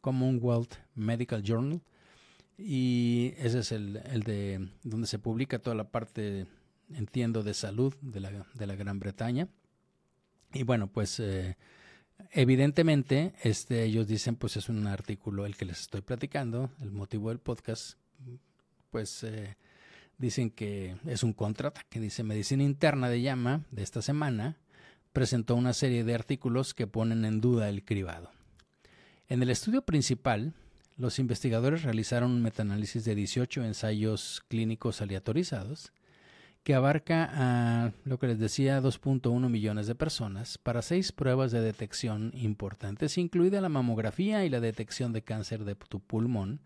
Commonwealth 0.00 0.74
Medical 0.94 1.42
Journal 1.42 1.80
y 2.58 3.34
ese 3.38 3.60
es 3.60 3.72
el, 3.72 4.00
el, 4.12 4.22
de 4.22 4.68
donde 4.82 5.06
se 5.06 5.18
publica 5.18 5.58
toda 5.58 5.76
la 5.76 5.90
parte, 5.90 6.46
entiendo, 6.94 7.42
de 7.42 7.54
salud 7.54 7.94
de 8.00 8.20
la, 8.20 8.46
de 8.54 8.66
la 8.66 8.76
Gran 8.76 8.98
Bretaña. 8.98 9.48
Y 10.54 10.62
bueno, 10.62 10.86
pues 10.86 11.20
eh, 11.20 11.56
Evidentemente, 12.30 13.34
este, 13.42 13.84
ellos 13.84 14.06
dicen, 14.06 14.36
pues 14.36 14.56
es 14.56 14.68
un 14.68 14.86
artículo 14.86 15.46
el 15.46 15.56
que 15.56 15.64
les 15.64 15.80
estoy 15.80 16.00
platicando, 16.00 16.70
el 16.80 16.90
motivo 16.90 17.28
del 17.28 17.38
podcast, 17.38 17.98
pues 18.90 19.22
eh, 19.24 19.56
dicen 20.18 20.50
que 20.50 20.96
es 21.06 21.22
un 21.22 21.32
contraataque, 21.32 22.00
dice 22.00 22.22
Medicina 22.22 22.62
Interna 22.62 23.08
de 23.08 23.22
Llama 23.22 23.64
de 23.70 23.82
esta 23.82 24.02
semana, 24.02 24.56
presentó 25.12 25.54
una 25.54 25.72
serie 25.72 26.04
de 26.04 26.14
artículos 26.14 26.74
que 26.74 26.86
ponen 26.86 27.24
en 27.24 27.40
duda 27.40 27.68
el 27.68 27.84
cribado. 27.84 28.30
En 29.28 29.42
el 29.42 29.50
estudio 29.50 29.82
principal, 29.82 30.54
los 30.96 31.18
investigadores 31.18 31.82
realizaron 31.82 32.30
un 32.30 32.42
metaanálisis 32.42 33.04
de 33.04 33.14
18 33.14 33.64
ensayos 33.64 34.42
clínicos 34.48 35.02
aleatorizados 35.02 35.92
que 36.66 36.74
abarca 36.74 37.30
a 37.32 37.92
lo 38.02 38.18
que 38.18 38.26
les 38.26 38.40
decía 38.40 38.82
2.1 38.82 39.48
millones 39.48 39.86
de 39.86 39.94
personas 39.94 40.58
para 40.58 40.82
seis 40.82 41.12
pruebas 41.12 41.52
de 41.52 41.60
detección 41.60 42.32
importantes, 42.34 43.18
incluida 43.18 43.60
la 43.60 43.68
mamografía 43.68 44.44
y 44.44 44.48
la 44.48 44.58
detección 44.58 45.12
de 45.12 45.22
cáncer 45.22 45.62
de 45.62 45.76
tu 45.76 46.00
pulmón 46.00 46.58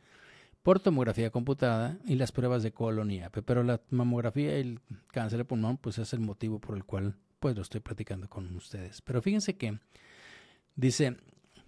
por 0.62 0.80
tomografía 0.80 1.28
computada 1.28 1.98
y 2.06 2.14
las 2.14 2.32
pruebas 2.32 2.62
de 2.62 2.72
colon 2.72 3.10
y. 3.10 3.20
Pero 3.44 3.62
la 3.62 3.82
mamografía 3.90 4.56
y 4.56 4.62
el 4.62 4.80
cáncer 5.08 5.36
de 5.36 5.44
pulmón 5.44 5.76
pues 5.76 5.98
es 5.98 6.14
el 6.14 6.20
motivo 6.20 6.60
por 6.60 6.78
el 6.78 6.84
cual 6.84 7.16
pues 7.38 7.54
lo 7.54 7.60
estoy 7.60 7.82
platicando 7.82 8.26
con 8.26 8.56
ustedes. 8.56 9.02
Pero 9.02 9.20
fíjense 9.20 9.58
que 9.58 9.80
dice 10.76 11.18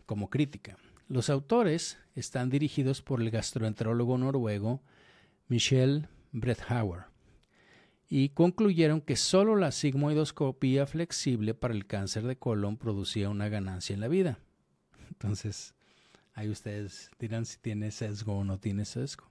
como 0.06 0.30
crítica, 0.30 0.78
los 1.06 1.28
autores 1.28 1.98
están 2.14 2.48
dirigidos 2.48 3.02
por 3.02 3.20
el 3.20 3.30
gastroenterólogo 3.30 4.16
noruego 4.16 4.80
Michel 5.48 6.08
Bredhauer 6.32 7.11
y 8.14 8.28
concluyeron 8.28 9.00
que 9.00 9.16
solo 9.16 9.56
la 9.56 9.72
sigmoidoscopía 9.72 10.86
flexible 10.86 11.54
para 11.54 11.72
el 11.72 11.86
cáncer 11.86 12.24
de 12.24 12.36
colon 12.36 12.76
producía 12.76 13.30
una 13.30 13.48
ganancia 13.48 13.94
en 13.94 14.00
la 14.00 14.08
vida. 14.08 14.38
Entonces, 15.08 15.74
ahí 16.34 16.50
ustedes 16.50 17.10
dirán 17.18 17.46
si 17.46 17.56
tiene 17.56 17.90
sesgo 17.90 18.36
o 18.36 18.44
no 18.44 18.58
tiene 18.58 18.84
sesgo. 18.84 19.30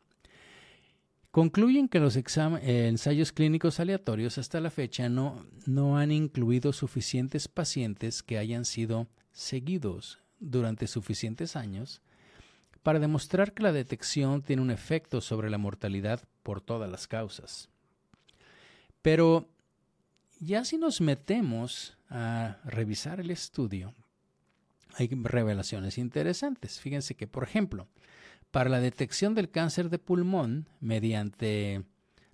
concluyen 1.29 1.89
que 1.89 1.99
los 1.99 2.17
eh, 2.17 2.87
ensayos 2.87 3.31
clínicos 3.31 3.79
aleatorios 3.79 4.39
hasta 4.39 4.59
la 4.59 4.71
fecha 4.71 5.09
no, 5.09 5.45
no 5.67 5.99
han 5.99 6.11
incluido 6.11 6.73
suficientes 6.73 7.47
pacientes 7.47 8.23
que 8.23 8.39
hayan 8.39 8.65
sido 8.65 9.07
seguidos 9.31 10.17
durante 10.39 10.87
suficientes 10.87 11.55
años 11.55 12.01
para 12.81 12.97
demostrar 12.97 13.53
que 13.53 13.61
la 13.61 13.73
detección 13.73 14.41
tiene 14.41 14.63
un 14.63 14.71
efecto 14.71 15.21
sobre 15.21 15.51
la 15.51 15.59
mortalidad 15.59 16.23
por 16.41 16.61
todas 16.61 16.89
las 16.89 17.07
causas. 17.07 17.70
Pero 19.01 19.49
ya 20.39 20.65
si 20.65 20.77
nos 20.77 21.01
metemos 21.01 21.97
a 22.09 22.57
revisar 22.65 23.19
el 23.19 23.31
estudio, 23.31 23.93
hay 24.95 25.09
revelaciones 25.09 25.97
interesantes. 25.97 26.79
Fíjense 26.79 27.15
que, 27.15 27.27
por 27.27 27.43
ejemplo, 27.43 27.87
para 28.51 28.69
la 28.69 28.79
detección 28.79 29.33
del 29.33 29.49
cáncer 29.49 29.89
de 29.89 29.99
pulmón 29.99 30.67
mediante 30.79 31.83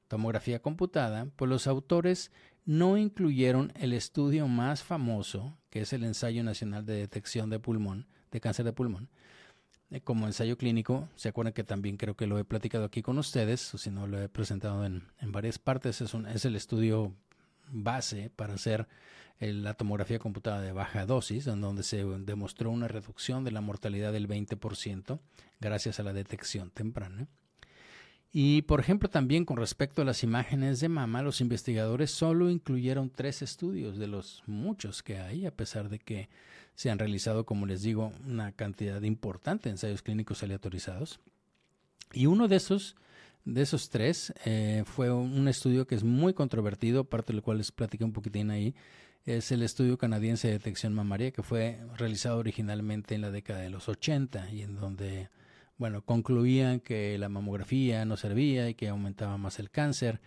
tomografía 0.08 0.62
computada, 0.62 1.28
pues 1.36 1.50
los 1.50 1.68
autores 1.68 2.32
no 2.66 2.98
incluyeron 2.98 3.72
el 3.76 3.94
estudio 3.94 4.48
más 4.48 4.84
famoso, 4.84 5.58
que 5.70 5.82
es 5.82 5.94
el 5.94 6.04
Ensayo 6.04 6.44
Nacional 6.44 6.86
de 6.86 6.96
Detección 6.96 7.50
de 7.50 7.60
Pulmón, 7.60 8.08
de 8.32 8.42
Cáncer 8.42 8.66
de 8.66 8.74
Pulmón, 8.74 9.10
como 10.04 10.28
ensayo 10.28 10.58
clínico. 10.58 11.08
Se 11.16 11.30
acuerdan 11.30 11.54
que 11.54 11.64
también 11.64 11.98
creo 11.98 12.16
que 12.16 12.28
lo 12.28 12.40
he 12.40 12.44
platicado 12.44 12.86
aquí 12.86 13.02
con 13.02 13.18
ustedes, 13.18 13.74
o 13.74 13.78
si 13.78 13.90
no 13.90 14.08
lo 14.08 14.22
he 14.22 14.30
presentado 14.30 14.86
en, 14.86 15.04
varias 15.22 15.60
partes. 15.60 16.02
Es, 16.02 16.14
es 16.14 16.46
el 16.46 16.56
estudio 16.56 17.14
base 17.70 18.32
para 18.36 18.54
hacer 18.54 18.88
la 19.40 19.76
tomografía 19.76 20.20
computada 20.20 20.62
de 20.62 20.72
baja 20.72 21.06
dosis, 21.06 21.48
en 21.48 21.62
donde 21.62 21.84
se 21.84 22.04
demostró 22.04 22.72
una 22.72 22.88
reducción 22.88 23.44
de 23.44 23.52
la 23.52 23.62
mortalidad 23.62 24.12
del 24.12 24.28
20% 24.28 25.20
gracias 25.60 26.00
a 26.00 26.04
la 26.04 26.14
detección 26.14 26.72
temprana. 26.72 27.28
Y, 28.32 28.64
por 28.64 28.80
ejemplo, 28.80 29.10
también 29.10 29.46
con 29.46 29.58
respecto 29.58 30.02
a 30.02 30.06
las 30.06 30.24
imágenes 30.24 30.80
de 30.80 30.90
mama, 30.90 31.22
los 31.22 31.40
investigadores 31.40 32.12
solo 32.12 32.50
incluyeron 32.50 33.10
tres 33.10 33.42
estudios 33.42 33.98
de 33.98 34.08
los 34.08 34.44
muchos 34.48 35.02
que 35.02 35.20
hay, 35.20 35.46
a 35.46 35.56
pesar 35.56 35.90
de 35.90 36.00
que 36.00 36.30
se 36.78 36.92
han 36.92 37.00
realizado, 37.00 37.44
como 37.44 37.66
les 37.66 37.82
digo, 37.82 38.14
una 38.28 38.52
cantidad 38.52 39.02
importante 39.02 39.68
de 39.68 39.72
ensayos 39.72 40.04
clínicos 40.04 40.44
aleatorizados. 40.44 41.20
Y 42.14 42.28
uno 42.28 42.48
de 42.48 42.56
esos, 42.56 42.96
de 43.46 43.64
esos 43.64 43.90
tres 43.90 44.32
eh, 44.46 44.84
fue 44.86 45.12
un 45.12 45.48
estudio 45.48 45.88
que 45.88 45.96
es 45.96 46.04
muy 46.04 46.36
controvertido, 46.36 47.04
parte 47.04 47.34
del 47.34 47.42
cual 47.42 47.58
les 47.58 47.72
platiqué 47.72 48.04
un 48.04 48.14
poquitín 48.14 48.52
ahí, 48.52 48.76
es 49.26 49.52
el 49.52 49.64
estudio 49.64 49.98
canadiense 49.98 50.50
de 50.50 50.54
detección 50.54 50.94
mamaria 50.94 51.32
que 51.32 51.42
fue 51.42 51.80
realizado 51.98 52.38
originalmente 52.38 53.16
en 53.16 53.22
la 53.22 53.32
década 53.32 53.62
de 53.62 53.72
los 53.72 53.90
80 53.90 54.52
y 54.52 54.62
en 54.62 54.76
donde, 54.76 55.30
bueno, 55.80 56.04
concluían 56.04 56.80
que 56.80 57.18
la 57.18 57.28
mamografía 57.28 58.06
no 58.06 58.18
servía 58.18 58.70
y 58.70 58.76
que 58.76 58.88
aumentaba 58.88 59.40
más 59.40 59.58
el 59.58 59.72
cáncer 59.72 60.22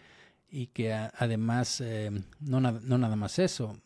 y 0.51 0.67
que 0.67 0.93
además, 0.93 1.81
eh, 1.81 2.11
no, 2.41 2.61
no, 2.61 2.99
nada 2.99 3.15
más 3.15 3.39
eso, 3.39 3.81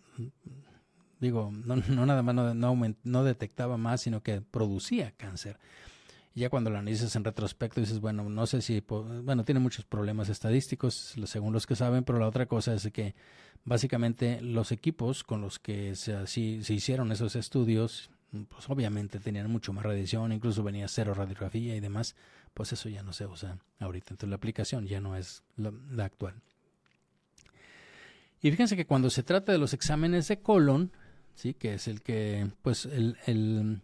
digo, 1.24 1.50
no, 1.52 1.76
no 1.76 2.06
nada 2.06 2.22
más 2.22 2.34
no, 2.34 2.94
no, 3.02 3.24
detectaba 3.24 3.76
más, 3.76 4.02
sino 4.02 4.22
que 4.22 4.40
producía 4.40 5.12
cáncer. 5.12 5.58
Y 6.34 6.40
ya 6.40 6.50
cuando 6.50 6.70
lo 6.70 6.78
analizas 6.78 7.14
en 7.16 7.24
retrospecto 7.24 7.80
dices, 7.80 8.00
bueno, 8.00 8.28
no 8.28 8.46
sé 8.46 8.60
si, 8.60 8.82
bueno, 8.88 9.44
tiene 9.44 9.60
muchos 9.60 9.84
problemas 9.84 10.28
estadísticos, 10.28 11.14
según 11.26 11.52
los 11.52 11.66
que 11.66 11.76
saben, 11.76 12.04
pero 12.04 12.18
la 12.18 12.28
otra 12.28 12.46
cosa 12.46 12.74
es 12.74 12.90
que 12.92 13.14
básicamente 13.64 14.40
los 14.40 14.72
equipos 14.72 15.22
con 15.22 15.40
los 15.40 15.58
que 15.58 15.94
se, 15.94 16.26
se 16.26 16.40
hicieron 16.74 17.12
esos 17.12 17.36
estudios, 17.36 18.10
pues 18.48 18.68
obviamente 18.68 19.20
tenían 19.20 19.50
mucho 19.50 19.72
más 19.72 19.84
radiación, 19.84 20.32
incluso 20.32 20.62
venía 20.62 20.88
cero 20.88 21.14
radiografía 21.14 21.76
y 21.76 21.80
demás, 21.80 22.16
pues 22.52 22.72
eso 22.72 22.88
ya 22.88 23.02
no 23.02 23.12
se 23.12 23.26
usa 23.26 23.58
ahorita. 23.78 24.14
Entonces 24.14 24.30
la 24.30 24.36
aplicación 24.36 24.86
ya 24.86 25.00
no 25.00 25.16
es 25.16 25.42
la, 25.56 26.04
actual. 26.04 26.34
Y 28.40 28.50
fíjense 28.50 28.76
que 28.76 28.86
cuando 28.86 29.10
se 29.10 29.22
trata 29.22 29.52
de 29.52 29.58
los 29.58 29.72
exámenes 29.72 30.28
de 30.28 30.40
colon, 30.40 30.92
sí, 31.34 31.54
que 31.54 31.74
es 31.74 31.88
el 31.88 32.02
que, 32.02 32.50
pues 32.62 32.86
el, 32.86 33.16
el 33.26 33.82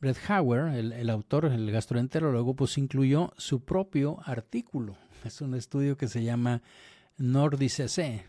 Brett 0.00 0.18
Hauer, 0.28 0.74
el, 0.74 0.92
el 0.92 1.10
autor, 1.10 1.46
el 1.46 1.70
gastroenterólogo, 1.70 2.54
pues 2.54 2.78
incluyó 2.78 3.32
su 3.36 3.64
propio 3.64 4.18
artículo. 4.24 4.96
Es 5.24 5.40
un 5.40 5.54
estudio 5.54 5.96
que 5.96 6.08
se 6.08 6.22
llama 6.22 6.62
NordiCC, 7.16 8.24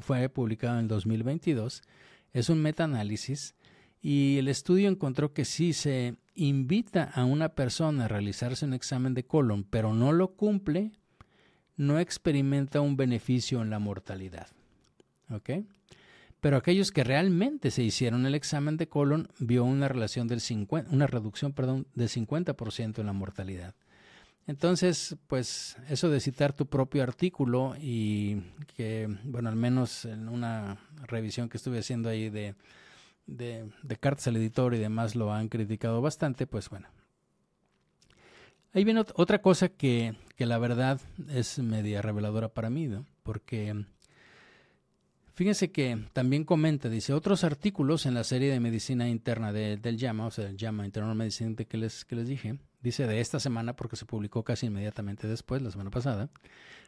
fue 0.00 0.28
publicado 0.28 0.78
en 0.78 0.88
2022. 0.88 1.82
Es 2.32 2.48
un 2.48 2.62
metaanálisis 2.62 3.54
y 4.00 4.38
el 4.38 4.48
estudio 4.48 4.88
encontró 4.88 5.32
que 5.32 5.44
si 5.44 5.72
se 5.72 6.16
invita 6.34 7.04
a 7.04 7.24
una 7.24 7.50
persona 7.50 8.04
a 8.04 8.08
realizarse 8.08 8.64
un 8.64 8.74
examen 8.74 9.14
de 9.14 9.24
colon, 9.24 9.64
pero 9.64 9.94
no 9.94 10.12
lo 10.12 10.34
cumple, 10.34 10.92
no 11.76 11.98
experimenta 11.98 12.80
un 12.80 12.96
beneficio 12.96 13.62
en 13.62 13.70
la 13.70 13.78
mortalidad. 13.78 14.48
¿Ok? 15.30 15.50
Pero 16.44 16.58
aquellos 16.58 16.92
que 16.92 17.04
realmente 17.04 17.70
se 17.70 17.82
hicieron 17.82 18.26
el 18.26 18.34
examen 18.34 18.76
de 18.76 18.86
colon 18.86 19.28
vio 19.38 19.64
una 19.64 19.88
relación 19.88 20.28
del 20.28 20.42
50, 20.42 20.90
una 20.90 21.06
reducción, 21.06 21.54
perdón, 21.54 21.86
del 21.94 22.10
50% 22.10 22.98
en 22.98 23.06
la 23.06 23.14
mortalidad. 23.14 23.74
Entonces, 24.46 25.16
pues 25.26 25.78
eso 25.88 26.10
de 26.10 26.20
citar 26.20 26.52
tu 26.52 26.66
propio 26.66 27.02
artículo 27.02 27.74
y 27.80 28.42
que, 28.76 29.08
bueno, 29.24 29.48
al 29.48 29.56
menos 29.56 30.04
en 30.04 30.28
una 30.28 30.76
revisión 31.06 31.48
que 31.48 31.56
estuve 31.56 31.78
haciendo 31.78 32.10
ahí 32.10 32.28
de, 32.28 32.56
de, 33.26 33.96
cartas 33.98 34.26
al 34.26 34.36
editor 34.36 34.74
y 34.74 34.78
demás 34.78 35.14
lo 35.14 35.32
han 35.32 35.48
criticado 35.48 36.02
bastante, 36.02 36.46
pues 36.46 36.68
bueno. 36.68 36.88
Ahí 38.74 38.84
viene 38.84 39.00
otra 39.14 39.40
cosa 39.40 39.70
que, 39.70 40.14
que 40.36 40.44
la 40.44 40.58
verdad 40.58 41.00
es 41.26 41.58
media 41.58 42.02
reveladora 42.02 42.50
para 42.50 42.68
mí, 42.68 42.86
¿no? 42.86 43.06
Porque 43.22 43.86
fíjense 45.34 45.70
que 45.70 46.06
también 46.12 46.44
comenta, 46.44 46.88
dice, 46.88 47.12
otros 47.12 47.44
artículos 47.44 48.06
en 48.06 48.14
la 48.14 48.24
serie 48.24 48.50
de 48.50 48.60
medicina 48.60 49.08
interna 49.08 49.52
del 49.52 49.98
JAMA, 49.98 50.26
o 50.26 50.30
sea, 50.30 50.48
el 50.48 50.56
JAMA 50.56 50.86
Internal 50.86 51.14
Medicine 51.14 51.56
que 51.56 51.76
les, 51.76 52.04
que 52.04 52.16
les 52.16 52.28
dije, 52.28 52.58
dice 52.82 53.06
de 53.06 53.20
esta 53.20 53.40
semana 53.40 53.76
porque 53.76 53.96
se 53.96 54.06
publicó 54.06 54.44
casi 54.44 54.66
inmediatamente 54.66 55.26
después, 55.26 55.62
la 55.62 55.70
semana 55.70 55.90
pasada, 55.90 56.30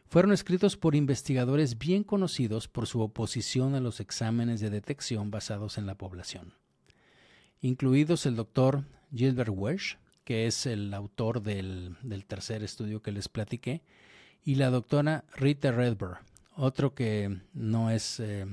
fueron 0.07 0.31
escritos 0.31 0.77
por 0.77 0.95
investigadores 0.95 1.77
bien 1.77 2.03
conocidos 2.03 2.67
por 2.67 2.87
su 2.87 3.01
oposición 3.01 3.75
a 3.75 3.81
los 3.81 3.99
exámenes 3.99 4.61
de 4.61 4.69
detección 4.69 5.31
basados 5.31 5.77
en 5.77 5.85
la 5.85 5.95
población, 5.95 6.53
incluidos 7.61 8.25
el 8.25 8.35
doctor 8.35 8.85
Gilbert 9.13 9.51
Welsh, 9.53 9.97
que 10.23 10.45
es 10.45 10.65
el 10.65 10.93
autor 10.93 11.41
del, 11.41 11.95
tercer 12.27 12.63
estudio 12.63 13.01
que 13.01 13.11
les 13.11 13.29
platiqué, 13.29 13.81
y 14.43 14.55
la 14.55 14.69
doctora 14.69 15.25
Rita 15.35 15.71
Redberg, 15.71 16.19
otro 16.57 16.93
que 16.93 17.39
no 17.53 17.89
es... 17.91 18.19
Eh, 18.19 18.45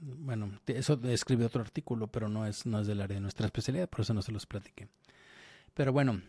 bueno, 0.00 0.60
eso 0.66 1.00
escribe 1.04 1.44
otro 1.44 1.60
artículo, 1.60 2.06
pero 2.06 2.28
no 2.28 2.46
es, 2.46 2.66
no 2.66 2.80
es 2.80 2.86
del 2.86 3.00
área 3.00 3.16
de 3.16 3.20
nuestra 3.20 3.46
especialidad, 3.46 3.88
por 3.88 4.02
eso 4.02 4.14
no 4.14 4.22
se 4.22 4.32
los 4.32 4.46
platiqué. 4.46 4.88
Pero 5.74 5.92
bueno, 5.92 6.20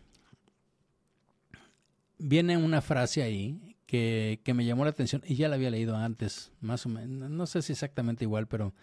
viene 2.17 2.57
una 2.57 2.81
frase 2.81 3.21
ahí 3.21 3.75
que, 3.85 4.39
me 4.53 4.65
llamó 4.65 4.83
la 4.83 4.91
atención 4.91 5.23
y 5.25 5.35
ya 5.35 5.49
la 5.49 5.55
había 5.55 5.71
leído 5.71 5.95
antes, 5.95 6.51
más 6.61 6.85
o 6.85 6.89
menos, 6.89 7.29
no 7.29 7.45
sé 7.47 7.61
si 7.61 7.73
exactamente 7.73 8.23
igual, 8.23 8.47
pero, 8.47 8.73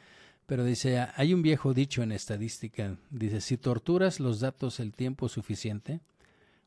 pero 0.47 0.65
dice, 0.65 1.07
hay 1.15 1.35
un 1.35 1.43
viejo 1.43 1.75
dicho 1.75 2.03
en 2.03 2.13
estadística, 2.13 2.97
dice, 3.11 3.41
si 3.41 3.57
torturas 3.57 4.19
los 4.21 4.41
datos 4.41 4.81
el 4.81 4.93
tiempo 4.93 5.29
suficiente, 5.29 6.01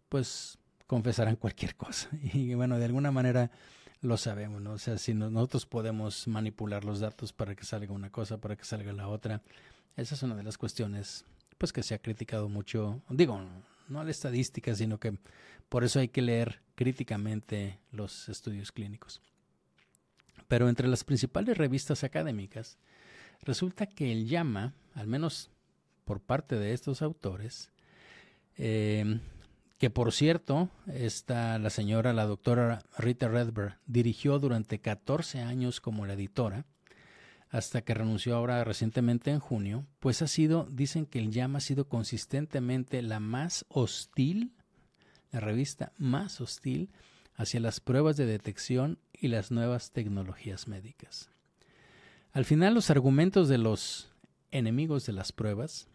pues 0.08 0.58
confesarán 0.88 1.36
cualquier 1.36 1.76
cosa. 1.76 2.10
Y 2.34 2.54
bueno, 2.54 2.80
de 2.80 2.86
alguna 2.86 3.12
manera 3.12 3.52
lo 4.02 4.18
sabemos, 4.18 4.62
¿no? 4.62 4.74
O 4.74 4.78
sea, 4.78 4.98
si 4.98 5.14
nosotros 5.14 5.66
podemos 5.66 6.28
manipular 6.28 6.86
los 6.86 7.00
datos 7.00 7.34
para 7.34 7.56
que 7.56 7.66
salga 7.66 7.94
una 7.94 8.10
cosa, 8.10 8.38
para 8.38 8.56
que 8.56 8.64
salga 8.64 8.94
la 8.94 9.08
otra, 9.08 9.42
esa 9.98 10.16
es 10.16 10.24
una 10.24 10.36
de 10.36 10.44
las 10.44 10.58
cuestiones, 10.58 11.26
pues 11.58 11.74
que 11.74 11.84
se 11.84 11.94
ha 11.94 12.00
criticado 12.00 12.48
mucho, 12.48 13.02
digo, 13.10 13.42
no 13.90 14.04
la 14.04 14.12
estadística, 14.12 14.74
sino 14.76 15.00
que 15.00 15.18
por 15.68 15.84
eso 15.84 16.00
hay 16.00 16.08
que 16.08 16.22
leer 16.22 16.62
críticamente 16.76 17.80
los 17.92 18.30
estudios 18.30 18.72
clínicos. 18.72 19.22
Pero 20.48 20.70
entre 20.70 20.88
las 20.88 21.04
principales 21.04 21.58
revistas 21.58 22.04
académicas, 22.04 22.78
resulta 23.42 23.86
que 23.86 24.12
el 24.12 24.28
llama, 24.28 24.74
al 24.96 25.08
menos 25.08 25.50
por 26.06 26.22
parte 26.22 26.56
de 26.56 26.74
estos 26.74 27.02
autores, 27.02 27.70
eh, 28.58 29.20
que 29.80 29.90
por 29.90 30.12
cierto, 30.12 30.70
esta, 30.88 31.58
la 31.58 31.70
señora, 31.70 32.12
la 32.12 32.26
doctora 32.26 32.84
Rita 32.98 33.30
Redberg, 33.30 33.80
dirigió 33.88 34.38
durante 34.38 34.80
14 34.80 35.40
años 35.40 35.80
como 35.80 36.06
la 36.06 36.14
editora, 36.14 36.66
hasta 37.50 37.82
que 37.82 37.94
renunció 37.94 38.36
ahora 38.36 38.64
recientemente 38.66 39.32
en 39.32 39.40
junio, 39.40 39.88
pues 40.00 40.22
ha 40.22 40.28
sido, 40.28 40.68
dicen 40.70 41.06
que 41.06 41.20
el 41.20 41.32
llama 41.32 41.60
ha 41.60 41.62
sido 41.62 41.88
consistentemente 41.88 43.02
la 43.02 43.22
más 43.22 43.66
hostil, 43.70 44.54
la 45.32 45.40
revista 45.40 45.94
más 45.98 46.42
hostil 46.42 46.92
hacia 47.36 47.62
las 47.62 47.80
pruebas 47.80 48.18
de 48.18 48.26
detección 48.26 49.00
y 49.14 49.30
las 49.30 49.50
nuevas 49.50 49.92
tecnologías 49.92 50.68
médicas. 50.68 51.32
Al 52.34 52.44
final 52.44 52.74
los 52.74 52.90
argumentos 52.90 53.48
de 53.48 53.58
los 53.58 54.12
enemigos 54.52 55.06
de 55.06 55.14
las 55.14 55.32
pruebas 55.32 55.88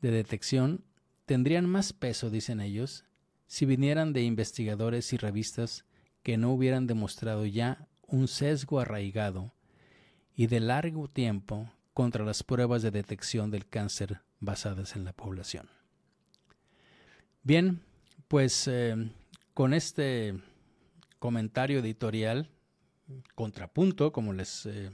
de 0.00 0.12
detección 0.12 0.84
tendrían 1.26 1.68
más 1.68 1.92
peso, 1.92 2.30
dicen 2.30 2.60
ellos, 2.60 3.04
si 3.46 3.66
vinieran 3.66 4.12
de 4.12 4.22
investigadores 4.22 5.12
y 5.12 5.16
revistas 5.16 5.84
que 6.22 6.36
no 6.36 6.52
hubieran 6.52 6.86
demostrado 6.86 7.44
ya 7.46 7.88
un 8.06 8.28
sesgo 8.28 8.80
arraigado 8.80 9.52
y 10.34 10.46
de 10.46 10.60
largo 10.60 11.08
tiempo 11.08 11.70
contra 11.94 12.24
las 12.24 12.42
pruebas 12.42 12.82
de 12.82 12.90
detección 12.90 13.50
del 13.50 13.68
cáncer 13.68 14.20
basadas 14.40 14.96
en 14.96 15.04
la 15.04 15.12
población. 15.12 15.68
Bien, 17.42 17.82
pues 18.28 18.68
eh, 18.68 18.94
con 19.52 19.74
este 19.74 20.34
comentario 21.18 21.80
editorial, 21.80 22.48
contrapunto, 23.34 24.12
como 24.12 24.32
les 24.32 24.66
eh, 24.66 24.90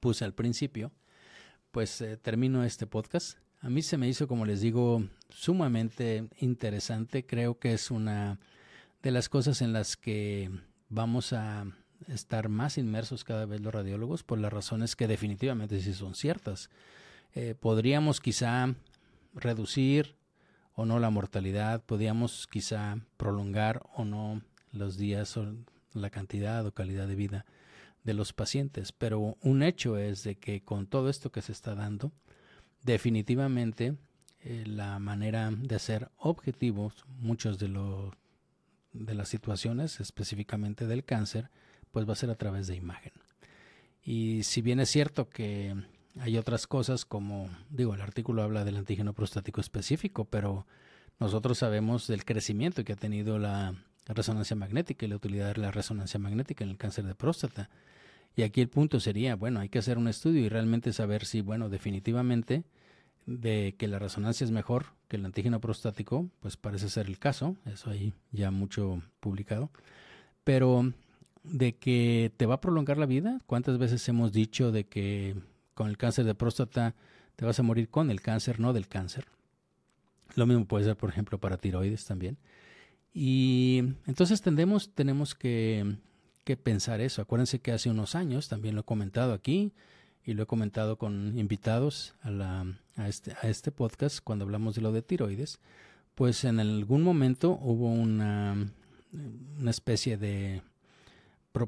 puse 0.00 0.24
al 0.24 0.34
principio, 0.34 0.92
pues 1.70 2.00
eh, 2.00 2.16
termino 2.16 2.64
este 2.64 2.86
podcast. 2.86 3.38
A 3.60 3.70
mí 3.70 3.82
se 3.82 3.96
me 3.96 4.08
hizo, 4.08 4.28
como 4.28 4.44
les 4.44 4.60
digo, 4.60 5.02
sumamente 5.28 6.28
interesante. 6.38 7.26
Creo 7.26 7.58
que 7.58 7.72
es 7.72 7.90
una 7.90 8.38
de 9.02 9.10
las 9.10 9.28
cosas 9.28 9.62
en 9.62 9.72
las 9.72 9.96
que 9.96 10.50
vamos 10.88 11.32
a 11.32 11.66
estar 12.08 12.48
más 12.48 12.78
inmersos 12.78 13.24
cada 13.24 13.46
vez 13.46 13.60
los 13.60 13.74
radiólogos 13.74 14.22
por 14.22 14.38
las 14.38 14.52
razones 14.52 14.96
que 14.96 15.08
definitivamente 15.08 15.80
sí 15.80 15.94
son 15.94 16.14
ciertas. 16.14 16.70
Eh, 17.34 17.54
podríamos 17.58 18.20
quizá 18.20 18.74
reducir 19.34 20.16
o 20.74 20.84
no 20.84 20.98
la 20.98 21.10
mortalidad, 21.10 21.82
podríamos 21.82 22.46
quizá 22.46 22.98
prolongar 23.16 23.82
o 23.94 24.04
no 24.04 24.42
los 24.72 24.96
días 24.96 25.36
o 25.36 25.54
la 25.94 26.10
cantidad 26.10 26.64
o 26.66 26.72
calidad 26.72 27.08
de 27.08 27.14
vida 27.14 27.46
de 28.04 28.14
los 28.14 28.32
pacientes, 28.32 28.92
pero 28.92 29.36
un 29.40 29.62
hecho 29.62 29.98
es 29.98 30.22
de 30.22 30.36
que 30.36 30.62
con 30.62 30.86
todo 30.86 31.08
esto 31.08 31.32
que 31.32 31.42
se 31.42 31.52
está 31.52 31.74
dando, 31.74 32.12
definitivamente 32.86 33.96
eh, 34.40 34.64
la 34.66 34.98
manera 34.98 35.50
de 35.50 35.78
ser 35.78 36.08
objetivos, 36.16 37.04
muchos 37.18 37.58
de, 37.58 37.68
lo, 37.68 38.14
de 38.92 39.14
las 39.14 39.28
situaciones, 39.28 40.00
específicamente 40.00 40.86
del 40.86 41.04
cáncer, 41.04 41.50
pues 41.90 42.08
va 42.08 42.12
a 42.12 42.16
ser 42.16 42.30
a 42.30 42.36
través 42.36 42.68
de 42.68 42.76
imagen. 42.76 43.12
Y 44.02 44.44
si 44.44 44.62
bien 44.62 44.78
es 44.78 44.88
cierto 44.88 45.28
que 45.28 45.74
hay 46.20 46.38
otras 46.38 46.68
cosas 46.68 47.04
como, 47.04 47.50
digo, 47.70 47.92
el 47.94 48.00
artículo 48.00 48.42
habla 48.42 48.64
del 48.64 48.76
antígeno 48.76 49.12
prostático 49.12 49.60
específico, 49.60 50.24
pero 50.24 50.66
nosotros 51.18 51.58
sabemos 51.58 52.06
del 52.06 52.24
crecimiento 52.24 52.84
que 52.84 52.92
ha 52.92 52.96
tenido 52.96 53.38
la 53.38 53.74
resonancia 54.06 54.54
magnética 54.54 55.04
y 55.04 55.08
la 55.08 55.16
utilidad 55.16 55.54
de 55.54 55.60
la 55.60 55.72
resonancia 55.72 56.20
magnética 56.20 56.62
en 56.62 56.70
el 56.70 56.78
cáncer 56.78 57.04
de 57.04 57.16
próstata. 57.16 57.68
Y 58.36 58.42
aquí 58.42 58.60
el 58.60 58.68
punto 58.68 59.00
sería, 59.00 59.34
bueno, 59.34 59.60
hay 59.60 59.70
que 59.70 59.78
hacer 59.78 59.96
un 59.96 60.08
estudio 60.08 60.42
y 60.42 60.48
realmente 60.50 60.92
saber 60.92 61.24
si, 61.24 61.40
bueno, 61.40 61.70
definitivamente 61.70 62.64
de 63.24 63.74
que 63.78 63.88
la 63.88 63.98
resonancia 63.98 64.44
es 64.44 64.50
mejor 64.50 64.86
que 65.08 65.16
el 65.16 65.24
antígeno 65.24 65.60
prostático, 65.60 66.28
pues 66.40 66.56
parece 66.58 66.90
ser 66.90 67.06
el 67.06 67.18
caso, 67.18 67.56
eso 67.64 67.90
ahí 67.90 68.12
ya 68.32 68.50
mucho 68.50 69.02
publicado, 69.20 69.70
pero 70.44 70.92
de 71.42 71.76
que 71.76 72.30
te 72.36 72.46
va 72.46 72.56
a 72.56 72.60
prolongar 72.60 72.98
la 72.98 73.06
vida, 73.06 73.40
¿cuántas 73.46 73.78
veces 73.78 74.06
hemos 74.08 74.32
dicho 74.32 74.70
de 74.70 74.84
que 74.84 75.36
con 75.74 75.88
el 75.88 75.96
cáncer 75.96 76.26
de 76.26 76.34
próstata 76.34 76.94
te 77.36 77.44
vas 77.44 77.58
a 77.58 77.62
morir 77.62 77.88
con 77.88 78.10
el 78.10 78.20
cáncer, 78.20 78.60
no 78.60 78.72
del 78.74 78.86
cáncer? 78.86 79.26
Lo 80.34 80.46
mismo 80.46 80.66
puede 80.66 80.84
ser, 80.84 80.96
por 80.96 81.08
ejemplo, 81.08 81.38
para 81.38 81.56
tiroides 81.56 82.04
también. 82.04 82.36
Y 83.14 83.82
entonces 84.06 84.42
tendemos, 84.42 84.90
tenemos 84.90 85.34
que, 85.34 85.96
que 86.46 86.56
pensar 86.56 87.00
eso. 87.00 87.20
Acuérdense 87.20 87.58
que 87.58 87.72
hace 87.72 87.90
unos 87.90 88.14
años, 88.14 88.48
también 88.48 88.76
lo 88.76 88.82
he 88.82 88.84
comentado 88.84 89.32
aquí, 89.32 89.72
y 90.24 90.34
lo 90.34 90.44
he 90.44 90.46
comentado 90.46 90.96
con 90.96 91.36
invitados 91.36 92.14
a, 92.22 92.30
la, 92.30 92.66
a, 92.94 93.08
este, 93.08 93.32
a 93.42 93.48
este 93.48 93.72
podcast 93.72 94.20
cuando 94.22 94.44
hablamos 94.44 94.76
de 94.76 94.80
lo 94.80 94.92
de 94.92 95.02
tiroides, 95.02 95.58
pues 96.14 96.44
en 96.44 96.60
algún 96.60 97.02
momento 97.02 97.58
hubo 97.60 97.90
una, 97.90 98.70
una 99.58 99.70
especie 99.70 100.16
de, 100.18 100.62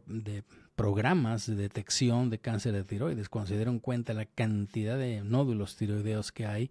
de 0.07 0.45
programas 0.77 1.47
de 1.49 1.57
detección 1.57 2.31
de 2.31 2.39
cáncer 2.39 2.73
de 2.73 2.85
tiroides, 2.85 3.29
cuando 3.29 3.49
se 3.49 3.57
dieron 3.57 3.81
cuenta 3.81 4.15
la 4.15 4.27
cantidad 4.27 4.97
de 4.97 5.23
nódulos 5.23 5.75
tiroideos 5.75 6.31
que 6.31 6.47
hay 6.47 6.71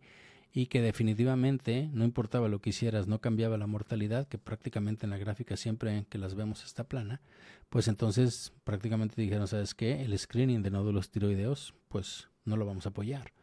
y 0.58 0.66
que 0.66 0.82
definitivamente 0.82 1.88
no 1.94 2.04
importaba 2.04 2.48
lo 2.48 2.62
que 2.62 2.72
hicieras, 2.72 3.06
no 3.06 3.22
cambiaba 3.22 3.60
la 3.60 3.68
mortalidad, 3.68 4.28
que 4.28 4.40
prácticamente 4.40 5.06
en 5.06 5.12
la 5.12 5.20
gráfica 5.20 5.56
siempre 5.56 6.08
que 6.10 6.18
las 6.18 6.34
vemos 6.34 6.66
está 6.66 6.84
plana, 6.84 7.22
pues 7.70 7.88
entonces 7.88 8.54
prácticamente 8.64 9.22
dijeron, 9.22 9.48
¿sabes 9.48 9.76
qué? 9.76 10.02
El 10.02 10.18
screening 10.18 10.64
de 10.64 10.72
nódulos 10.72 11.12
tiroideos, 11.12 11.76
pues 11.90 12.30
no 12.44 12.58
lo 12.58 12.66
vamos 12.66 12.88
a 12.88 12.90
apoyar. 12.90 13.34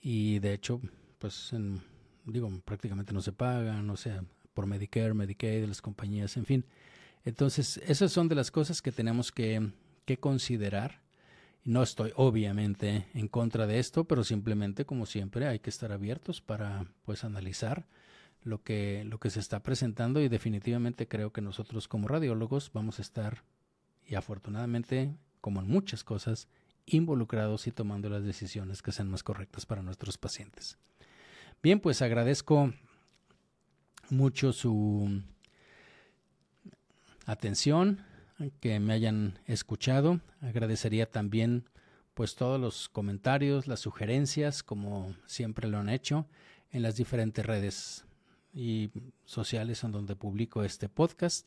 Y 0.00 0.40
de 0.40 0.52
hecho, 0.52 0.80
pues 1.20 1.52
digo, 2.26 2.50
prácticamente 2.64 3.12
no 3.12 3.20
se 3.20 3.30
paga, 3.30 3.80
no 3.80 3.96
sea 3.96 4.24
por 4.52 4.66
Medicare, 4.66 5.14
Medicaid, 5.14 5.64
las 5.66 5.80
compañías, 5.80 6.36
en 6.36 6.44
fin. 6.44 6.64
Entonces, 7.24 7.80
esas 7.86 8.10
son 8.10 8.26
de 8.26 8.34
las 8.34 8.50
cosas 8.50 8.82
que 8.82 8.90
tenemos 8.90 9.30
que, 9.30 9.70
que 10.04 10.18
considerar 10.18 11.01
no 11.64 11.82
estoy 11.82 12.12
obviamente 12.16 13.06
en 13.14 13.28
contra 13.28 13.66
de 13.66 13.78
esto, 13.78 14.04
pero 14.04 14.24
simplemente 14.24 14.84
como 14.84 15.06
siempre 15.06 15.46
hay 15.46 15.60
que 15.60 15.70
estar 15.70 15.92
abiertos 15.92 16.40
para 16.40 16.86
pues 17.04 17.24
analizar 17.24 17.86
lo 18.42 18.62
que 18.62 19.04
lo 19.04 19.18
que 19.18 19.30
se 19.30 19.38
está 19.38 19.62
presentando 19.62 20.20
y 20.20 20.28
definitivamente 20.28 21.06
creo 21.06 21.32
que 21.32 21.40
nosotros 21.40 21.86
como 21.86 22.08
radiólogos 22.08 22.72
vamos 22.72 22.98
a 22.98 23.02
estar 23.02 23.44
y 24.04 24.16
afortunadamente 24.16 25.14
como 25.40 25.60
en 25.60 25.68
muchas 25.68 26.02
cosas 26.02 26.48
involucrados 26.86 27.68
y 27.68 27.72
tomando 27.72 28.08
las 28.08 28.24
decisiones 28.24 28.82
que 28.82 28.90
sean 28.90 29.08
más 29.08 29.22
correctas 29.22 29.66
para 29.66 29.82
nuestros 29.82 30.18
pacientes. 30.18 30.78
Bien, 31.62 31.78
pues 31.78 32.02
agradezco 32.02 32.72
mucho 34.10 34.52
su 34.52 35.22
atención 37.24 38.04
que 38.50 38.80
me 38.80 38.92
hayan 38.92 39.38
escuchado. 39.46 40.20
Agradecería 40.40 41.10
también 41.10 41.64
pues 42.14 42.34
todos 42.34 42.60
los 42.60 42.88
comentarios, 42.88 43.66
las 43.66 43.80
sugerencias, 43.80 44.62
como 44.62 45.14
siempre 45.26 45.68
lo 45.68 45.78
han 45.78 45.88
hecho, 45.88 46.26
en 46.70 46.82
las 46.82 46.96
diferentes 46.96 47.44
redes 47.44 48.04
y 48.52 48.90
sociales 49.24 49.82
en 49.84 49.92
donde 49.92 50.16
publico 50.16 50.64
este 50.64 50.88
podcast. 50.88 51.46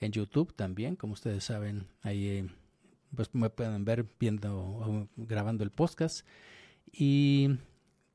En 0.00 0.12
YouTube 0.12 0.52
también, 0.54 0.96
como 0.96 1.14
ustedes 1.14 1.44
saben, 1.44 1.86
ahí 2.02 2.26
eh, 2.26 2.48
pues 3.14 3.34
me 3.34 3.48
pueden 3.48 3.84
ver 3.84 4.06
viendo 4.18 4.58
o 4.58 5.06
grabando 5.16 5.62
el 5.64 5.70
podcast. 5.70 6.26
Y 6.92 7.58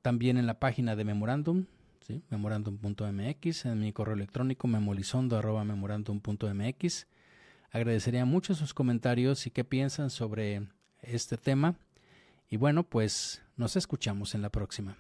también 0.02 0.38
en 0.38 0.46
la 0.46 0.60
página 0.60 0.96
de 0.96 1.06
Memorandum, 1.06 1.66
¿sí? 2.06 2.22
memorandum.mx, 2.30 3.66
en 3.66 3.80
mi 3.80 3.94
correo 3.94 4.16
electrónico 4.16 4.68
memolizondo.memorandum.mx. 4.68 7.08
Agradecería 7.72 8.26
mucho 8.26 8.56
sus 8.56 8.74
comentarios 8.74 9.46
y 9.46 9.52
qué 9.52 9.64
piensan 9.64 10.10
sobre 10.10 10.68
este 11.02 11.38
tema. 11.38 11.76
Y 12.50 12.58
bueno, 12.58 12.84
pues 12.84 13.42
nos 13.58 13.76
escuchamos 13.76 14.34
en 14.34 14.42
la 14.42 14.50
próxima. 14.50 14.98